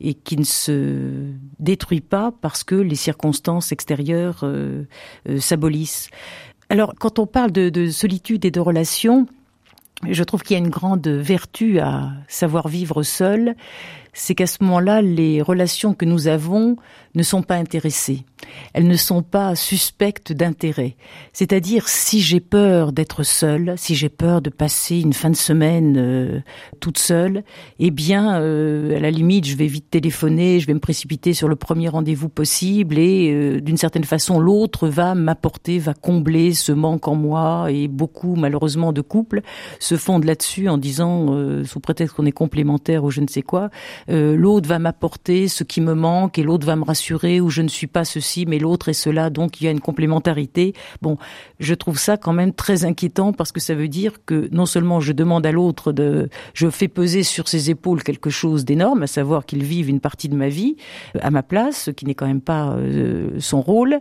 et 0.00 0.14
qui 0.14 0.36
ne 0.36 0.44
se 0.44 1.30
détruit 1.60 2.00
pas 2.00 2.32
parce 2.40 2.64
que 2.64 2.74
les 2.74 2.96
circonstances 2.96 3.70
extérieures 3.72 4.40
euh, 4.42 4.84
s'abolissent. 5.38 6.10
Alors, 6.70 6.94
quand 6.98 7.18
on 7.18 7.26
parle 7.26 7.50
de, 7.50 7.90
solitude 7.90 8.44
et 8.44 8.50
de 8.50 8.60
relation, 8.60 9.26
je 10.08 10.22
trouve 10.22 10.42
qu'il 10.42 10.56
y 10.56 10.60
a 10.60 10.62
une 10.62 10.70
grande 10.70 11.08
vertu 11.08 11.78
à 11.80 12.12
savoir 12.28 12.68
vivre 12.68 13.02
seul, 13.02 13.56
c'est 14.18 14.34
qu'à 14.34 14.46
ce 14.46 14.58
moment-là, 14.62 15.00
les 15.00 15.40
relations 15.40 15.94
que 15.94 16.04
nous 16.04 16.26
avons 16.26 16.76
ne 17.14 17.22
sont 17.22 17.42
pas 17.42 17.56
intéressées. 17.56 18.24
Elles 18.72 18.86
ne 18.86 18.96
sont 18.96 19.22
pas 19.22 19.56
suspectes 19.56 20.32
d'intérêt. 20.32 20.96
C'est-à-dire, 21.32 21.88
si 21.88 22.20
j'ai 22.20 22.40
peur 22.40 22.92
d'être 22.92 23.22
seule, 23.22 23.74
si 23.76 23.94
j'ai 23.94 24.08
peur 24.08 24.40
de 24.40 24.50
passer 24.50 25.00
une 25.00 25.12
fin 25.12 25.30
de 25.30 25.36
semaine 25.36 25.96
euh, 25.98 26.40
toute 26.80 26.98
seule, 26.98 27.42
eh 27.78 27.90
bien, 27.90 28.40
euh, 28.40 28.96
à 28.96 29.00
la 29.00 29.10
limite, 29.10 29.46
je 29.46 29.56
vais 29.56 29.66
vite 29.66 29.90
téléphoner, 29.90 30.60
je 30.60 30.66
vais 30.66 30.74
me 30.74 30.80
précipiter 30.80 31.32
sur 31.32 31.48
le 31.48 31.56
premier 31.56 31.88
rendez-vous 31.88 32.28
possible 32.28 32.98
et 32.98 33.30
euh, 33.32 33.60
d'une 33.60 33.76
certaine 33.76 34.04
façon, 34.04 34.38
l'autre 34.38 34.88
va 34.88 35.14
m'apporter, 35.14 35.78
va 35.78 35.94
combler 35.94 36.54
ce 36.54 36.72
manque 36.72 37.08
en 37.08 37.14
moi 37.14 37.70
et 37.70 37.88
beaucoup, 37.88 38.36
malheureusement, 38.36 38.92
de 38.92 39.00
couples 39.00 39.42
se 39.80 39.96
fondent 39.96 40.24
là-dessus 40.24 40.68
en 40.68 40.78
disant, 40.78 41.64
sous 41.64 41.80
prétexte 41.80 42.14
qu'on 42.14 42.26
est 42.26 42.32
complémentaire 42.32 43.04
ou 43.04 43.10
je 43.10 43.20
ne 43.20 43.26
sais 43.26 43.42
quoi, 43.42 43.70
l'autre 44.08 44.68
va 44.68 44.78
m'apporter 44.78 45.48
ce 45.48 45.64
qui 45.64 45.80
me 45.80 45.94
manque 45.94 46.38
et 46.38 46.42
l'autre 46.42 46.66
va 46.66 46.76
me 46.76 46.84
rassurer 46.84 47.40
ou 47.40 47.50
je 47.50 47.62
ne 47.62 47.68
suis 47.68 47.86
pas 47.86 48.04
ceci 48.04 48.46
mais 48.46 48.58
l'autre 48.58 48.88
est 48.88 48.94
cela, 48.94 49.30
donc 49.30 49.60
il 49.60 49.64
y 49.64 49.68
a 49.68 49.70
une 49.70 49.80
complémentarité. 49.80 50.74
Bon, 51.02 51.18
je 51.60 51.74
trouve 51.74 51.98
ça 51.98 52.16
quand 52.16 52.32
même 52.32 52.52
très 52.52 52.84
inquiétant 52.84 53.32
parce 53.32 53.52
que 53.52 53.60
ça 53.60 53.74
veut 53.74 53.88
dire 53.88 54.24
que 54.24 54.48
non 54.52 54.66
seulement 54.66 55.00
je 55.00 55.12
demande 55.12 55.46
à 55.46 55.52
l'autre 55.52 55.92
de, 55.92 56.28
je 56.54 56.68
fais 56.70 56.88
peser 56.88 57.22
sur 57.22 57.48
ses 57.48 57.70
épaules 57.70 58.02
quelque 58.02 58.30
chose 58.30 58.64
d'énorme, 58.64 59.02
à 59.02 59.06
savoir 59.06 59.46
qu'il 59.46 59.62
vive 59.62 59.88
une 59.88 60.00
partie 60.00 60.28
de 60.28 60.36
ma 60.36 60.48
vie 60.48 60.76
euh, 61.16 61.20
à 61.22 61.30
ma 61.30 61.42
place, 61.42 61.84
ce 61.84 61.90
qui 61.90 62.04
n'est 62.04 62.14
quand 62.14 62.26
même 62.26 62.40
pas 62.40 62.72
euh, 62.72 63.30
son 63.38 63.60
rôle, 63.60 64.00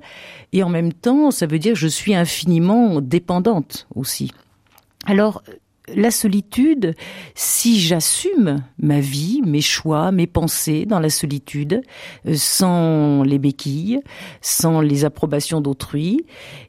et 0.54 0.64
en 0.64 0.70
même 0.70 0.94
temps, 0.94 1.32
ça 1.32 1.46
veut 1.46 1.60
dire 1.60 1.74
que 1.74 1.80
je 1.80 1.88
suis 1.88 2.16
infiniment 2.16 3.02
dépendante 3.02 3.88
aussi. 3.96 4.32
Alors, 5.06 5.44
la 5.96 6.12
solitude, 6.12 6.94
si 7.36 7.80
j'assume 7.80 8.64
ma 8.80 9.00
vie, 9.00 9.42
mes 9.46 9.62
choix, 9.62 10.12
mes 10.12 10.28
pensées 10.28 10.86
dans 10.86 11.00
la 11.00 11.10
solitude, 11.10 11.82
euh, 12.28 12.34
sans 12.36 13.24
les 13.24 13.40
béquilles, 13.40 14.02
sans 14.42 14.82
les 14.82 15.06
approbations 15.06 15.62
d'autrui, 15.62 16.26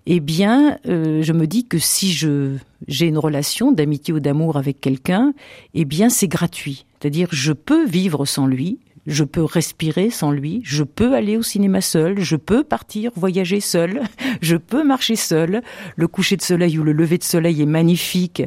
eh 0.06 0.20
bien, 0.20 0.78
euh, 0.86 1.22
je 1.22 1.32
me 1.32 1.46
dis 1.46 1.66
que 1.66 1.78
si 1.78 2.12
je 2.12 2.56
j'ai 2.86 3.06
une 3.06 3.18
relation 3.18 3.72
d'amitié 3.72 4.14
ou 4.14 4.20
d'amour 4.20 4.56
avec 4.56 4.80
quelqu'un, 4.80 5.34
eh 5.74 5.84
bien, 5.84 6.10
c'est 6.10 6.28
gratuit. 6.28 6.86
C'est-à-dire, 7.00 7.28
je 7.32 7.52
peux 7.52 7.84
vivre 7.84 8.24
sans 8.24 8.46
lui, 8.46 8.78
je 9.08 9.24
peux 9.24 9.42
respirer 9.42 10.10
sans 10.10 10.30
lui, 10.30 10.60
je 10.64 10.84
peux 10.84 11.14
aller 11.14 11.36
au 11.36 11.42
cinéma 11.42 11.80
seul, 11.80 12.20
je 12.20 12.36
peux 12.36 12.62
partir 12.62 13.10
voyager 13.16 13.60
seul, 13.60 14.02
je 14.42 14.56
peux 14.56 14.84
marcher 14.84 15.16
seul. 15.16 15.62
Le 15.96 16.06
coucher 16.06 16.36
de 16.36 16.42
soleil 16.42 16.78
ou 16.78 16.84
le 16.84 16.92
lever 16.92 17.18
de 17.18 17.24
soleil 17.24 17.62
est 17.62 17.66
magnifique 17.66 18.42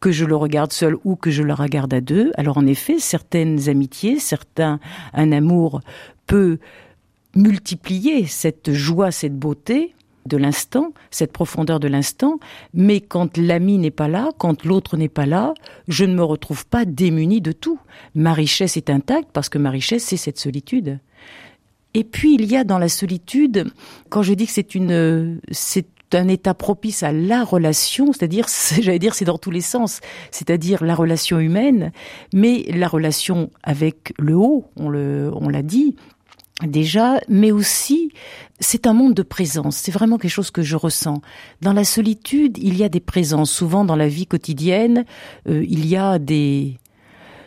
que 0.00 0.10
je 0.10 0.24
le 0.24 0.34
regarde 0.34 0.72
seul 0.72 0.96
ou 1.04 1.14
que 1.14 1.30
je 1.30 1.42
le 1.42 1.52
regarde 1.52 1.92
à 1.92 2.00
deux. 2.00 2.32
Alors 2.36 2.58
en 2.58 2.66
effet, 2.66 2.98
certaines 2.98 3.68
amitiés, 3.68 4.18
certains, 4.18 4.80
un 5.12 5.30
amour 5.30 5.80
peut 6.26 6.58
multiplier 7.36 8.26
cette 8.26 8.72
joie, 8.72 9.10
cette 9.10 9.38
beauté 9.38 9.94
de 10.26 10.36
l'instant, 10.36 10.92
cette 11.10 11.32
profondeur 11.32 11.80
de 11.80 11.88
l'instant, 11.88 12.38
mais 12.74 13.00
quand 13.00 13.36
l'ami 13.36 13.78
n'est 13.78 13.90
pas 13.90 14.08
là, 14.08 14.30
quand 14.38 14.64
l'autre 14.64 14.96
n'est 14.96 15.08
pas 15.08 15.26
là, 15.26 15.54
je 15.88 16.04
ne 16.04 16.14
me 16.14 16.22
retrouve 16.22 16.66
pas 16.66 16.84
démunie 16.84 17.40
de 17.40 17.52
tout. 17.52 17.78
Ma 18.14 18.32
richesse 18.32 18.76
est 18.76 18.90
intacte 18.90 19.30
parce 19.32 19.48
que 19.48 19.58
ma 19.58 19.70
richesse, 19.70 20.04
c'est 20.04 20.16
cette 20.16 20.38
solitude. 20.38 20.98
Et 21.94 22.04
puis 22.04 22.34
il 22.34 22.44
y 22.46 22.56
a 22.56 22.64
dans 22.64 22.78
la 22.78 22.88
solitude, 22.88 23.70
quand 24.08 24.22
je 24.22 24.34
dis 24.34 24.46
que 24.46 24.52
c'est 24.52 24.74
une, 24.74 25.40
c'est 25.50 25.86
un 26.12 26.28
état 26.28 26.54
propice 26.54 27.02
à 27.02 27.12
la 27.12 27.44
relation, 27.44 28.12
c'est-à-dire, 28.12 28.46
j'allais 28.80 28.98
dire, 28.98 29.14
c'est 29.14 29.24
dans 29.24 29.38
tous 29.38 29.50
les 29.50 29.60
sens, 29.60 30.00
c'est-à-dire 30.30 30.84
la 30.84 30.94
relation 30.94 31.38
humaine, 31.38 31.92
mais 32.32 32.64
la 32.68 32.88
relation 32.88 33.50
avec 33.62 34.12
le 34.18 34.36
haut, 34.36 34.70
on 34.76 34.88
le, 34.88 35.30
on 35.34 35.48
l'a 35.48 35.62
dit 35.62 35.96
déjà, 36.66 37.20
mais 37.28 37.52
aussi 37.52 38.12
c'est 38.58 38.86
un 38.86 38.92
monde 38.92 39.14
de 39.14 39.22
présence. 39.22 39.76
C'est 39.76 39.92
vraiment 39.92 40.18
quelque 40.18 40.30
chose 40.30 40.50
que 40.50 40.62
je 40.62 40.76
ressens. 40.76 41.22
Dans 41.62 41.72
la 41.72 41.84
solitude, 41.84 42.58
il 42.58 42.76
y 42.76 42.84
a 42.84 42.88
des 42.88 43.00
présences. 43.00 43.50
Souvent 43.50 43.84
dans 43.84 43.96
la 43.96 44.08
vie 44.08 44.26
quotidienne, 44.26 45.04
euh, 45.48 45.64
il 45.66 45.86
y 45.86 45.96
a 45.96 46.18
des 46.18 46.78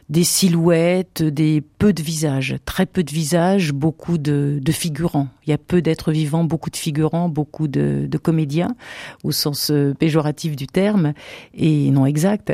des 0.10 0.24
silhouettes, 0.24 1.24
des 1.24 1.62
peu 1.80 1.94
de 1.94 2.02
visages, 2.02 2.58
très 2.66 2.86
peu 2.86 3.04
de 3.04 3.12
visages, 3.12 3.72
beaucoup 3.72 4.18
de, 4.18 4.62
figurants. 4.72 5.28
Il 5.46 5.52
y 5.52 5.54
a 5.54 5.58
peu 5.58 5.82
d'êtres 5.82 6.12
vivants, 6.12 6.44
beaucoup 6.44 6.70
de 6.70 6.78
figurants, 6.78 7.30
beaucoup 7.30 7.68
de, 7.68 8.10
comédiens 8.22 8.76
au 9.24 9.32
sens 9.32 9.72
euh, 9.72 9.94
péjoratif 9.94 10.56
du 10.56 10.68
terme 10.68 11.14
et 11.54 11.92
non 11.92 12.06
exact 12.06 12.54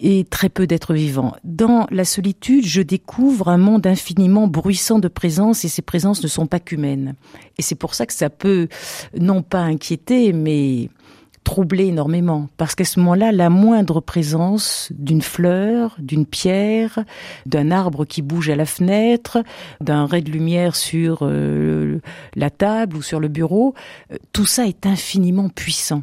et 0.00 0.24
très 0.24 0.48
peu 0.48 0.66
d'êtres 0.66 0.94
vivants. 0.94 1.34
Dans 1.44 1.86
la 1.90 2.04
solitude, 2.04 2.66
je 2.66 2.80
découvre 2.80 3.48
un 3.48 3.58
monde 3.58 3.86
infiniment 3.86 4.46
bruissant 4.46 4.98
de 4.98 5.08
présence 5.08 5.64
et 5.64 5.68
ces 5.68 5.82
présences 5.82 6.22
ne 6.22 6.28
sont 6.28 6.46
pas 6.46 6.58
qu'humaines. 6.58 7.14
Et 7.58 7.62
c'est 7.62 7.74
pour 7.74 7.94
ça 7.94 8.06
que 8.06 8.14
ça 8.14 8.30
peut 8.30 8.68
non 9.18 9.42
pas 9.42 9.60
inquiéter, 9.60 10.32
mais 10.32 10.88
troublé 11.44 11.86
énormément 11.86 12.48
parce 12.56 12.74
qu'à 12.74 12.84
ce 12.84 13.00
moment-là, 13.00 13.32
la 13.32 13.50
moindre 13.50 14.00
présence 14.00 14.88
d'une 14.96 15.22
fleur, 15.22 15.96
d'une 15.98 16.26
pierre, 16.26 17.00
d'un 17.46 17.70
arbre 17.70 18.04
qui 18.04 18.22
bouge 18.22 18.50
à 18.50 18.56
la 18.56 18.66
fenêtre, 18.66 19.42
d'un 19.80 20.06
ray 20.06 20.22
de 20.22 20.30
lumière 20.30 20.76
sur 20.76 21.20
euh, 21.22 22.00
la 22.36 22.50
table 22.50 22.96
ou 22.96 23.02
sur 23.02 23.20
le 23.20 23.28
bureau, 23.28 23.74
euh, 24.12 24.16
tout 24.32 24.46
ça 24.46 24.66
est 24.66 24.86
infiniment 24.86 25.48
puissant. 25.48 26.02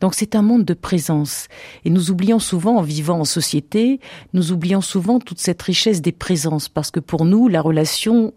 Donc 0.00 0.14
c'est 0.14 0.34
un 0.34 0.42
monde 0.42 0.64
de 0.64 0.74
présence. 0.74 1.48
Et 1.84 1.90
nous 1.90 2.10
oublions 2.10 2.38
souvent, 2.38 2.76
en 2.76 2.82
vivant 2.82 3.20
en 3.20 3.24
société, 3.24 4.00
nous 4.32 4.50
oublions 4.52 4.80
souvent 4.80 5.20
toute 5.20 5.38
cette 5.38 5.60
richesse 5.60 6.00
des 6.00 6.12
présences, 6.12 6.68
parce 6.68 6.90
que 6.90 7.00
pour 7.00 7.26
nous, 7.26 7.48
la 7.48 7.60
relation, 7.60 8.32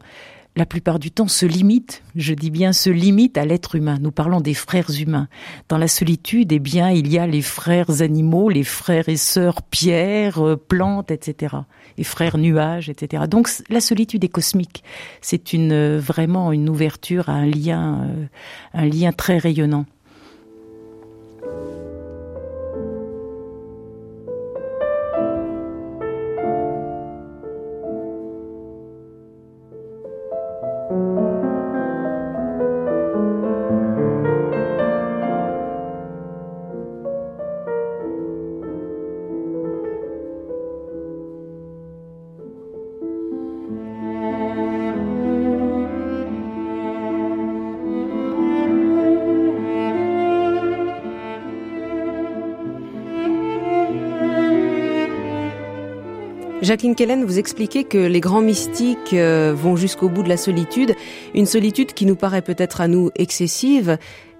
la 0.55 0.65
plupart 0.67 0.99
du 0.99 1.09
temps, 1.09 1.27
se 1.27 1.45
limite, 1.45 2.03
je 2.15 2.33
dis 2.33 2.51
bien 2.51 2.73
se 2.73 2.89
limite 2.89 3.37
à 3.37 3.45
l'être 3.45 3.75
humain. 3.75 3.97
Nous 3.99 4.11
parlons 4.11 4.39
des 4.39 4.53
frères 4.53 4.91
humains. 4.91 5.27
Dans 5.67 5.79
la 5.79 5.87
solitude, 5.87 6.51
eh 6.51 6.59
bien, 6.59 6.91
il 6.91 7.11
y 7.11 7.17
a 7.17 7.25
les 7.25 7.41
frères 7.41 8.01
animaux, 8.01 8.49
les 8.49 8.63
frères 8.63 9.09
et 9.09 9.17
sœurs 9.17 9.63
pierres, 9.63 10.45
euh, 10.45 10.55
plantes, 10.55 11.09
etc. 11.09 11.55
Et 11.97 12.03
frères 12.03 12.37
nuages, 12.37 12.87
etc. 12.89 13.23
Donc, 13.27 13.49
la 13.69 13.81
solitude 13.81 14.23
est 14.23 14.29
cosmique. 14.29 14.83
C'est 15.21 15.53
une, 15.53 15.71
euh, 15.71 15.99
vraiment 15.99 16.51
une 16.51 16.69
ouverture 16.69 17.29
à 17.29 17.33
un 17.33 17.47
lien, 17.47 18.03
euh, 18.03 18.25
un 18.73 18.85
lien 18.85 19.11
très 19.11 19.39
rayonnant. 19.39 19.85
Jacqueline 56.63 56.95
Kellen, 56.95 57.25
vous 57.25 57.39
expliquez 57.39 57.83
que 57.83 57.97
les 57.97 58.21
grands 58.21 58.39
mystiques 58.39 59.11
euh, 59.11 59.53
vont 59.53 59.75
jusqu'au 59.75 60.07
bout 60.07 60.23
de 60.23 60.29
la 60.29 60.37
solitude, 60.37 60.95
une 61.35 61.45
solitude 61.45 61.91
qui 61.91 62.05
nous 62.05 62.15
paraît 62.15 62.41
peut-être 62.41 62.79
à 62.79 62.87
nous 62.87 63.09
excessive. 63.15 63.97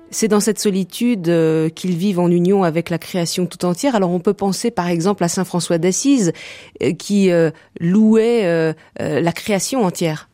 C'est 0.10 0.30
dans 0.30 0.40
cette 0.40 0.58
solitude 0.58 1.28
euh, 1.28 1.68
qu'ils 1.68 1.98
vivent 1.98 2.20
en 2.20 2.32
union 2.32 2.64
avec 2.64 2.90
la 2.90 2.98
création 2.98 3.46
tout 3.46 3.66
entière. 3.66 3.94
Alors 3.96 4.10
on 4.12 4.22
peut 4.22 4.34
penser 4.34 4.72
par 4.72 4.88
exemple 4.88 5.22
à 5.26 5.28
Saint 5.28 5.44
François 5.44 5.78
d'Assise 5.78 6.32
euh, 6.82 6.94
qui 6.94 7.30
louait 7.82 8.74
la 8.98 9.32
création 9.34 9.84
entière 9.84 10.30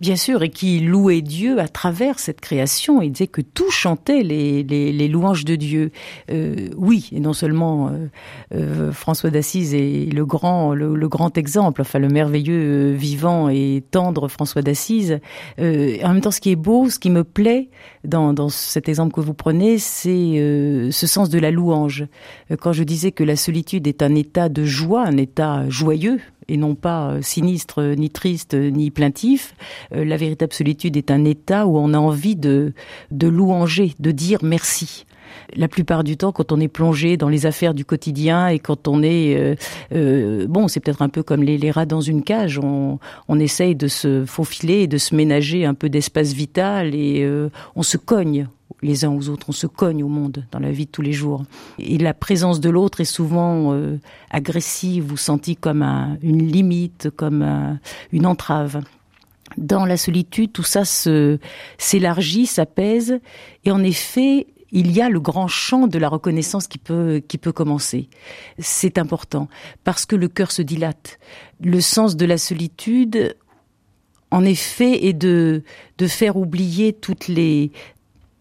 bien 0.00 0.16
sûr, 0.16 0.42
et 0.42 0.50
qui 0.50 0.80
louait 0.80 1.22
Dieu 1.22 1.58
à 1.58 1.68
travers 1.68 2.18
cette 2.18 2.40
création. 2.40 3.02
Il 3.02 3.12
disait 3.12 3.26
que 3.26 3.40
tout 3.40 3.70
chantait 3.70 4.22
les, 4.22 4.62
les, 4.62 4.92
les 4.92 5.08
louanges 5.08 5.44
de 5.44 5.56
Dieu. 5.56 5.90
Euh, 6.30 6.68
oui, 6.76 7.08
et 7.12 7.20
non 7.20 7.32
seulement 7.32 7.88
euh, 7.88 8.08
euh, 8.54 8.92
François 8.92 9.30
d'Assise 9.30 9.74
est 9.74 10.12
le 10.12 10.26
grand, 10.26 10.74
le, 10.74 11.08
grand 11.08 11.36
exemple, 11.38 11.80
enfin 11.80 11.98
le 11.98 12.08
merveilleux, 12.08 12.92
vivant 12.92 13.48
et 13.48 13.82
tendre 13.90 14.28
François 14.28 14.62
d'Assise. 14.62 15.18
en 15.58 15.62
même 15.62 16.20
temps, 16.20 16.30
ce 16.30 16.40
qui 16.40 16.50
est 16.50 16.56
beau, 16.56 16.90
ce 16.90 16.98
qui 16.98 17.10
me 17.10 17.24
plaît 17.24 17.70
dans, 18.04 18.32
dans 18.32 18.48
cet 18.48 18.88
exemple 18.88 19.12
que 19.14 19.20
vous 19.20 19.34
prenez, 19.34 19.78
c'est 19.78 20.90
ce 20.90 21.06
sens 21.06 21.28
de 21.30 21.38
la 21.38 21.50
louange. 21.50 22.06
Quand 22.60 22.72
je 22.72 22.82
disais 22.82 23.12
que 23.12 23.24
la 23.24 23.36
solitude 23.36 23.86
est 23.86 24.02
un 24.02 24.14
état 24.14 24.48
de 24.48 24.64
joie, 24.64 25.04
un 25.06 25.16
état 25.16 25.68
joyeux, 25.68 26.20
et 26.48 26.56
non 26.56 26.74
pas 26.74 27.10
euh, 27.10 27.22
sinistre, 27.22 27.82
ni 27.96 28.10
triste, 28.10 28.54
ni 28.54 28.90
plaintif. 28.90 29.54
Euh, 29.94 30.04
la 30.04 30.16
véritable 30.16 30.52
solitude 30.52 30.96
est 30.96 31.10
un 31.10 31.24
état 31.24 31.66
où 31.66 31.76
on 31.78 31.92
a 31.94 31.98
envie 31.98 32.36
de, 32.36 32.72
de 33.10 33.28
louanger, 33.28 33.94
de 33.98 34.10
dire 34.10 34.38
merci 34.42 35.06
la 35.54 35.68
plupart 35.68 36.02
du 36.02 36.16
temps, 36.16 36.32
quand 36.32 36.50
on 36.52 36.60
est 36.60 36.68
plongé 36.68 37.16
dans 37.16 37.28
les 37.28 37.46
affaires 37.46 37.74
du 37.74 37.84
quotidien 37.84 38.48
et 38.48 38.58
quand 38.58 38.88
on 38.88 39.02
est 39.02 39.56
euh, 39.92 40.46
bon, 40.46 40.68
c'est 40.68 40.80
peut-être 40.80 41.02
un 41.02 41.08
peu 41.08 41.22
comme 41.22 41.42
les, 41.42 41.70
rats 41.70 41.84
dans 41.84 42.00
une 42.00 42.22
cage. 42.22 42.58
On, 42.58 42.98
on 43.28 43.38
essaye 43.38 43.74
de 43.74 43.88
se 43.88 44.24
faufiler 44.24 44.86
de 44.86 44.98
se 44.98 45.14
ménager 45.14 45.66
un 45.66 45.74
peu 45.74 45.88
d'espace 45.88 46.32
vital 46.32 46.94
et 46.94 47.28
on 47.74 47.82
se 47.82 47.96
cogne 47.96 48.46
les 48.82 49.04
uns 49.04 49.12
aux 49.12 49.28
autres, 49.28 49.46
on 49.48 49.52
se 49.52 49.66
cogne 49.66 50.02
au 50.02 50.08
monde 50.08 50.44
dans 50.52 50.58
la 50.58 50.70
vie 50.70 50.86
de 50.86 50.90
tous 50.90 51.02
les 51.02 51.12
jours. 51.12 51.44
Et 51.78 51.98
la 51.98 52.14
présence 52.14 52.60
de 52.60 52.68
l'autre 52.68 53.00
est 53.00 53.04
souvent 53.04 53.72
euh, 53.72 53.98
agressive 54.30 55.12
ou 55.12 55.16
sentie 55.16 55.56
comme 55.56 55.82
une 56.22 56.46
limite, 56.46 57.10
comme 57.16 57.78
une 58.12 58.26
entrave. 58.26 58.82
Dans 59.56 59.86
la 59.86 59.96
solitude, 59.96 60.52
tout 60.52 60.62
ça 60.62 60.84
s'élargit, 60.84 62.46
s'apaise, 62.46 63.20
et 63.64 63.70
en 63.70 63.82
effet, 63.82 64.46
il 64.72 64.92
y 64.92 65.00
a 65.00 65.08
le 65.08 65.20
grand 65.20 65.48
champ 65.48 65.86
de 65.86 65.98
la 65.98 66.08
reconnaissance 66.08 66.66
qui 66.66 66.78
peut, 66.78 67.22
qui 67.26 67.38
peut 67.38 67.52
commencer. 67.52 68.08
C'est 68.58 68.98
important, 68.98 69.48
parce 69.84 70.04
que 70.04 70.16
le 70.16 70.28
cœur 70.28 70.50
se 70.50 70.62
dilate. 70.62 71.18
Le 71.60 71.80
sens 71.80 72.16
de 72.16 72.26
la 72.26 72.38
solitude, 72.38 73.36
en 74.30 74.44
effet, 74.44 75.06
est 75.06 75.12
de, 75.12 75.62
de 75.98 76.06
faire 76.06 76.36
oublier 76.36 76.92
toutes 76.92 77.28
les 77.28 77.70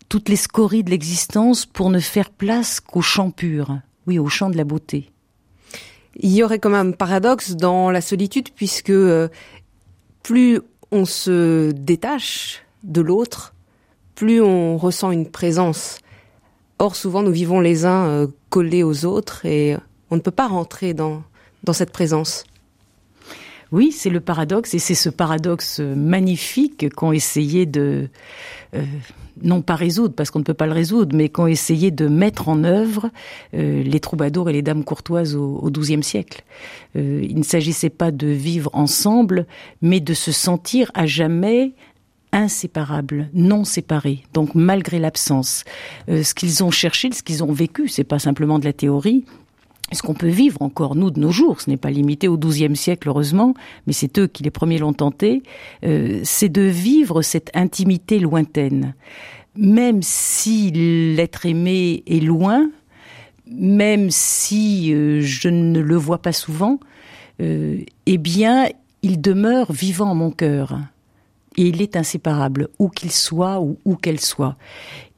toutes 0.09 0.29
les 0.29 0.35
scories 0.35 0.83
de 0.83 0.89
l'existence 0.89 1.65
pour 1.65 1.89
ne 1.89 1.99
faire 1.99 2.29
place 2.29 2.79
qu'au 2.79 3.01
chant 3.01 3.31
pur, 3.31 3.79
oui, 4.07 4.19
au 4.19 4.27
chant 4.27 4.49
de 4.49 4.57
la 4.57 4.63
beauté. 4.63 5.11
Il 6.17 6.31
y 6.31 6.43
aurait 6.43 6.59
quand 6.59 6.69
même 6.69 6.89
un 6.89 6.91
paradoxe 6.91 7.51
dans 7.51 7.91
la 7.91 8.01
solitude 8.01 8.49
puisque 8.55 8.89
euh, 8.89 9.27
plus 10.23 10.61
on 10.91 11.05
se 11.05 11.71
détache 11.71 12.63
de 12.83 13.01
l'autre, 13.01 13.53
plus 14.13 14.41
on 14.41 14.77
ressent 14.77 15.11
une 15.11 15.29
présence. 15.29 15.99
Or, 16.79 16.95
souvent, 16.95 17.21
nous 17.21 17.31
vivons 17.31 17.59
les 17.59 17.85
uns 17.85 18.05
euh, 18.05 18.27
collés 18.49 18.83
aux 18.83 19.05
autres 19.05 19.45
et 19.45 19.75
on 20.09 20.15
ne 20.15 20.21
peut 20.21 20.31
pas 20.31 20.47
rentrer 20.47 20.93
dans, 20.93 21.23
dans 21.63 21.73
cette 21.73 21.91
présence. 21.91 22.45
Oui, 23.71 23.91
c'est 23.91 24.09
le 24.09 24.21
paradoxe 24.21 24.73
et 24.73 24.79
c'est 24.79 24.95
ce 24.95 25.09
paradoxe 25.09 25.79
magnifique 25.79 26.93
qu'ont 26.93 27.11
essayé 27.11 27.65
de, 27.65 28.07
euh, 28.75 28.85
non 29.41 29.61
pas 29.61 29.75
résoudre, 29.75 30.15
parce 30.15 30.31
qu'on 30.31 30.39
ne 30.39 30.43
peut 30.43 30.53
pas 30.53 30.65
le 30.65 30.73
résoudre, 30.73 31.15
mais 31.15 31.29
qu'ont 31.29 31.47
essayé 31.47 31.91
de 31.91 32.07
mettre 32.07 32.49
en 32.49 32.63
œuvre 32.63 33.09
euh, 33.53 33.83
les 33.83 33.99
troubadours 33.99 34.49
et 34.49 34.53
les 34.53 34.61
dames 34.61 34.83
courtoises 34.83 35.35
au 35.35 35.69
XIIe 35.71 36.03
siècle. 36.03 36.43
Euh, 36.95 37.25
il 37.27 37.37
ne 37.37 37.43
s'agissait 37.43 37.89
pas 37.89 38.11
de 38.11 38.27
vivre 38.27 38.69
ensemble, 38.73 39.45
mais 39.81 39.99
de 39.99 40.13
se 40.13 40.31
sentir 40.31 40.91
à 40.93 41.05
jamais 41.05 41.73
inséparables, 42.31 43.29
non 43.33 43.63
séparés. 43.63 44.23
Donc 44.33 44.55
malgré 44.55 44.99
l'absence, 44.99 45.63
ce 46.09 46.33
qu'ils 46.33 46.65
ont 46.65 46.71
cherché, 46.71 47.09
ce 47.13 47.23
qu'ils 47.23 47.45
ont 47.45 47.53
vécu, 47.53 47.87
c'est 47.87 48.03
pas 48.03 48.19
simplement 48.19 48.59
de 48.59 48.65
la 48.65 48.73
théorie, 48.73 49.23
ce 49.91 50.01
qu'on 50.01 50.13
peut 50.13 50.27
vivre 50.27 50.61
encore, 50.61 50.95
nous, 50.95 51.11
de 51.11 51.19
nos 51.19 51.31
jours, 51.31 51.61
ce 51.61 51.69
n'est 51.69 51.77
pas 51.77 51.91
limité 51.91 52.27
au 52.27 52.37
XIIe 52.37 52.75
siècle, 52.75 53.07
heureusement, 53.07 53.53
mais 53.85 53.93
c'est 53.93 54.17
eux 54.17 54.27
qui 54.27 54.43
les 54.43 54.51
premiers 54.51 54.79
l'ont 54.79 54.93
tenté, 54.93 55.43
euh, 55.83 56.19
c'est 56.23 56.49
de 56.49 56.61
vivre 56.61 57.21
cette 57.21 57.51
intimité 57.55 58.19
lointaine. 58.19 58.95
Même 59.55 60.01
si 60.01 60.71
l'être 60.71 61.45
aimé 61.45 62.03
est 62.07 62.19
loin, 62.19 62.69
même 63.47 64.09
si 64.09 64.93
euh, 64.93 65.21
je 65.21 65.49
ne 65.49 65.79
le 65.79 65.95
vois 65.95 66.21
pas 66.21 66.33
souvent, 66.33 66.79
euh, 67.41 67.77
eh 68.05 68.17
bien, 68.17 68.67
il 69.03 69.21
demeure 69.21 69.71
vivant 69.71 70.09
en 70.09 70.15
mon 70.15 70.31
cœur. 70.31 70.79
Et 71.57 71.67
il 71.67 71.81
est 71.81 71.95
inséparable, 71.95 72.67
où 72.79 72.89
qu'il 72.89 73.11
soit 73.11 73.61
ou 73.61 73.77
où 73.85 73.95
qu'elle 73.95 74.19
soit. 74.19 74.57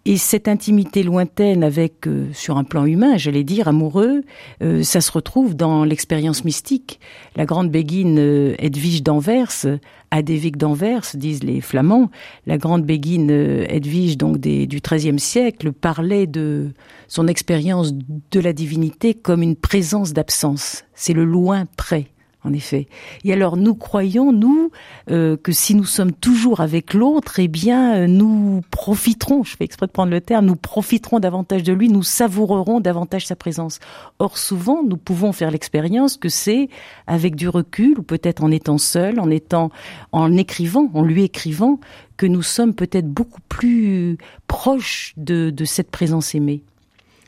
Et 0.10 0.16
cette 0.16 0.48
intimité 0.48 1.04
lointaine 1.04 1.66
avec, 1.66 2.08
euh, 2.08 2.30
sur 2.32 2.58
un 2.58 2.64
plan 2.64 2.86
humain, 2.86 3.18
j'allais 3.18 3.44
dire, 3.44 3.68
amoureux, 3.68 4.22
euh, 4.64 4.82
ça 4.82 5.02
se 5.02 5.12
retrouve 5.12 5.54
dans 5.54 5.84
l'expérience 5.84 6.46
mystique. 6.46 7.02
La 7.36 7.44
grande 7.44 7.70
béguine 7.70 8.18
euh, 8.18 8.56
Edwige 8.58 9.04
d'Anvers, 9.04 9.66
Adévique 10.10 10.56
d'Anvers, 10.56 11.04
disent 11.14 11.44
les 11.44 11.60
Flamands, 11.60 12.10
la 12.46 12.58
grande 12.58 12.86
béguine 12.86 13.30
Edwige 13.30 14.18
donc 14.18 14.38
du 14.38 14.80
XIIIe 14.80 15.20
siècle 15.20 15.74
parlait 15.74 16.26
de 16.26 16.70
son 17.10 17.28
expérience 17.28 17.94
de 17.94 18.40
la 18.40 18.54
divinité 18.54 19.14
comme 19.14 19.42
une 19.42 19.58
présence 19.58 20.14
d'absence. 20.14 20.86
C'est 20.94 21.12
le 21.12 21.26
loin 21.26 21.66
près 21.76 22.08
en 22.48 22.54
effet. 22.54 22.88
Et 23.24 23.34
alors 23.34 23.58
nous 23.58 23.76
croyons, 23.76 24.32
nous, 24.32 24.72
euh, 25.12 25.38
que 25.38 25.52
si 25.52 25.76
nous 25.76 25.86
sommes 25.86 26.12
toujours 26.12 26.62
avec 26.62 26.94
l'autre, 26.94 27.40
eh 27.40 27.48
bien 27.48 27.96
euh, 27.96 28.08
nous 28.08 28.62
profiterons, 28.72 29.44
je 29.44 29.56
fais 29.56 29.66
exprès 29.66 29.88
de 29.88 29.92
prendre 29.92 30.12
le 30.12 30.22
terme, 30.22 30.46
nous 30.46 30.56
profiterons 30.56 31.20
davantage 31.20 31.64
de 31.64 31.74
lui, 31.74 31.90
nous 31.90 32.04
savourerons 32.04 32.80
davantage 32.80 33.28
sa 33.28 33.36
présence. 33.36 33.80
Or 34.20 34.38
souvent, 34.38 34.84
nous 34.84 34.98
pouvons 34.98 35.32
faire 35.32 35.52
l'expérience 35.52 36.18
que 36.18 36.30
c'est 36.30 36.70
avec 37.06 37.36
du 37.36 37.50
recul, 37.50 38.00
ou 38.00 38.04
peut-être 38.04 38.44
en 38.44 38.52
étant 38.52 38.78
seul, 38.78 39.20
en 39.20 39.30
étant, 39.30 39.72
en 40.12 40.36
écrivant, 40.36 40.90
en 40.94 41.04
lui 41.04 41.24
écrivant, 41.24 41.80
que 42.16 42.26
nous 42.26 42.42
sommes 42.42 42.74
peut-être 42.74 43.08
beaucoup 43.08 43.42
plus 43.48 44.18
proches 44.48 45.14
de 45.18 45.54
cette 45.66 45.92
présence 45.92 46.34
aimée. 46.34 46.64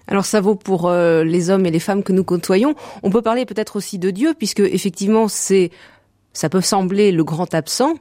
Alors 0.09 0.25
ça 0.25 0.41
vaut 0.41 0.55
pour 0.55 0.89
euh, 0.89 1.23
les 1.23 1.51
hommes 1.51 1.67
et 1.67 1.71
les 1.71 1.79
femmes 1.79 2.03
que 2.03 2.11
nous 2.11 2.23
côtoyons. 2.23 2.73
On 3.03 3.11
peut 3.11 3.21
parler 3.21 3.45
peut-être 3.45 3.75
aussi 3.75 3.99
de 3.99 4.09
Dieu, 4.09 4.33
puisque 4.37 4.59
effectivement 4.59 5.27
c'est, 5.27 5.69
ça 6.33 6.49
peut 6.49 6.61
sembler 6.61 7.11
le 7.11 7.23
grand 7.23 7.53
absent, 7.53 7.93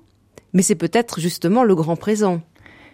mais 0.55 0.63
c'est 0.63 0.75
peut-être 0.75 1.21
justement 1.21 1.65
le 1.65 1.75
grand 1.75 1.97
présent. 1.97 2.41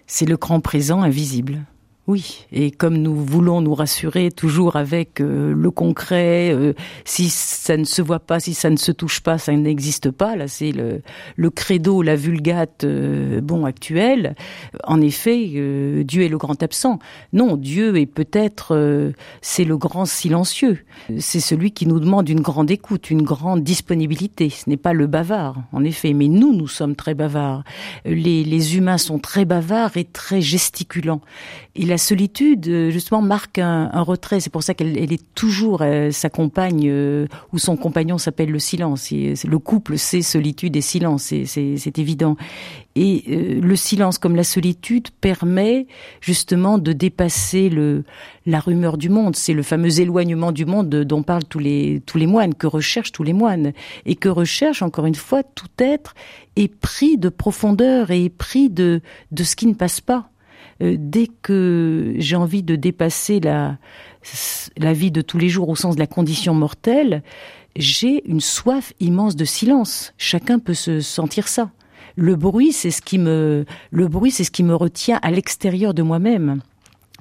C'est 0.08 0.26
le 0.26 0.36
grand 0.36 0.60
présent 0.60 1.02
invisible. 1.02 1.64
Oui, 2.06 2.44
et 2.52 2.70
comme 2.70 2.98
nous 2.98 3.14
voulons 3.14 3.62
nous 3.62 3.74
rassurer 3.74 4.30
toujours 4.30 4.76
avec 4.76 5.22
euh, 5.22 5.54
le 5.54 5.70
concret, 5.70 6.52
euh, 6.52 6.74
si 7.06 7.30
ça 7.30 7.78
ne 7.78 7.84
se 7.84 8.02
voit 8.02 8.18
pas, 8.18 8.40
si 8.40 8.52
ça 8.52 8.68
ne 8.68 8.76
se 8.76 8.92
touche 8.92 9.20
pas, 9.20 9.38
ça 9.38 9.52
n'existe 9.54 10.10
pas. 10.10 10.36
Là, 10.36 10.46
c'est 10.46 10.72
le, 10.72 11.00
le 11.36 11.48
credo, 11.48 12.02
la 12.02 12.14
vulgate, 12.14 12.84
euh, 12.84 13.40
bon 13.40 13.64
actuelle. 13.64 14.34
En 14.84 15.00
effet, 15.00 15.46
Dieu 16.04 16.22
est 16.22 16.28
le 16.28 16.36
grand 16.36 16.62
absent. 16.62 16.98
Non, 17.32 17.56
Dieu 17.56 17.96
est 17.96 18.04
peut-être 18.04 19.12
c'est 19.40 19.64
le 19.64 19.78
grand 19.78 20.04
silencieux. 20.04 20.84
C'est 21.18 21.40
celui 21.40 21.72
qui 21.72 21.86
nous 21.86 22.00
demande 22.00 22.28
une 22.28 22.42
grande 22.42 22.70
écoute, 22.70 23.10
une 23.10 23.22
grande 23.22 23.62
disponibilité. 23.62 24.50
Ce 24.50 24.68
n'est 24.68 24.76
pas 24.76 24.92
le 24.92 25.06
bavard, 25.06 25.62
en 25.72 25.82
effet. 25.84 26.12
Mais 26.12 26.28
nous, 26.28 26.54
nous 26.54 26.68
sommes 26.68 26.96
très 26.96 27.14
bavards. 27.14 27.64
Les, 28.04 28.44
les 28.44 28.76
humains 28.76 28.98
sont 28.98 29.18
très 29.18 29.46
bavards 29.46 29.96
et 29.96 30.04
très 30.04 30.42
gesticulants 30.42 31.22
la 31.76 31.98
solitude, 31.98 32.68
euh, 32.68 32.90
justement, 32.90 33.20
marque 33.20 33.58
un, 33.58 34.02
retrait. 34.02 34.38
C'est 34.38 34.50
pour 34.50 34.62
ça 34.62 34.74
qu'elle 34.74 34.96
est 35.12 35.34
toujours 35.34 35.82
euh, 35.82 36.10
sa 36.12 36.30
compagne 36.30 36.84
euh, 36.86 37.26
ou 37.52 37.58
son 37.58 37.76
compagnon 37.76 38.16
s'appelle 38.16 38.50
le 38.50 38.58
silence. 38.60 39.10
le 39.10 39.58
couple, 39.58 39.98
c'est 39.98 40.22
solitude 40.22 40.76
et 40.76 40.80
silence, 40.80 41.32
c'est 41.44 41.98
évident. 41.98 42.36
Et 42.96 43.24
le 43.60 43.74
silence, 43.74 44.18
comme 44.18 44.36
la 44.36 44.44
solitude, 44.44 45.08
permet 45.20 45.88
justement 46.20 46.78
de 46.78 46.92
dépasser 46.92 47.68
le, 47.68 48.04
la 48.46 48.60
rumeur 48.60 48.98
du 48.98 49.08
monde. 49.08 49.34
C'est 49.34 49.52
le 49.52 49.64
fameux 49.64 50.00
éloignement 50.00 50.52
du 50.52 50.64
monde 50.64 50.88
dont 50.88 51.24
parlent 51.24 51.44
tous 51.44 51.58
les, 51.58 52.02
tous 52.06 52.18
les 52.18 52.28
moines, 52.28 52.54
que 52.54 52.68
recherchent 52.68 53.10
tous 53.10 53.24
les 53.24 53.32
moines. 53.32 53.72
Et 54.06 54.14
que 54.14 54.28
recherche, 54.28 54.80
encore 54.80 55.06
une 55.06 55.16
fois, 55.16 55.42
tout 55.42 55.66
être 55.78 56.14
est 56.54 56.72
pris 56.72 57.18
de 57.18 57.30
profondeur 57.30 58.12
et 58.12 58.26
est 58.26 58.28
pris 58.28 58.70
de, 58.70 59.00
de 59.32 59.42
ce 59.42 59.56
qui 59.56 59.66
ne 59.66 59.74
passe 59.74 60.00
pas. 60.00 60.30
Euh, 60.82 60.96
dès 60.98 61.28
que 61.42 62.14
j'ai 62.18 62.36
envie 62.36 62.62
de 62.62 62.76
dépasser 62.76 63.40
la, 63.40 63.78
la 64.76 64.92
vie 64.92 65.10
de 65.10 65.20
tous 65.20 65.38
les 65.38 65.48
jours 65.48 65.68
au 65.68 65.76
sens 65.76 65.94
de 65.94 66.00
la 66.00 66.06
condition 66.06 66.54
mortelle, 66.54 67.22
j'ai 67.76 68.28
une 68.28 68.40
soif 68.40 68.92
immense 69.00 69.36
de 69.36 69.44
silence. 69.44 70.12
Chacun 70.18 70.58
peut 70.58 70.74
se 70.74 71.00
sentir 71.00 71.48
ça. 71.48 71.70
Le 72.16 72.36
bruit, 72.36 72.72
c'est 72.72 72.92
ce 72.92 73.02
qui 73.02 73.18
me, 73.18 73.64
le 73.90 74.08
bruit, 74.08 74.30
c'est 74.30 74.44
ce 74.44 74.50
qui 74.50 74.62
me 74.62 74.74
retient 74.74 75.18
à 75.22 75.30
l'extérieur 75.30 75.94
de 75.94 76.02
moi-même. 76.02 76.60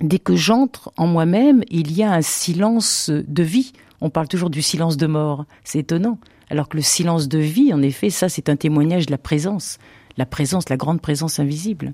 Dès 0.01 0.19
que 0.19 0.35
j'entre 0.35 0.91
en 0.97 1.07
moi-même, 1.07 1.63
il 1.69 1.91
y 1.91 2.03
a 2.03 2.11
un 2.11 2.21
silence 2.21 3.09
de 3.09 3.43
vie. 3.43 3.73
On 4.01 4.09
parle 4.09 4.27
toujours 4.27 4.49
du 4.49 4.61
silence 4.61 4.97
de 4.97 5.07
mort. 5.07 5.45
C'est 5.63 5.79
étonnant. 5.79 6.19
Alors 6.49 6.69
que 6.69 6.77
le 6.77 6.83
silence 6.83 7.27
de 7.27 7.39
vie, 7.39 7.73
en 7.73 7.81
effet, 7.81 8.09
ça, 8.09 8.29
c'est 8.29 8.49
un 8.49 8.55
témoignage 8.55 9.07
de 9.07 9.11
la 9.11 9.17
présence. 9.17 9.79
La 10.17 10.25
présence, 10.25 10.69
la 10.69 10.77
grande 10.77 11.01
présence 11.01 11.39
invisible. 11.39 11.93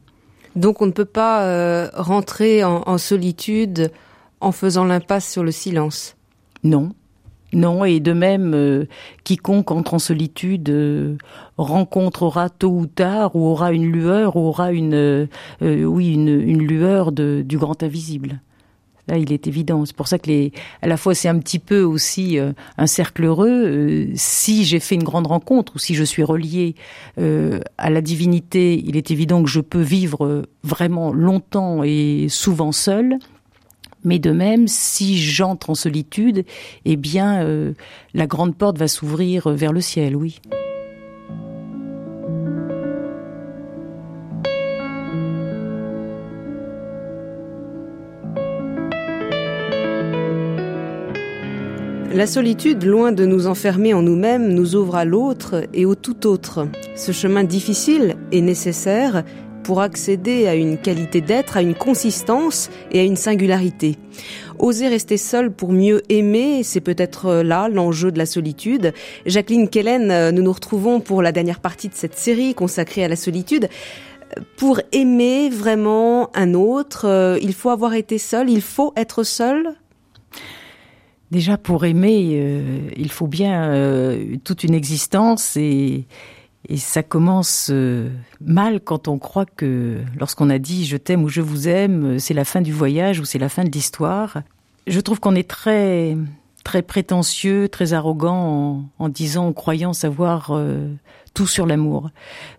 Donc 0.56 0.82
on 0.82 0.86
ne 0.86 0.92
peut 0.92 1.06
pas 1.06 1.44
euh, 1.44 1.90
rentrer 1.94 2.64
en 2.64 2.98
solitude 2.98 3.92
en 4.42 4.52
faisant 4.52 4.86
l'impasse 4.86 5.30
sur 5.30 5.44
le 5.44 5.52
silence. 5.52 6.16
Non, 6.64 6.92
non, 7.54 7.84
et 7.84 8.00
de 8.00 8.14
même, 8.14 8.54
euh, 8.54 8.86
quiconque 9.24 9.72
entre 9.72 9.96
en 9.96 10.00
solitude 10.00 10.70
euh, 10.70 11.18
rencontrera 11.58 12.50
tôt 12.50 12.72
ou 12.72 12.86
tard, 12.86 13.36
ou 13.36 13.46
aura 13.46 13.72
une 13.72 13.92
lueur, 13.92 14.36
ou 14.36 14.42
aura 14.42 14.72
une, 14.72 15.28
oui, 15.62 16.14
une, 16.14 16.28
une 16.28 16.64
lueur 16.64 17.12
de, 17.12 17.44
du 17.46 17.58
grand 17.58 17.82
invisible. 17.82 18.42
Là, 19.10 19.18
il 19.18 19.34
est 19.34 19.48
évident. 19.48 19.86
C'est 19.86 19.96
pour 19.96 20.08
ça 20.08 20.20
que 20.20 20.28
les, 20.28 20.54
à 20.82 20.88
la 20.88 20.96
fois, 20.96 21.14
c'est 21.14 21.28
un 21.28 21.40
petit 21.40 21.60
peu 21.60 21.82
aussi 21.82 22.38
un 22.78 22.88
cercle 22.88 23.26
heureux. 23.26 24.08
si 24.16 24.64
j'ai 24.64 24.80
fait 24.80 24.96
une 24.96 25.04
grande 25.04 25.28
rencontre, 25.28 25.76
ou 25.76 25.80
si 25.80 25.96
je 25.96 26.04
suis 26.04 26.24
relié 26.24 26.76
à 27.18 27.90
la 27.90 28.02
divinité, 28.02 28.82
il 28.86 28.96
est 28.96 29.12
évident 29.12 29.44
que 29.44 29.50
je 29.50 29.60
peux 29.60 29.82
vivre 29.82 30.44
vraiment 30.64 31.12
longtemps 31.12 31.84
et 31.84 32.28
souvent 32.30 32.72
seul. 32.72 33.18
Mais 34.04 34.20
de 34.20 34.32
même, 34.32 34.68
si 34.68 35.18
j'entre 35.18 35.70
en 35.70 35.76
solitude, 35.76 36.46
eh 36.86 36.96
bien, 36.96 37.44
euh, 37.44 37.74
la 38.14 38.28
grande 38.28 38.56
porte 38.56 38.78
va 38.78 38.88
s'ouvrir 38.88 39.50
vers 39.50 39.74
le 39.74 39.82
ciel, 39.82 40.16
oui. 40.16 40.40
La 52.20 52.28
solitude, 52.28 52.84
loin 52.84 53.14
de 53.14 53.26
nous 53.26 53.48
enfermer 53.48 53.94
en 53.94 54.02
nous-mêmes, 54.02 54.50
nous 54.50 54.76
ouvre 54.76 54.98
à 54.98 55.06
l'autre 55.06 55.64
et 55.74 55.86
au 55.86 55.96
tout 55.96 56.28
autre. 56.28 56.68
Ce 56.94 57.14
chemin 57.14 57.46
difficile 57.46 58.18
et 58.34 58.42
nécessaire 58.42 59.24
pour 59.64 59.80
accéder 59.80 60.46
à 60.46 60.54
une 60.54 60.78
qualité 60.78 61.22
d'être, 61.22 61.56
à 61.56 61.62
une 61.62 61.76
consistance 61.76 62.70
et 62.92 63.00
à 63.00 63.04
une 63.04 63.16
singularité. 63.16 63.96
Oser 64.58 64.90
rester 64.90 65.16
seul 65.16 65.50
pour 65.50 65.72
mieux 65.72 66.02
aimer, 66.10 66.64
c'est 66.64 66.82
peut-être 66.82 67.28
euh, 67.28 67.42
là 67.42 67.70
l'enjeu 67.70 68.12
de 68.12 68.18
la 68.18 68.26
solitude. 68.26 68.92
Jacqueline 69.26 69.70
Kellen, 69.70 70.12
euh, 70.12 70.34
nous 70.34 70.42
nous 70.44 70.52
retrouvons 70.52 71.00
pour 71.00 71.22
la 71.22 71.32
dernière 71.32 71.62
partie 71.62 71.88
de 71.88 71.96
cette 71.96 72.18
série 72.18 72.54
consacrée 72.54 73.06
à 73.06 73.08
la 73.08 73.16
solitude. 73.16 73.70
Pour 74.58 74.82
aimer 74.92 75.50
vraiment 75.50 76.36
un 76.36 76.54
autre, 76.54 77.08
euh, 77.08 77.40
il 77.42 77.54
faut 77.54 77.70
avoir 77.70 77.94
été 77.94 78.18
seul, 78.18 78.50
il 78.50 78.62
faut 78.62 78.92
être 78.98 79.24
seul 79.24 79.74
Déjà, 81.32 81.58
pour 81.58 81.86
aimer, 81.86 82.92
il 82.98 83.12
faut 83.12 83.28
bien 83.28 83.72
toute 84.44 84.64
une 84.64 84.74
existence 84.74 85.58
et, 85.58 86.06
ça 86.76 87.04
commence 87.04 87.70
euh, 87.72 88.10
mal 88.42 88.82
quand 88.82 89.08
on 89.08 89.18
croit 89.18 89.46
que 89.46 89.98
lorsqu'on 90.20 90.50
a 90.50 90.60
dit 90.60 90.86
je 90.86 90.98
t'aime 90.98 91.24
ou 91.24 91.30
je 91.30 91.42
vous 91.42 91.68
aime, 91.68 92.20
c'est 92.20 92.34
la 92.34 92.46
fin 92.46 92.62
du 92.62 92.74
voyage 92.74 93.20
ou 93.20 93.26
c'est 93.26 93.40
la 93.40 93.50
fin 93.50 93.64
de 93.64 93.72
l'histoire. 93.72 94.42
Je 94.86 95.00
trouve 95.00 95.20
qu'on 95.20 95.36
est 95.36 95.50
très 95.50 96.16
très 96.64 96.82
prétentieux, 96.82 97.70
très 97.70 97.94
arrogant 97.94 98.84
en, 99.00 99.10
disant, 99.10 99.48
en 99.48 99.54
croyant 99.54 99.94
savoir 99.94 100.52
euh, 100.52 100.94
tout 101.34 101.48
sur 101.48 101.66
l'amour. 101.66 102.10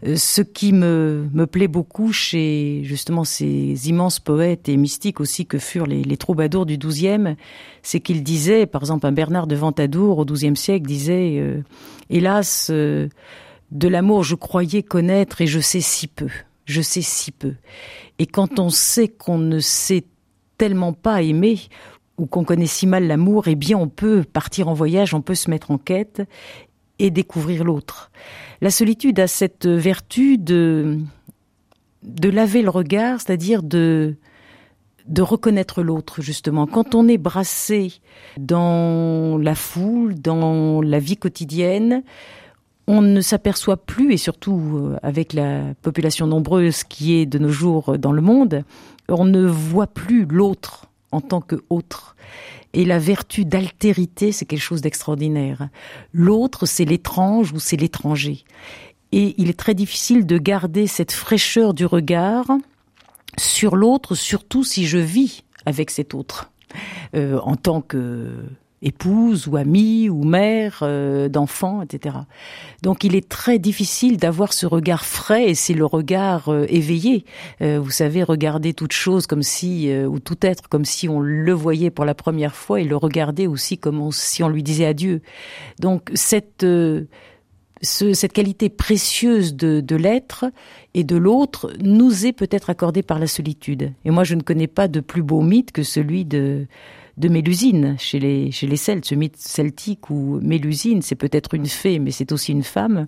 Euh, 0.07 0.17
ce 0.17 0.43
qui 0.43 0.73
me, 0.73 1.29
me 1.33 1.47
plaît 1.47 1.69
beaucoup 1.69 2.13
chez 2.13 2.83
justement 2.85 3.25
ces 3.25 3.89
immenses 3.89 4.21
poètes 4.21 4.69
et 4.69 4.77
mystiques 4.77 5.21
aussi 5.21 5.47
que 5.47 5.59
furent 5.59 5.87
les, 5.87 6.03
les 6.03 6.17
troubadours 6.17 6.67
du 6.67 6.79
XIIe, 6.79 7.37
c'est 7.83 8.01
qu'ils 8.01 8.23
disaient, 8.23 8.67
par 8.67 8.83
exemple, 8.83 9.07
un 9.07 9.13
Bernard 9.13 9.47
de 9.47 9.57
Ventadour 9.57 10.19
au 10.19 10.25
XIIe 10.25 10.57
siècle 10.57 10.87
disait, 10.87 11.63
hélas, 12.11 12.71
de 12.71 13.89
l'amour, 13.89 14.25
je 14.25 14.35
croyais 14.35 14.83
connaître 14.83 15.41
et 15.41 15.47
je 15.47 15.61
sais 15.61 15.81
si 15.81 16.07
peu. 16.07 16.29
Je 16.67 16.83
sais 16.83 17.03
si 17.03 17.33
peu. 17.33 17.55
Et 18.19 18.27
quand 18.27 18.59
on 18.59 18.71
sait 18.71 19.09
qu'on 19.09 19.39
ne 19.39 19.61
sait 19.61 20.05
tellement 20.59 20.93
pas 20.93 21.23
aimer, 21.23 21.59
ou 22.21 22.27
qu'on 22.27 22.45
connaît 22.45 22.67
si 22.67 22.87
mal 22.87 23.07
l'amour, 23.07 23.49
eh 23.49 23.55
bien 23.55 23.79
on 23.79 23.89
peut 23.89 24.25
partir 24.31 24.69
en 24.69 24.75
voyage, 24.75 25.15
on 25.15 25.23
peut 25.23 25.35
se 25.35 25.49
mettre 25.49 25.71
en 25.71 25.79
quête 25.79 26.23
et 26.99 27.11
découvrir 27.11 27.65
l'autre. 27.65 28.11
La 28.61 28.71
solitude 28.71 29.19
a 29.21 29.27
cette 29.27 29.67
vertu 29.67 30.37
de, 30.37 30.99
de 32.03 32.29
laver 32.29 32.63
le 32.63 32.71
regard, 32.71 33.21
c'est-à-dire 33.21 33.63
de, 33.63 34.17
reconnaître 35.19 35.83
l'autre, 35.83 36.21
justement. 36.21 36.67
Quand 36.67 36.95
on 36.95 37.09
est 37.09 37.19
brassé 37.19 38.01
dans 38.39 39.39
la 39.39 39.55
foule, 39.55 40.15
dans 40.15 40.83
la 40.83 40.99
vie 40.99 41.17
quotidienne, 41.17 42.03
on 42.87 43.03
ne 43.03 43.21
s'aperçoit 43.21 43.77
plus, 43.77 44.13
et 44.13 44.17
surtout 44.17 44.61
euh, 44.75 44.97
avec 45.03 45.33
la 45.33 45.75
population 45.81 46.27
nombreuse 46.27 46.83
qui 46.83 47.15
est 47.15 47.27
de 47.27 47.39
nos 47.39 47.51
jours 47.51 47.99
dans 47.99 48.13
le 48.13 48.21
monde, 48.21 48.65
on 49.09 49.25
ne 49.25 49.47
voit 49.47 49.87
plus 49.87 50.25
l'autre 50.25 50.87
en 51.13 51.21
tant 51.21 51.41
que 51.41 51.57
autre. 51.71 52.17
Et 52.73 52.85
la 52.85 52.99
vertu 52.99 53.45
d'altérité, 53.45 54.33
c'est 54.33 54.47
quelque 54.47 54.61
chose 54.61 54.81
d'extraordinaire. 54.81 55.69
L'autre, 56.13 56.67
c'est 56.67 56.85
l'étrange 56.85 57.53
ou 57.53 57.59
c'est 57.59 57.77
l'étranger. 57.77 58.45
Et 59.13 59.35
il 59.39 59.51
est 59.51 59.59
très 59.59 59.75
difficile 59.75 60.25
de 60.25 60.39
garder 60.39 60.87
cette 60.87 61.13
fraîcheur 61.13 61.75
du 61.75 61.85
regard 61.85 62.47
sur 63.39 63.75
l'autre, 63.77 64.15
surtout 64.15 64.63
si 64.63 64.87
je 64.87 64.99
vis 64.99 65.45
avec 65.67 65.91
cet 65.91 66.15
autre. 66.15 66.51
Euh, 67.17 67.41
en 67.41 67.57
tant 67.57 67.81
que 67.81 68.45
épouse 68.83 69.47
ou 69.47 69.57
amie 69.57 70.09
ou 70.09 70.25
mère 70.25 70.81
euh, 70.83 71.29
d'enfants, 71.29 71.83
etc. 71.83 72.17
Donc 72.83 73.05
il 73.05 73.15
est 73.15 73.29
très 73.29 73.59
difficile 73.59 74.17
d'avoir 74.17 74.53
ce 74.53 74.67
regard 74.67 75.05
frais 75.05 75.51
et 75.51 75.55
c'est 75.55 75.75
le 75.75 75.85
regard 75.85 76.49
euh, 76.49 76.65
éveillé. 76.69 77.25
Euh, 77.61 77.79
vous 77.79 77.91
savez, 77.91 78.23
regarder 78.23 78.73
toute 78.73 78.93
chose 78.93 79.27
comme 79.27 79.43
si, 79.43 79.93
ou 80.05 80.19
tout 80.19 80.39
être 80.43 80.69
comme 80.69 80.85
si 80.85 81.09
on 81.09 81.21
le 81.21 81.53
voyait 81.53 81.91
pour 81.91 82.05
la 82.05 82.15
première 82.15 82.55
fois 82.55 82.81
et 82.81 82.85
le 82.85 82.97
regarder 82.97 83.47
aussi 83.47 83.79
comme 83.79 84.11
si 84.13 84.43
on 84.43 84.49
lui 84.49 84.63
disait 84.63 84.87
adieu. 84.87 85.21
Donc 85.79 86.11
cette 86.15 86.67
cette 87.83 88.35
qualité 88.35 88.69
précieuse 88.69 89.55
de, 89.55 89.81
de 89.81 89.97
l'être 89.97 90.45
et 90.93 91.03
de 91.03 91.17
l'autre 91.17 91.73
nous 91.81 92.27
est 92.27 92.33
peut-être 92.33 92.69
accordée 92.69 93.03
par 93.03 93.19
la 93.19 93.27
solitude. 93.27 93.93
Et 94.05 94.11
moi, 94.11 94.23
je 94.23 94.35
ne 94.35 94.43
connais 94.43 94.67
pas 94.67 94.87
de 94.87 95.01
plus 95.01 95.23
beau 95.23 95.41
mythe 95.41 95.73
que 95.73 95.83
celui 95.83 96.27
de 96.27 96.67
de 97.21 97.29
Mélusine 97.29 97.97
chez 97.99 98.19
les, 98.19 98.51
chez 98.51 98.67
les 98.67 98.77
Celtes, 98.77 99.05
ce 99.05 99.15
mythe 99.15 99.37
celtique 99.37 100.09
où 100.09 100.41
Mélusine, 100.43 101.03
c'est 101.03 101.15
peut-être 101.15 101.53
une 101.53 101.67
fée, 101.67 101.99
mais 101.99 102.11
c'est 102.13 102.33
aussi 102.33 102.53
une 102.53 102.63
femme, 102.63 103.07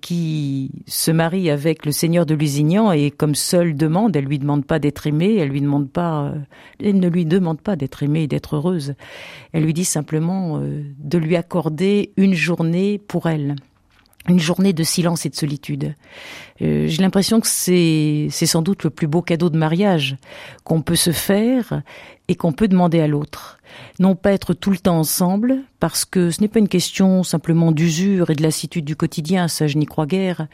qui 0.00 0.70
se 0.86 1.10
marie 1.10 1.50
avec 1.50 1.84
le 1.84 1.92
seigneur 1.92 2.24
de 2.24 2.34
Lusignan 2.34 2.90
et 2.90 3.10
comme 3.10 3.34
seule 3.34 3.76
demande, 3.76 4.16
elle 4.16 4.24
lui 4.24 4.38
demande 4.38 4.64
pas 4.64 4.78
d'être 4.78 5.06
aimée, 5.06 5.36
elle 5.36 5.50
lui 5.50 5.60
demande 5.60 5.90
pas, 5.90 6.22
euh, 6.22 6.38
elle 6.82 6.98
ne 6.98 7.08
lui 7.08 7.26
demande 7.26 7.60
pas 7.60 7.76
d'être 7.76 8.02
aimée 8.02 8.22
et 8.22 8.26
d'être 8.26 8.56
heureuse. 8.56 8.94
Elle 9.52 9.64
lui 9.64 9.74
dit 9.74 9.84
simplement 9.84 10.58
euh, 10.58 10.82
de 10.98 11.18
lui 11.18 11.36
accorder 11.36 12.12
une 12.16 12.34
journée 12.34 12.98
pour 12.98 13.28
elle 13.28 13.56
une 14.28 14.38
journée 14.38 14.72
de 14.72 14.82
silence 14.82 15.26
et 15.26 15.30
de 15.30 15.34
solitude. 15.34 15.94
Euh, 16.62 16.86
j'ai 16.88 17.02
l'impression 17.02 17.40
que 17.40 17.46
c'est 17.46 18.28
c'est 18.30 18.46
sans 18.46 18.62
doute 18.62 18.84
le 18.84 18.90
plus 18.90 19.06
beau 19.06 19.22
cadeau 19.22 19.48
de 19.48 19.56
mariage 19.56 20.16
qu'on 20.64 20.82
peut 20.82 20.96
se 20.96 21.12
faire 21.12 21.82
et 22.28 22.34
qu'on 22.34 22.52
peut 22.52 22.68
demander 22.68 23.00
à 23.00 23.08
l'autre. 23.08 23.58
Non 23.98 24.14
pas 24.14 24.32
être 24.32 24.52
tout 24.52 24.70
le 24.70 24.78
temps 24.78 24.98
ensemble, 24.98 25.58
parce 25.78 26.04
que 26.04 26.30
ce 26.30 26.40
n'est 26.40 26.48
pas 26.48 26.58
une 26.58 26.68
question 26.68 27.22
simplement 27.22 27.72
d'usure 27.72 28.30
et 28.30 28.34
de 28.34 28.42
lassitude 28.42 28.84
du 28.84 28.96
quotidien, 28.96 29.48
ça 29.48 29.66
je 29.66 29.78
n'y 29.78 29.86
crois 29.86 30.06
guère, 30.06 30.46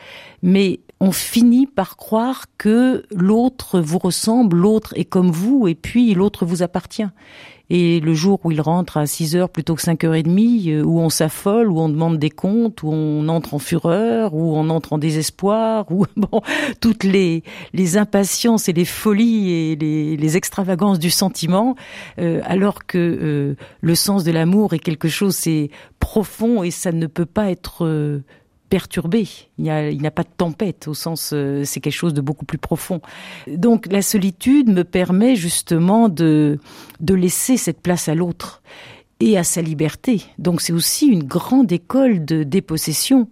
mais 0.42 0.80
on 1.00 1.12
finit 1.12 1.66
par 1.66 1.96
croire 1.96 2.46
que 2.56 3.04
l'autre 3.10 3.80
vous 3.80 3.98
ressemble, 3.98 4.56
l'autre 4.56 4.94
est 4.96 5.04
comme 5.04 5.30
vous, 5.30 5.68
et 5.68 5.74
puis 5.74 6.14
l'autre 6.14 6.46
vous 6.46 6.62
appartient. 6.62 7.08
Et 7.68 7.98
le 8.00 8.14
jour 8.14 8.40
où 8.44 8.52
il 8.52 8.60
rentre 8.60 8.96
à 8.96 9.06
6 9.06 9.34
heures 9.34 9.48
plutôt 9.48 9.74
que 9.74 9.82
5 9.82 10.04
heures 10.04 10.14
et 10.14 10.22
demie, 10.22 10.70
euh, 10.70 10.82
où 10.82 11.00
on 11.00 11.10
s'affole, 11.10 11.68
où 11.68 11.80
on 11.80 11.88
demande 11.88 12.18
des 12.18 12.30
comptes, 12.30 12.82
où 12.82 12.90
on 12.92 13.28
entre 13.28 13.54
en 13.54 13.58
fureur, 13.58 14.34
où 14.34 14.56
on 14.56 14.70
entre 14.70 14.92
en 14.92 14.98
désespoir, 14.98 15.86
où 15.90 16.06
bon, 16.16 16.42
toutes 16.80 17.04
les, 17.04 17.42
les 17.72 17.96
impatiences 17.96 18.68
et 18.68 18.72
les 18.72 18.84
folies 18.84 19.50
et 19.50 19.76
les, 19.76 20.16
les 20.16 20.36
extravagances 20.36 20.98
du 20.98 21.10
sentiment, 21.10 21.74
euh, 22.20 22.40
alors 22.44 22.86
que 22.86 22.98
euh, 22.98 23.56
le 23.80 23.94
sens 23.94 24.22
de 24.22 24.30
l'amour 24.30 24.74
est 24.74 24.78
quelque 24.78 25.08
chose, 25.08 25.34
c'est 25.34 25.70
profond 25.98 26.62
et 26.62 26.70
ça 26.70 26.92
ne 26.92 27.06
peut 27.06 27.26
pas 27.26 27.50
être 27.50 28.22
perturbé. 28.68 29.26
Il 29.58 29.64
n'y 29.64 29.70
a, 30.06 30.10
pas 30.10 30.22
de 30.22 30.28
tempête 30.36 30.88
au 30.88 30.94
sens, 30.94 31.30
euh, 31.32 31.64
c'est 31.64 31.80
quelque 31.80 31.92
chose 31.92 32.14
de 32.14 32.20
beaucoup 32.20 32.44
plus 32.44 32.58
profond. 32.58 33.00
Donc 33.46 33.86
la 33.90 34.02
solitude 34.02 34.68
me 34.68 34.84
permet 34.84 35.36
justement 35.36 36.08
de, 36.08 36.58
de 37.00 37.14
laisser 37.14 37.56
cette 37.56 37.80
place 37.80 38.08
à 38.08 38.14
l'autre. 38.14 38.62
Et 39.20 39.38
à 39.38 39.44
sa 39.44 39.62
liberté. 39.62 40.22
Donc 40.38 40.60
c'est 40.60 40.74
aussi 40.74 41.06
une 41.06 41.24
grande 41.24 41.72
école 41.72 42.24
de 42.24 42.42
dépossession. 42.42 43.28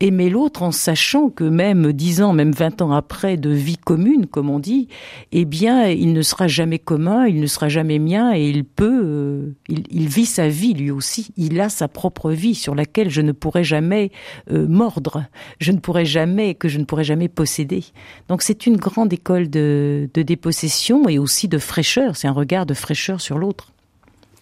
Aimer 0.00 0.30
l'autre 0.30 0.62
en 0.62 0.72
sachant 0.72 1.28
que 1.28 1.44
même 1.44 1.92
dix 1.92 2.22
ans, 2.22 2.32
même 2.32 2.52
vingt 2.52 2.80
ans 2.80 2.92
après 2.92 3.36
de 3.36 3.50
vie 3.50 3.76
commune, 3.76 4.26
comme 4.26 4.48
on 4.48 4.58
dit, 4.58 4.88
eh 5.32 5.44
bien, 5.44 5.88
il 5.88 6.14
ne 6.14 6.22
sera 6.22 6.48
jamais 6.48 6.78
commun, 6.78 7.26
il 7.26 7.40
ne 7.40 7.46
sera 7.46 7.68
jamais 7.68 7.98
mien 7.98 8.34
et 8.34 8.48
il 8.48 8.64
peut, 8.64 9.02
euh, 9.04 9.54
il, 9.68 10.08
vit 10.08 10.24
sa 10.24 10.48
vie 10.48 10.72
lui 10.72 10.90
aussi. 10.90 11.28
Il 11.36 11.60
a 11.60 11.68
sa 11.68 11.86
propre 11.86 12.30
vie 12.30 12.54
sur 12.54 12.74
laquelle 12.74 13.10
je 13.10 13.20
ne 13.20 13.32
pourrai 13.32 13.62
jamais 13.62 14.10
euh, 14.50 14.66
mordre, 14.66 15.26
je 15.60 15.72
ne 15.72 15.78
pourrai 15.78 16.06
jamais, 16.06 16.54
que 16.54 16.68
je 16.68 16.78
ne 16.78 16.84
pourrai 16.84 17.04
jamais 17.04 17.28
posséder. 17.28 17.84
Donc 18.28 18.40
c'est 18.40 18.66
une 18.66 18.78
grande 18.78 19.12
école 19.12 19.50
de, 19.50 20.08
de 20.14 20.22
dépossession 20.22 21.10
et 21.10 21.18
aussi 21.18 21.46
de 21.46 21.58
fraîcheur. 21.58 22.16
C'est 22.16 22.28
un 22.28 22.32
regard 22.32 22.64
de 22.64 22.72
fraîcheur 22.72 23.20
sur 23.20 23.36
l'autre. 23.36 23.72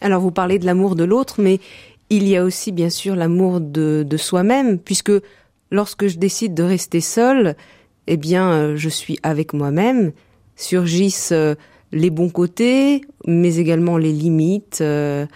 Alors 0.00 0.20
vous 0.20 0.30
parlez 0.30 0.58
de 0.58 0.66
l'amour 0.66 0.96
de 0.96 1.04
l'autre, 1.04 1.40
mais 1.40 1.60
il 2.10 2.28
y 2.28 2.36
a 2.36 2.44
aussi 2.44 2.72
bien 2.72 2.90
sûr 2.90 3.16
l'amour 3.16 3.60
de, 3.60 4.16
soi-même, 4.16 4.78
puisque 4.78 5.12
lorsque 5.70 6.06
je 6.06 6.18
décide 6.18 6.54
de 6.54 6.62
rester 6.62 7.00
seule, 7.00 7.56
eh 8.06 8.16
bien 8.16 8.52
euh, 8.52 8.76
je 8.76 8.88
suis 8.88 9.18
avec 9.22 9.52
moi-même, 9.52 10.12
surgissent 10.56 11.32
euh, 11.32 11.54
les 11.92 12.10
bons 12.10 12.28
côtés, 12.28 13.02
mais 13.26 13.56
également 13.56 13.96
les 13.96 14.12
limites. 14.12 14.78
Euh, 14.80 15.26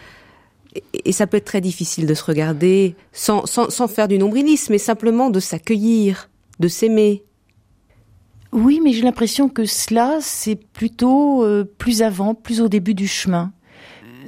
et 0.92 1.12
ça 1.12 1.26
peut 1.26 1.38
être 1.38 1.46
très 1.46 1.60
difficile 1.60 2.06
de 2.06 2.14
se 2.14 2.22
regarder 2.22 2.94
sans, 3.12 3.46
sans 3.46 3.88
faire 3.88 4.06
du 4.06 4.18
nombrilisme, 4.18 4.72
mais 4.72 4.78
simplement 4.78 5.30
de 5.30 5.40
s'accueillir, 5.40 6.28
de 6.60 6.68
s'aimer. 6.68 7.24
Oui, 8.52 8.80
mais 8.82 8.92
j'ai 8.92 9.02
l'impression 9.02 9.48
que 9.48 9.64
cela, 9.64 10.18
c'est 10.20 10.56
plutôt 10.56 11.44
plus 11.78 12.02
avant, 12.02 12.34
plus 12.34 12.60
au 12.60 12.68
début 12.68 12.94
du 12.94 13.08
chemin 13.08 13.52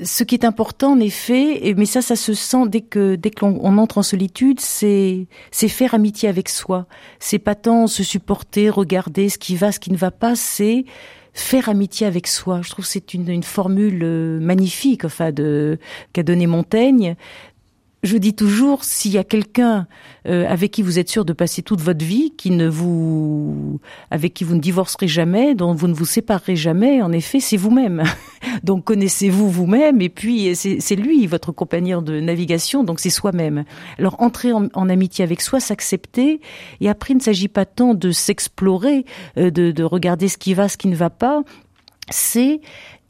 ce 0.02 0.24
qui 0.24 0.34
est 0.34 0.44
important 0.44 0.92
en 0.92 1.00
effet, 1.00 1.74
mais 1.76 1.86
ça, 1.86 2.02
ça 2.02 2.16
se 2.16 2.34
sent 2.34 2.68
dès 2.68 2.80
que 2.80 3.16
dès 3.16 3.30
qu'on 3.30 3.78
entre 3.78 3.98
en 3.98 4.02
solitude, 4.02 4.60
c'est 4.60 5.26
c'est 5.50 5.68
faire 5.68 5.94
amitié 5.94 6.28
avec 6.28 6.48
soi. 6.48 6.86
C'est 7.18 7.38
pas 7.38 7.54
tant 7.54 7.86
se 7.86 8.02
supporter, 8.02 8.70
regarder 8.70 9.28
ce 9.28 9.38
qui 9.38 9.56
va, 9.56 9.72
ce 9.72 9.80
qui 9.80 9.90
ne 9.92 9.96
va 9.96 10.10
pas, 10.10 10.34
c'est 10.36 10.84
faire 11.32 11.68
amitié 11.68 12.06
avec 12.06 12.26
soi. 12.26 12.60
Je 12.62 12.70
trouve 12.70 12.84
que 12.84 12.90
c'est 12.90 13.14
une, 13.14 13.28
une 13.28 13.42
formule 13.42 14.00
euh, 14.02 14.40
magnifique, 14.40 15.04
enfin 15.04 15.32
de 15.32 15.78
qu'a 16.12 16.22
donné 16.22 16.46
Montaigne 16.46 17.16
je 18.02 18.16
dis 18.16 18.34
toujours, 18.34 18.84
s'il 18.84 19.12
y 19.12 19.18
a 19.18 19.24
quelqu'un 19.24 19.86
euh, 20.26 20.46
avec 20.48 20.70
qui 20.70 20.82
vous 20.82 20.98
êtes 20.98 21.10
sûr 21.10 21.26
de 21.26 21.34
passer 21.34 21.60
toute 21.62 21.80
votre 21.80 22.04
vie, 22.04 22.32
qui 22.36 22.50
ne 22.50 22.66
vous, 22.66 23.78
avec 24.10 24.32
qui 24.32 24.44
vous 24.44 24.54
ne 24.54 24.60
divorcerez 24.60 25.08
jamais, 25.08 25.54
dont 25.54 25.74
vous 25.74 25.86
ne 25.86 25.92
vous 25.92 26.06
séparerez 26.06 26.56
jamais, 26.56 27.02
en 27.02 27.12
effet, 27.12 27.40
c'est 27.40 27.58
vous-même. 27.58 28.02
donc 28.64 28.84
connaissez-vous 28.84 29.50
vous-même, 29.50 30.00
et 30.00 30.08
puis 30.08 30.54
c'est 30.56 30.96
lui 30.96 31.26
votre 31.26 31.52
compagnon 31.52 32.00
de 32.00 32.20
navigation, 32.20 32.84
donc 32.84 33.00
c'est 33.00 33.10
soi-même. 33.10 33.64
Alors 33.98 34.16
entrer 34.20 34.52
en, 34.52 34.88
amitié 34.88 35.22
avec 35.22 35.42
soi, 35.42 35.60
s'accepter, 35.60 36.40
et 36.80 36.88
après 36.88 37.12
il 37.12 37.18
ne 37.18 37.22
s'agit 37.22 37.48
pas 37.48 37.66
tant 37.66 37.92
de 37.92 38.12
s'explorer, 38.12 39.04
euh, 39.36 39.50
de, 39.50 39.72
de 39.72 39.84
regarder 39.84 40.28
ce 40.28 40.38
qui 40.38 40.54
va, 40.54 40.68
ce 40.68 40.78
qui 40.78 40.88
ne 40.88 40.96
va 40.96 41.10
pas, 41.10 41.42
c'est 42.10 42.60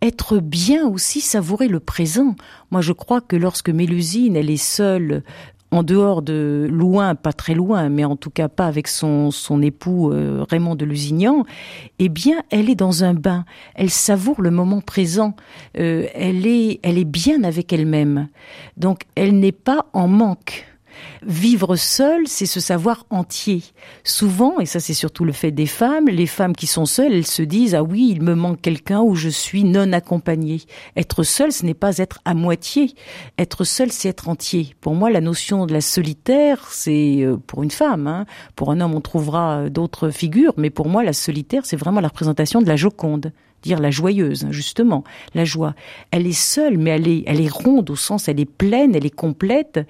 être 0.03 0.39
bien 0.39 0.87
aussi 0.87 1.21
savourer 1.21 1.69
le 1.69 1.81
présent. 1.81 2.35
Moi, 2.71 2.81
je 2.81 2.93
crois 2.93 3.21
que 3.21 3.37
lorsque 3.37 3.71
Mélusine, 3.71 4.37
elle 4.37 4.51
est 4.51 4.57
seule 4.57 5.23
en 5.71 5.83
dehors 5.83 6.23
de 6.23 6.67
loin, 6.71 7.15
pas 7.15 7.33
très 7.33 7.55
loin, 7.55 7.89
mais 7.89 8.05
en 8.05 8.17
tout 8.17 8.31
cas 8.31 8.49
pas 8.49 8.67
avec 8.67 8.89
son, 8.89 9.31
son 9.31 9.63
époux 9.63 10.13
euh, 10.13 10.45
Raymond 10.51 10.75
de 10.75 10.85
Lusignan, 10.85 11.45
eh 11.99 12.09
bien, 12.09 12.43
elle 12.51 12.69
est 12.69 12.75
dans 12.75 13.05
un 13.05 13.15
bain. 13.15 13.45
Elle 13.75 13.91
savoure 13.91 14.43
le 14.43 14.51
moment 14.51 14.81
présent. 14.81 15.37
Euh, 15.79 16.07
elle 16.15 16.47
est, 16.47 16.81
elle 16.83 16.99
est 16.99 17.05
bien 17.05 17.45
avec 17.45 17.73
elle-même. 17.73 18.29
Donc, 18.77 19.03
elle 19.15 19.39
n'est 19.39 19.53
pas 19.53 19.87
en 19.93 20.09
manque. 20.09 20.67
Vivre 21.23 21.77
seul, 21.77 22.27
c'est 22.27 22.47
se 22.47 22.61
savoir 22.61 23.07
entier. 23.11 23.63
Souvent, 24.05 24.61
et 24.61 24.67
ça 24.67 24.81
c'est 24.81 24.95
surtout 24.95 25.25
le 25.25 25.33
fait 25.33 25.51
des 25.51 25.67
femmes, 25.67 26.07
les 26.07 26.27
femmes 26.27 26.55
qui 26.55 26.67
sont 26.67 26.87
seules, 26.87 27.13
elles 27.13 27.27
se 27.27 27.43
disent 27.43 27.75
ah 27.75 27.83
oui, 27.83 28.09
il 28.11 28.23
me 28.23 28.35
manque 28.35 28.61
quelqu'un 28.61 29.01
où 29.01 29.15
je 29.15 29.29
suis 29.29 29.65
non 29.65 29.93
accompagnée. 29.93 30.63
Être 30.97 31.23
seul, 31.23 31.53
ce 31.53 31.65
n'est 31.65 31.75
pas 31.75 31.99
être 31.99 32.21
à 32.25 32.35
moitié. 32.35 32.95
Être 33.39 33.65
seul, 33.65 33.93
c'est 33.93 34.09
être 34.09 34.29
entier. 34.29 34.75
Pour 34.81 34.95
moi, 34.95 35.11
la 35.11 35.21
notion 35.21 35.67
de 35.67 35.73
la 35.73 35.81
solitaire, 35.81 36.67
c'est 36.71 37.23
euh, 37.23 37.37
pour 37.37 37.63
une 37.63 37.71
femme. 37.71 38.07
Hein. 38.07 38.27
Pour 38.57 38.71
un 38.71 38.81
homme, 38.81 38.95
on 38.95 39.01
trouvera 39.01 39.69
d'autres 39.69 40.11
figures, 40.11 40.55
mais 40.57 40.71
pour 40.71 40.89
moi, 40.89 41.03
la 41.03 41.13
solitaire, 41.13 41.63
c'est 41.65 41.77
vraiment 41.77 42.01
la 42.01 42.09
représentation 42.09 42.63
de 42.63 42.69
la 42.69 42.77
Joconde 42.77 43.33
dire 43.63 43.81
la 43.81 43.91
joyeuse, 43.91 44.47
justement, 44.51 45.05
la 45.35 45.45
joie. 45.45 45.75
Elle 46.11 46.27
est 46.27 46.33
seule, 46.33 46.79
mais 46.79 46.91
elle 46.91 47.09
est, 47.09 47.25
elle 47.27 47.41
est 47.41 47.53
ronde 47.53 47.91
au 47.91 47.97
sens, 47.97 48.29
elle 48.29 48.41
est 48.41 48.51
pleine, 48.51 48.95
elle 48.95 49.07
est 49.07 49.15
complète. 49.15 49.81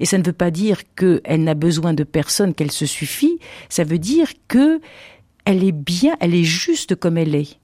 Et 0.00 0.06
ça 0.06 0.18
ne 0.18 0.24
veut 0.24 0.32
pas 0.32 0.50
dire 0.50 0.82
qu'elle 0.94 1.44
n'a 1.44 1.54
besoin 1.54 1.94
de 1.94 2.04
personne, 2.04 2.54
qu'elle 2.54 2.72
se 2.72 2.86
suffit. 2.86 3.38
Ça 3.68 3.84
veut 3.84 3.98
dire 3.98 4.28
que 4.48 4.80
elle 5.44 5.64
est 5.64 5.72
bien, 5.72 6.16
elle 6.20 6.34
est 6.34 6.44
juste 6.44 6.94
comme 6.94 7.16
elle 7.16 7.34
est. 7.34 7.58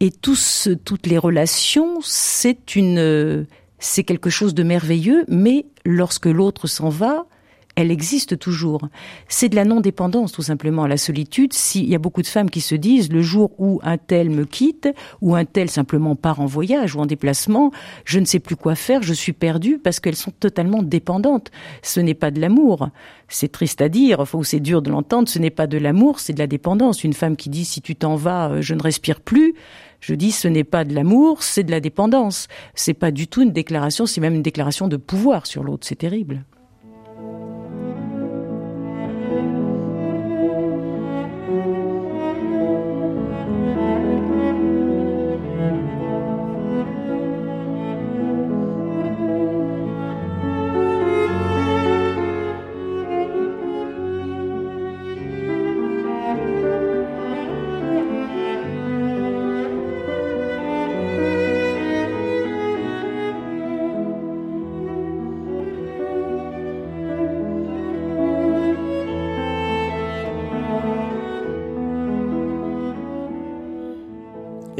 Et 0.00 0.10
tous, 0.10 0.68
toutes 0.84 1.06
les 1.06 1.18
relations, 1.18 2.00
c'est 2.02 2.76
une, 2.76 3.46
c'est 3.78 4.04
quelque 4.04 4.30
chose 4.30 4.54
de 4.54 4.62
merveilleux, 4.62 5.24
mais 5.28 5.66
lorsque 5.84 6.26
l'autre 6.26 6.66
s'en 6.66 6.90
va, 6.90 7.26
elle 7.80 7.90
existe 7.90 8.38
toujours. 8.38 8.88
C'est 9.28 9.48
de 9.48 9.56
la 9.56 9.64
non-dépendance, 9.64 10.32
tout 10.32 10.42
simplement, 10.42 10.86
la 10.86 10.96
solitude. 10.96 11.52
S'il 11.52 11.88
y 11.88 11.94
a 11.94 11.98
beaucoup 11.98 12.22
de 12.22 12.26
femmes 12.26 12.50
qui 12.50 12.60
se 12.60 12.74
disent, 12.74 13.10
le 13.10 13.22
jour 13.22 13.52
où 13.58 13.80
un 13.82 13.98
tel 13.98 14.30
me 14.30 14.44
quitte, 14.44 14.88
ou 15.20 15.34
un 15.34 15.44
tel 15.44 15.70
simplement 15.70 16.14
part 16.14 16.40
en 16.40 16.46
voyage 16.46 16.94
ou 16.94 17.00
en 17.00 17.06
déplacement, 17.06 17.70
je 18.04 18.20
ne 18.20 18.24
sais 18.24 18.38
plus 18.38 18.56
quoi 18.56 18.74
faire, 18.74 19.02
je 19.02 19.14
suis 19.14 19.32
perdue 19.32 19.78
parce 19.78 20.00
qu'elles 20.00 20.16
sont 20.16 20.32
totalement 20.32 20.82
dépendantes. 20.82 21.50
Ce 21.82 22.00
n'est 22.00 22.14
pas 22.14 22.30
de 22.30 22.40
l'amour. 22.40 22.90
C'est 23.28 23.52
triste 23.52 23.80
à 23.80 23.88
dire, 23.88 24.24
ou 24.34 24.44
c'est 24.44 24.60
dur 24.60 24.82
de 24.82 24.90
l'entendre, 24.90 25.28
ce 25.28 25.38
n'est 25.38 25.50
pas 25.50 25.66
de 25.66 25.78
l'amour, 25.78 26.20
c'est 26.20 26.32
de 26.32 26.38
la 26.38 26.46
dépendance. 26.46 27.04
Une 27.04 27.14
femme 27.14 27.36
qui 27.36 27.48
dit, 27.48 27.64
si 27.64 27.80
tu 27.80 27.96
t'en 27.96 28.16
vas, 28.16 28.50
euh, 28.50 28.62
je 28.62 28.74
ne 28.74 28.82
respire 28.82 29.20
plus, 29.20 29.54
je 30.00 30.14
dis 30.14 30.32
ce 30.32 30.48
n'est 30.48 30.64
pas 30.64 30.84
de 30.84 30.94
l'amour, 30.94 31.42
c'est 31.42 31.62
de 31.62 31.70
la 31.70 31.80
dépendance. 31.80 32.48
C'est 32.74 32.94
pas 32.94 33.10
du 33.10 33.28
tout 33.28 33.42
une 33.42 33.52
déclaration, 33.52 34.06
c'est 34.06 34.20
même 34.20 34.34
une 34.34 34.42
déclaration 34.42 34.88
de 34.88 34.96
pouvoir 34.96 35.46
sur 35.46 35.62
l'autre. 35.62 35.86
C'est 35.86 35.96
terrible. 35.96 36.44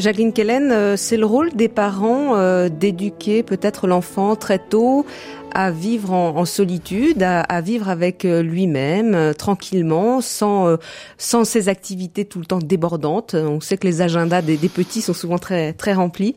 Jacqueline 0.01 0.33
Kellen, 0.33 0.73
euh, 0.73 0.97
c'est 0.97 1.17
le 1.17 1.27
rôle 1.27 1.53
des 1.53 1.69
parents 1.69 2.35
euh, 2.37 2.69
d'éduquer 2.69 3.43
peut-être 3.43 3.87
l'enfant 3.87 4.35
très 4.35 4.59
tôt 4.59 5.05
à 5.53 5.71
vivre 5.71 6.13
en, 6.13 6.45
solitude, 6.45 7.23
à, 7.23 7.61
vivre 7.61 7.89
avec 7.89 8.25
euh, 8.25 8.41
lui-même 8.41 9.35
tranquillement, 9.37 10.21
sans 10.21 10.77
sans 11.19 11.45
ses 11.45 11.69
activités 11.69 12.25
tout 12.25 12.39
le 12.39 12.47
temps 12.47 12.61
débordantes. 12.61 13.35
On 13.35 13.61
sait 13.61 13.77
que 13.77 13.87
les 13.87 14.01
agendas 14.01 14.43
des, 14.43 14.57
petits 14.57 15.03
sont 15.03 15.13
souvent 15.13 15.39
très 15.39 15.73
très 15.73 15.93
remplis. 15.93 16.37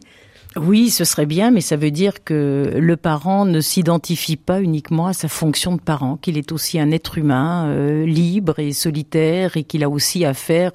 Oui, 0.56 0.90
ce 0.90 1.04
serait 1.04 1.26
bien, 1.28 1.52
mais 1.52 1.62
ça 1.62 1.76
veut 1.76 1.92
dire 1.92 2.24
que 2.24 2.74
le 2.76 2.98
parent 2.98 3.46
ne 3.46 3.60
s'identifie 3.60 4.36
pas 4.36 4.62
uniquement 4.62 5.08
à 5.08 5.14
sa 5.14 5.28
fonction 5.28 5.76
de 5.76 5.82
parent, 5.82 6.18
qu'il 6.18 6.38
est 6.38 6.52
aussi 6.52 6.80
un 6.80 6.92
être 6.92 7.18
humain 7.18 8.04
libre 8.06 8.60
et 8.60 8.72
solitaire 8.72 9.58
et 9.58 9.64
qu'il 9.64 9.84
a 9.84 9.90
aussi 9.90 10.26
à 10.26 10.34
faire 10.34 10.74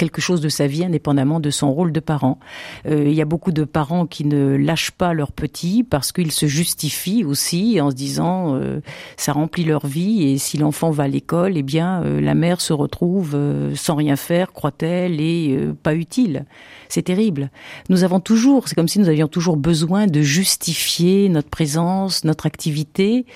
quelque 0.00 0.22
chose 0.22 0.40
de 0.40 0.48
sa 0.48 0.66
vie 0.66 0.82
indépendamment 0.82 1.40
de 1.40 1.50
son 1.50 1.74
rôle 1.74 1.92
de 1.92 2.00
parent. 2.00 2.38
Euh, 2.86 3.04
il 3.06 3.12
y 3.12 3.20
a 3.20 3.26
beaucoup 3.26 3.52
de 3.52 3.64
parents 3.64 4.06
qui 4.06 4.24
ne 4.24 4.56
lâchent 4.56 4.92
pas 4.92 5.12
leurs 5.12 5.30
petits 5.30 5.84
parce 5.84 6.10
qu'ils 6.10 6.32
se 6.32 6.46
justifient 6.46 7.22
aussi 7.22 7.78
en 7.82 7.90
se 7.90 7.94
disant 7.96 8.54
euh, 8.54 8.80
ça 9.18 9.34
remplit 9.34 9.64
leur 9.64 9.86
vie 9.86 10.22
et 10.22 10.38
si 10.38 10.56
l'enfant 10.56 10.90
va 10.90 11.02
à 11.02 11.08
l'école, 11.08 11.58
eh 11.58 11.62
bien 11.62 12.02
euh, 12.02 12.18
la 12.18 12.34
mère 12.34 12.62
se 12.62 12.72
retrouve 12.72 13.38
sans 13.74 13.94
rien 13.94 14.16
faire, 14.16 14.54
croit-elle, 14.54 15.20
et 15.20 15.68
pas 15.82 15.94
utile. 15.94 16.46
C'est 16.88 17.02
terrible. 17.02 17.50
Nous 17.90 18.02
avons 18.02 18.20
toujours, 18.20 18.68
c'est 18.68 18.74
comme 18.74 18.88
si 18.88 19.00
nous 19.00 19.08
avions 19.08 19.28
toujours 19.28 19.58
besoin 19.58 20.06
de 20.06 20.22
justifier 20.22 21.28
notre 21.28 21.50
présence, 21.50 22.24
notre 22.24 22.46
activité, 22.46 23.26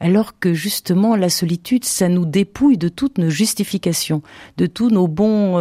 alors 0.00 0.38
que 0.38 0.54
justement 0.54 1.16
la 1.16 1.28
solitude, 1.28 1.84
ça 1.84 2.08
nous 2.08 2.24
dépouille 2.24 2.78
de 2.78 2.88
toutes 2.88 3.18
nos 3.18 3.30
justifications, 3.30 4.22
de 4.56 4.66
tous 4.66 4.90
nos 4.90 5.08
bons 5.08 5.58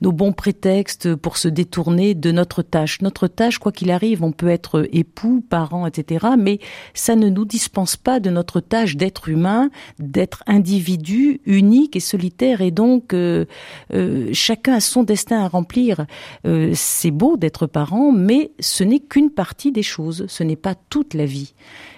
nos 0.00 0.12
bons 0.12 0.32
prétextes 0.32 1.14
pour 1.14 1.36
se 1.36 1.48
détourner 1.48 2.14
de 2.14 2.30
notre 2.32 2.62
tâche. 2.62 3.00
Notre 3.02 3.28
tâche, 3.28 3.58
quoi 3.58 3.72
qu'il 3.72 3.90
arrive, 3.90 4.22
on 4.22 4.32
peut 4.32 4.48
être 4.48 4.88
époux, 4.92 5.44
parents, 5.48 5.86
etc., 5.86 6.26
mais 6.38 6.58
ça 6.94 7.16
ne 7.16 7.28
nous 7.28 7.44
dispense 7.44 7.96
pas 7.96 8.20
de 8.20 8.30
notre 8.30 8.60
tâche 8.60 8.96
d'être 8.96 9.28
humain, 9.28 9.70
d'être 9.98 10.42
individu 10.46 11.40
unique 11.46 11.96
et 11.96 12.00
solitaire, 12.00 12.60
et 12.60 12.70
donc 12.70 13.14
euh, 13.14 13.44
euh, 13.92 14.30
chacun 14.32 14.74
a 14.74 14.80
son 14.80 15.02
destin 15.02 15.40
à 15.40 15.48
remplir. 15.48 16.06
Euh, 16.46 16.72
c'est 16.74 17.10
beau 17.10 17.36
d'être 17.36 17.66
parent, 17.66 18.12
mais 18.12 18.52
ce 18.60 18.84
n'est 18.84 19.00
qu'une 19.00 19.30
partie 19.30 19.72
des 19.72 19.82
choses, 19.82 20.26
ce 20.28 20.42
n'est 20.42 20.56
pas 20.56 20.74
toute 20.74 21.14
la 21.14 21.26
vie. 21.26 21.54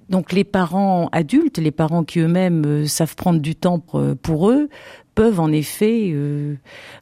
Donc 0.09 0.33
les 0.33 0.45
parents 0.45 1.09
adultes, 1.13 1.59
les 1.59 1.71
parents 1.71 2.05
qui 2.05 2.21
eux-mêmes 2.21 2.87
savent 2.87 3.15
prendre 3.15 3.41
du 3.41 3.55
temps 3.55 3.79
pour, 3.79 4.51
eux, 4.51 4.69
peuvent 5.19 5.41
en 5.41 5.51
effet 5.51 6.13
euh, 6.13 6.55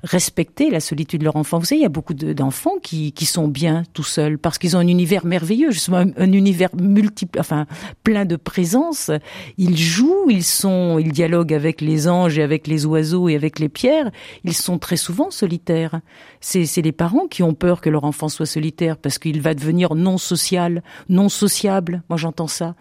respecter 0.03 0.71
la 0.71 0.81
solitude 0.81 1.21
de 1.21 1.27
leur 1.27 1.37
enfant. 1.37 1.59
Vous 1.59 1.67
savez, 1.67 1.81
il 1.81 1.83
y 1.83 1.87
a 1.87 1.91
beaucoup 1.91 2.15
d'enfants 2.15 2.79
qui, 2.83 3.13
qui 3.13 3.27
sont 3.27 3.47
bien 3.47 3.83
tout 3.93 4.05
seuls 4.05 4.39
parce 4.39 4.57
qu'ils 4.57 4.75
ont 4.75 4.79
un 4.79 4.87
univers 4.87 5.27
merveilleux, 5.27 5.71
justement 5.71 5.99
un, 5.99 6.33
univers 6.33 6.71
multiple, 6.75 7.39
enfin 7.39 7.67
plein 8.05 8.25
de 8.25 8.37
présence. 8.37 9.11
Ils 9.59 9.77
jouent, 9.77 10.31
ils 10.31 10.45
sont, 10.45 10.99
ils 10.99 11.13
dialoguent 11.13 11.53
avec 11.53 11.83
les 11.83 12.09
anges 12.09 12.39
et 12.39 12.43
avec 12.43 12.67
les 12.67 12.87
oiseaux 12.87 13.29
et 13.29 13.35
avec 13.35 13.59
les 13.59 13.69
pierres. 13.69 14.11
Ils 14.45 14.55
sont 14.55 14.79
très 14.79 14.97
souvent 14.97 15.31
solitaires. 15.31 16.01
C'est 16.41 16.65
les 16.81 16.93
parents 16.93 17.27
qui 17.27 17.43
ont 17.43 17.53
peur 17.53 17.83
que 17.83 17.91
leur 17.91 18.05
enfant 18.05 18.31
soit 18.31 18.47
solitaire 18.47 18.97
parce 18.97 19.19
qu'il 19.19 19.43
va 19.43 19.53
devenir 19.53 19.95
non 19.95 20.17
social, 20.17 20.83
non 21.11 21.29
sociable. 21.29 22.03
Moi, 22.09 22.17
j'entends 22.17 22.47
ça 22.47 22.77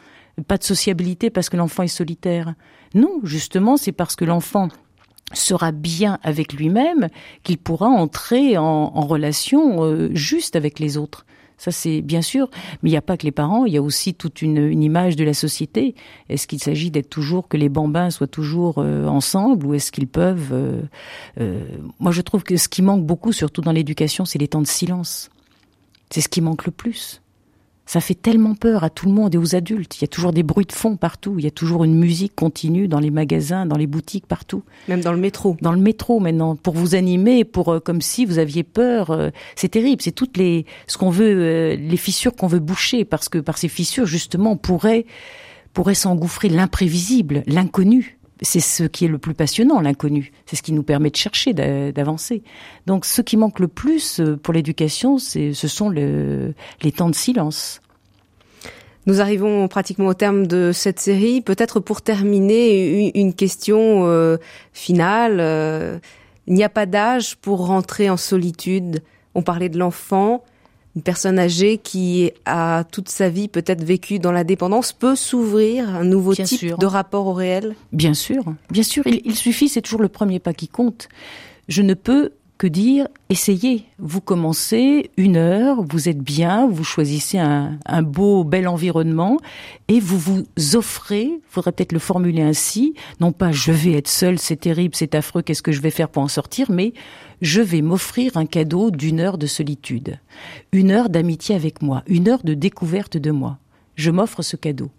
pas 0.47 0.57
de 0.57 0.63
sociabilité 0.63 1.29
parce 1.29 1.49
que 1.49 1.57
l'enfant 1.57 1.83
est 1.83 1.87
solitaire. 1.87 2.55
Non, 2.93 3.19
justement, 3.23 3.77
c'est 3.77 3.91
parce 3.91 4.15
que 4.15 4.25
l'enfant 4.25 4.69
sera 5.37 5.71
bien 5.71 6.19
avec 6.23 6.53
lui-même 6.53 7.09
qu'il 7.43 7.57
pourra 7.57 7.87
entrer 7.87 8.57
en, 8.57 8.89
relation 9.05 9.83
euh, 9.83 10.09
juste 10.13 10.55
avec 10.55 10.79
les 10.79 10.97
autres. 10.97 11.25
Ça, 11.57 11.71
c'est 11.71 12.01
bien 12.01 12.21
sûr, 12.21 12.49
mais 12.81 12.89
il 12.89 12.93
n'y 12.93 12.97
a 12.97 13.01
pas 13.01 13.15
que 13.15 13.23
les 13.23 13.31
parents, 13.31 13.65
il 13.65 13.73
y 13.73 13.77
a 13.77 13.81
aussi 13.81 14.13
toute 14.13 14.41
une, 14.41 14.83
image 14.83 15.15
de 15.15 15.23
la 15.23 15.33
société. 15.33 15.95
Est-ce 16.27 16.47
qu'il 16.47 16.61
s'agit 16.61 16.91
d'être 16.91 17.09
toujours, 17.09 17.47
que 17.47 17.55
les 17.55 17.69
bambins 17.69 18.09
soient 18.09 18.27
toujours 18.27 18.79
euh, 18.79 19.07
ensemble 19.07 19.65
ou 19.65 19.73
est-ce 19.73 19.91
qu'ils 19.91 20.07
peuvent... 20.07 20.49
Euh, 21.39 21.61
moi, 21.99 22.11
je 22.11 22.21
trouve 22.21 22.43
que 22.43 22.57
ce 22.57 22.67
qui 22.67 22.81
manque 22.81 23.05
beaucoup, 23.05 23.31
surtout 23.31 23.61
dans 23.61 23.71
l'éducation, 23.71 24.25
c'est 24.25 24.39
les 24.39 24.49
temps 24.49 24.61
de 24.61 24.67
silence. 24.67 25.29
C'est 26.09 26.21
ce 26.21 26.29
qui 26.29 26.41
manque 26.41 26.65
le 26.65 26.71
plus. 26.71 27.21
Ça 27.85 28.01
fait 28.01 28.15
tellement 28.15 28.55
peur 28.55 28.83
à 28.83 28.89
tout 28.89 29.05
le 29.05 29.11
monde 29.11 29.35
et 29.35 29.37
aux 29.37 29.55
adultes. 29.55 29.97
Il 29.97 30.01
y 30.01 30.05
a 30.05 30.07
toujours 30.07 30.33
des 30.33 30.41
bruits 30.41 30.65
de 30.65 30.71
fond 30.71 30.97
partout. 30.97 31.35
Il 31.37 31.45
y 31.45 31.47
a 31.47 31.51
toujours 31.51 31.83
une 31.83 31.95
musique 31.95 32.33
continue 32.35 32.87
dans 32.87 32.99
les 32.99 33.11
magasins, 33.11 33.65
dans 33.65 33.77
les 33.77 33.85
boutiques, 33.85 34.25
partout. 34.25 34.63
Même 34.87 35.01
dans 35.01 35.11
le 35.11 35.19
métro. 35.19 35.55
Dans 35.61 35.71
le 35.71 35.79
métro 35.79 36.19
maintenant, 36.19 36.55
pour 36.55 36.73
vous 36.73 36.95
animer, 36.95 37.43
pour 37.43 37.73
euh, 37.73 37.79
comme 37.79 38.01
si 38.01 38.25
vous 38.25 38.39
aviez 38.39 38.63
peur. 38.63 39.11
Euh, 39.11 39.29
c'est 39.55 39.69
terrible. 39.69 40.01
C'est 40.01 40.11
toutes 40.11 40.37
les 40.37 40.65
ce 40.87 40.97
qu'on 40.97 41.11
veut, 41.11 41.35
euh, 41.35 41.75
les 41.75 41.97
fissures 41.97 42.35
qu'on 42.35 42.47
veut 42.47 42.59
boucher, 42.59 43.05
parce 43.05 43.29
que 43.29 43.37
par 43.37 43.57
ces 43.57 43.67
fissures 43.67 44.07
justement 44.07 44.55
pourrait 44.55 45.05
pourrait 45.73 45.93
s'engouffrer 45.93 46.47
l'imprévisible, 46.47 47.43
l'inconnu 47.47 48.14
c'est 48.41 48.59
ce 48.59 48.83
qui 48.83 49.05
est 49.05 49.09
le 49.09 49.17
plus 49.17 49.33
passionnant, 49.33 49.79
l'inconnu. 49.79 50.31
C'est 50.45 50.55
ce 50.55 50.61
qui 50.61 50.73
nous 50.73 50.83
permet 50.83 51.09
de 51.09 51.15
chercher, 51.15 51.53
d'avancer. 51.53 52.43
Donc, 52.85 53.05
ce 53.05 53.21
qui 53.21 53.37
manque 53.37 53.59
le 53.59 53.67
plus 53.67 54.19
euh, 54.19 54.35
pour 54.35 54.53
l'éducation, 54.53 55.17
ce 55.17 55.53
sont 55.53 55.89
les 55.89 56.91
temps 56.95 57.09
de 57.09 57.15
silence. 57.15 57.81
Nous 59.07 59.21
arrivons 59.21 59.67
pratiquement 59.67 60.07
au 60.07 60.13
terme 60.15 60.47
de 60.47 60.71
cette 60.73 60.99
série. 60.99 61.41
Peut-être 61.41 61.79
pour 61.79 62.01
terminer, 62.01 63.11
une 63.17 63.35
question 63.35 64.07
euh, 64.07 64.37
finale. 64.73 65.37
Euh, 65.39 65.99
il 66.47 66.55
n'y 66.55 66.63
a 66.63 66.69
pas 66.69 66.87
d'âge 66.87 67.35
pour 67.37 67.67
rentrer 67.67 68.09
en 68.09 68.17
solitude. 68.17 69.03
On 69.35 69.43
parlait 69.43 69.69
de 69.69 69.77
l'enfant 69.77 70.43
une 70.95 71.01
personne 71.01 71.39
âgée 71.39 71.77
qui 71.77 72.31
a 72.45 72.85
toute 72.89 73.09
sa 73.09 73.29
vie 73.29 73.47
peut-être 73.47 73.83
vécu 73.83 74.19
dans 74.19 74.31
la 74.31 74.43
dépendance 74.43 74.93
peut 74.93 75.15
s'ouvrir 75.15 75.89
un 75.89 76.05
nouveau 76.05 76.33
type 76.33 76.77
de 76.77 76.85
rapport 76.85 77.27
au 77.27 77.33
réel? 77.33 77.75
Bien 77.91 78.13
sûr, 78.13 78.43
bien 78.69 78.83
sûr. 78.83 79.03
il 79.05 79.35
suffit, 79.35 79.67
c'est 79.67 79.81
toujours 79.81 80.01
le 80.01 80.09
premier 80.09 80.39
pas 80.39 80.53
qui 80.53 80.67
compte. 80.67 81.09
Je 81.67 81.81
ne 81.81 81.93
peux 81.93 82.31
que 82.57 82.67
dire? 82.67 83.07
Essayez. 83.29 83.85
Vous 83.99 84.21
commencez 84.21 85.11
une 85.17 85.35
heure, 85.35 85.83
vous 85.83 86.09
êtes 86.09 86.19
bien, 86.19 86.67
vous 86.67 86.83
choisissez 86.83 87.37
un, 87.37 88.01
beau, 88.01 88.43
bel 88.43 88.67
environnement 88.67 89.37
et 89.87 89.99
vous 89.99 90.17
vous 90.17 90.45
offrez, 90.75 91.31
faudrait 91.49 91.71
peut-être 91.71 91.91
le 91.91 91.99
formuler 91.99 92.41
ainsi, 92.41 92.93
non 93.19 93.31
pas 93.31 93.51
je 93.51 93.71
vais 93.71 93.93
être 93.93 94.07
seul, 94.07 94.39
c'est 94.39 94.55
terrible, 94.57 94.95
c'est 94.95 95.15
affreux, 95.15 95.41
qu'est-ce 95.41 95.61
que 95.61 95.71
je 95.71 95.81
vais 95.81 95.91
faire 95.91 96.09
pour 96.09 96.23
en 96.23 96.27
sortir, 96.27 96.71
mais 96.71 96.93
je 97.41 97.61
vais 97.61 97.81
m'offrir 97.81 98.37
un 98.37 98.45
cadeau 98.45 98.91
d'une 98.91 99.19
heure 99.19 99.37
de 99.37 99.47
solitude, 99.47 100.19
une 100.71 100.91
heure 100.91 101.09
d'amitié 101.09 101.55
avec 101.55 101.81
moi, 101.81 102.03
une 102.07 102.27
heure 102.27 102.43
de 102.43 102.53
découverte 102.53 103.17
de 103.17 103.31
moi. 103.31 103.57
Je 103.95 104.11
m'offre 104.11 104.41
ce 104.41 104.55
cadeau. 104.55 104.89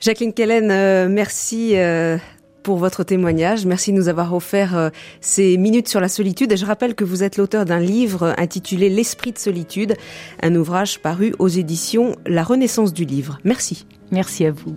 Jacqueline 0.00 0.32
Kellen, 0.32 0.70
euh, 0.70 1.08
merci 1.08 1.76
euh, 1.76 2.18
pour 2.62 2.78
votre 2.78 3.04
témoignage. 3.04 3.66
Merci 3.66 3.92
de 3.92 3.96
nous 3.96 4.08
avoir 4.08 4.34
offert 4.34 4.76
euh, 4.76 4.90
ces 5.20 5.56
minutes 5.56 5.88
sur 5.88 6.00
la 6.00 6.08
solitude. 6.08 6.52
Et 6.52 6.56
je 6.56 6.66
rappelle 6.66 6.94
que 6.94 7.04
vous 7.04 7.22
êtes 7.22 7.36
l'auteur 7.36 7.64
d'un 7.64 7.80
livre 7.80 8.34
intitulé 8.38 8.88
L'esprit 8.88 9.32
de 9.32 9.38
solitude, 9.38 9.94
un 10.42 10.54
ouvrage 10.54 11.00
paru 11.00 11.34
aux 11.38 11.48
éditions 11.48 12.16
La 12.26 12.42
Renaissance 12.42 12.92
du 12.92 13.04
livre. 13.04 13.38
Merci. 13.44 13.86
Merci 14.10 14.46
à 14.46 14.52
vous. 14.52 14.76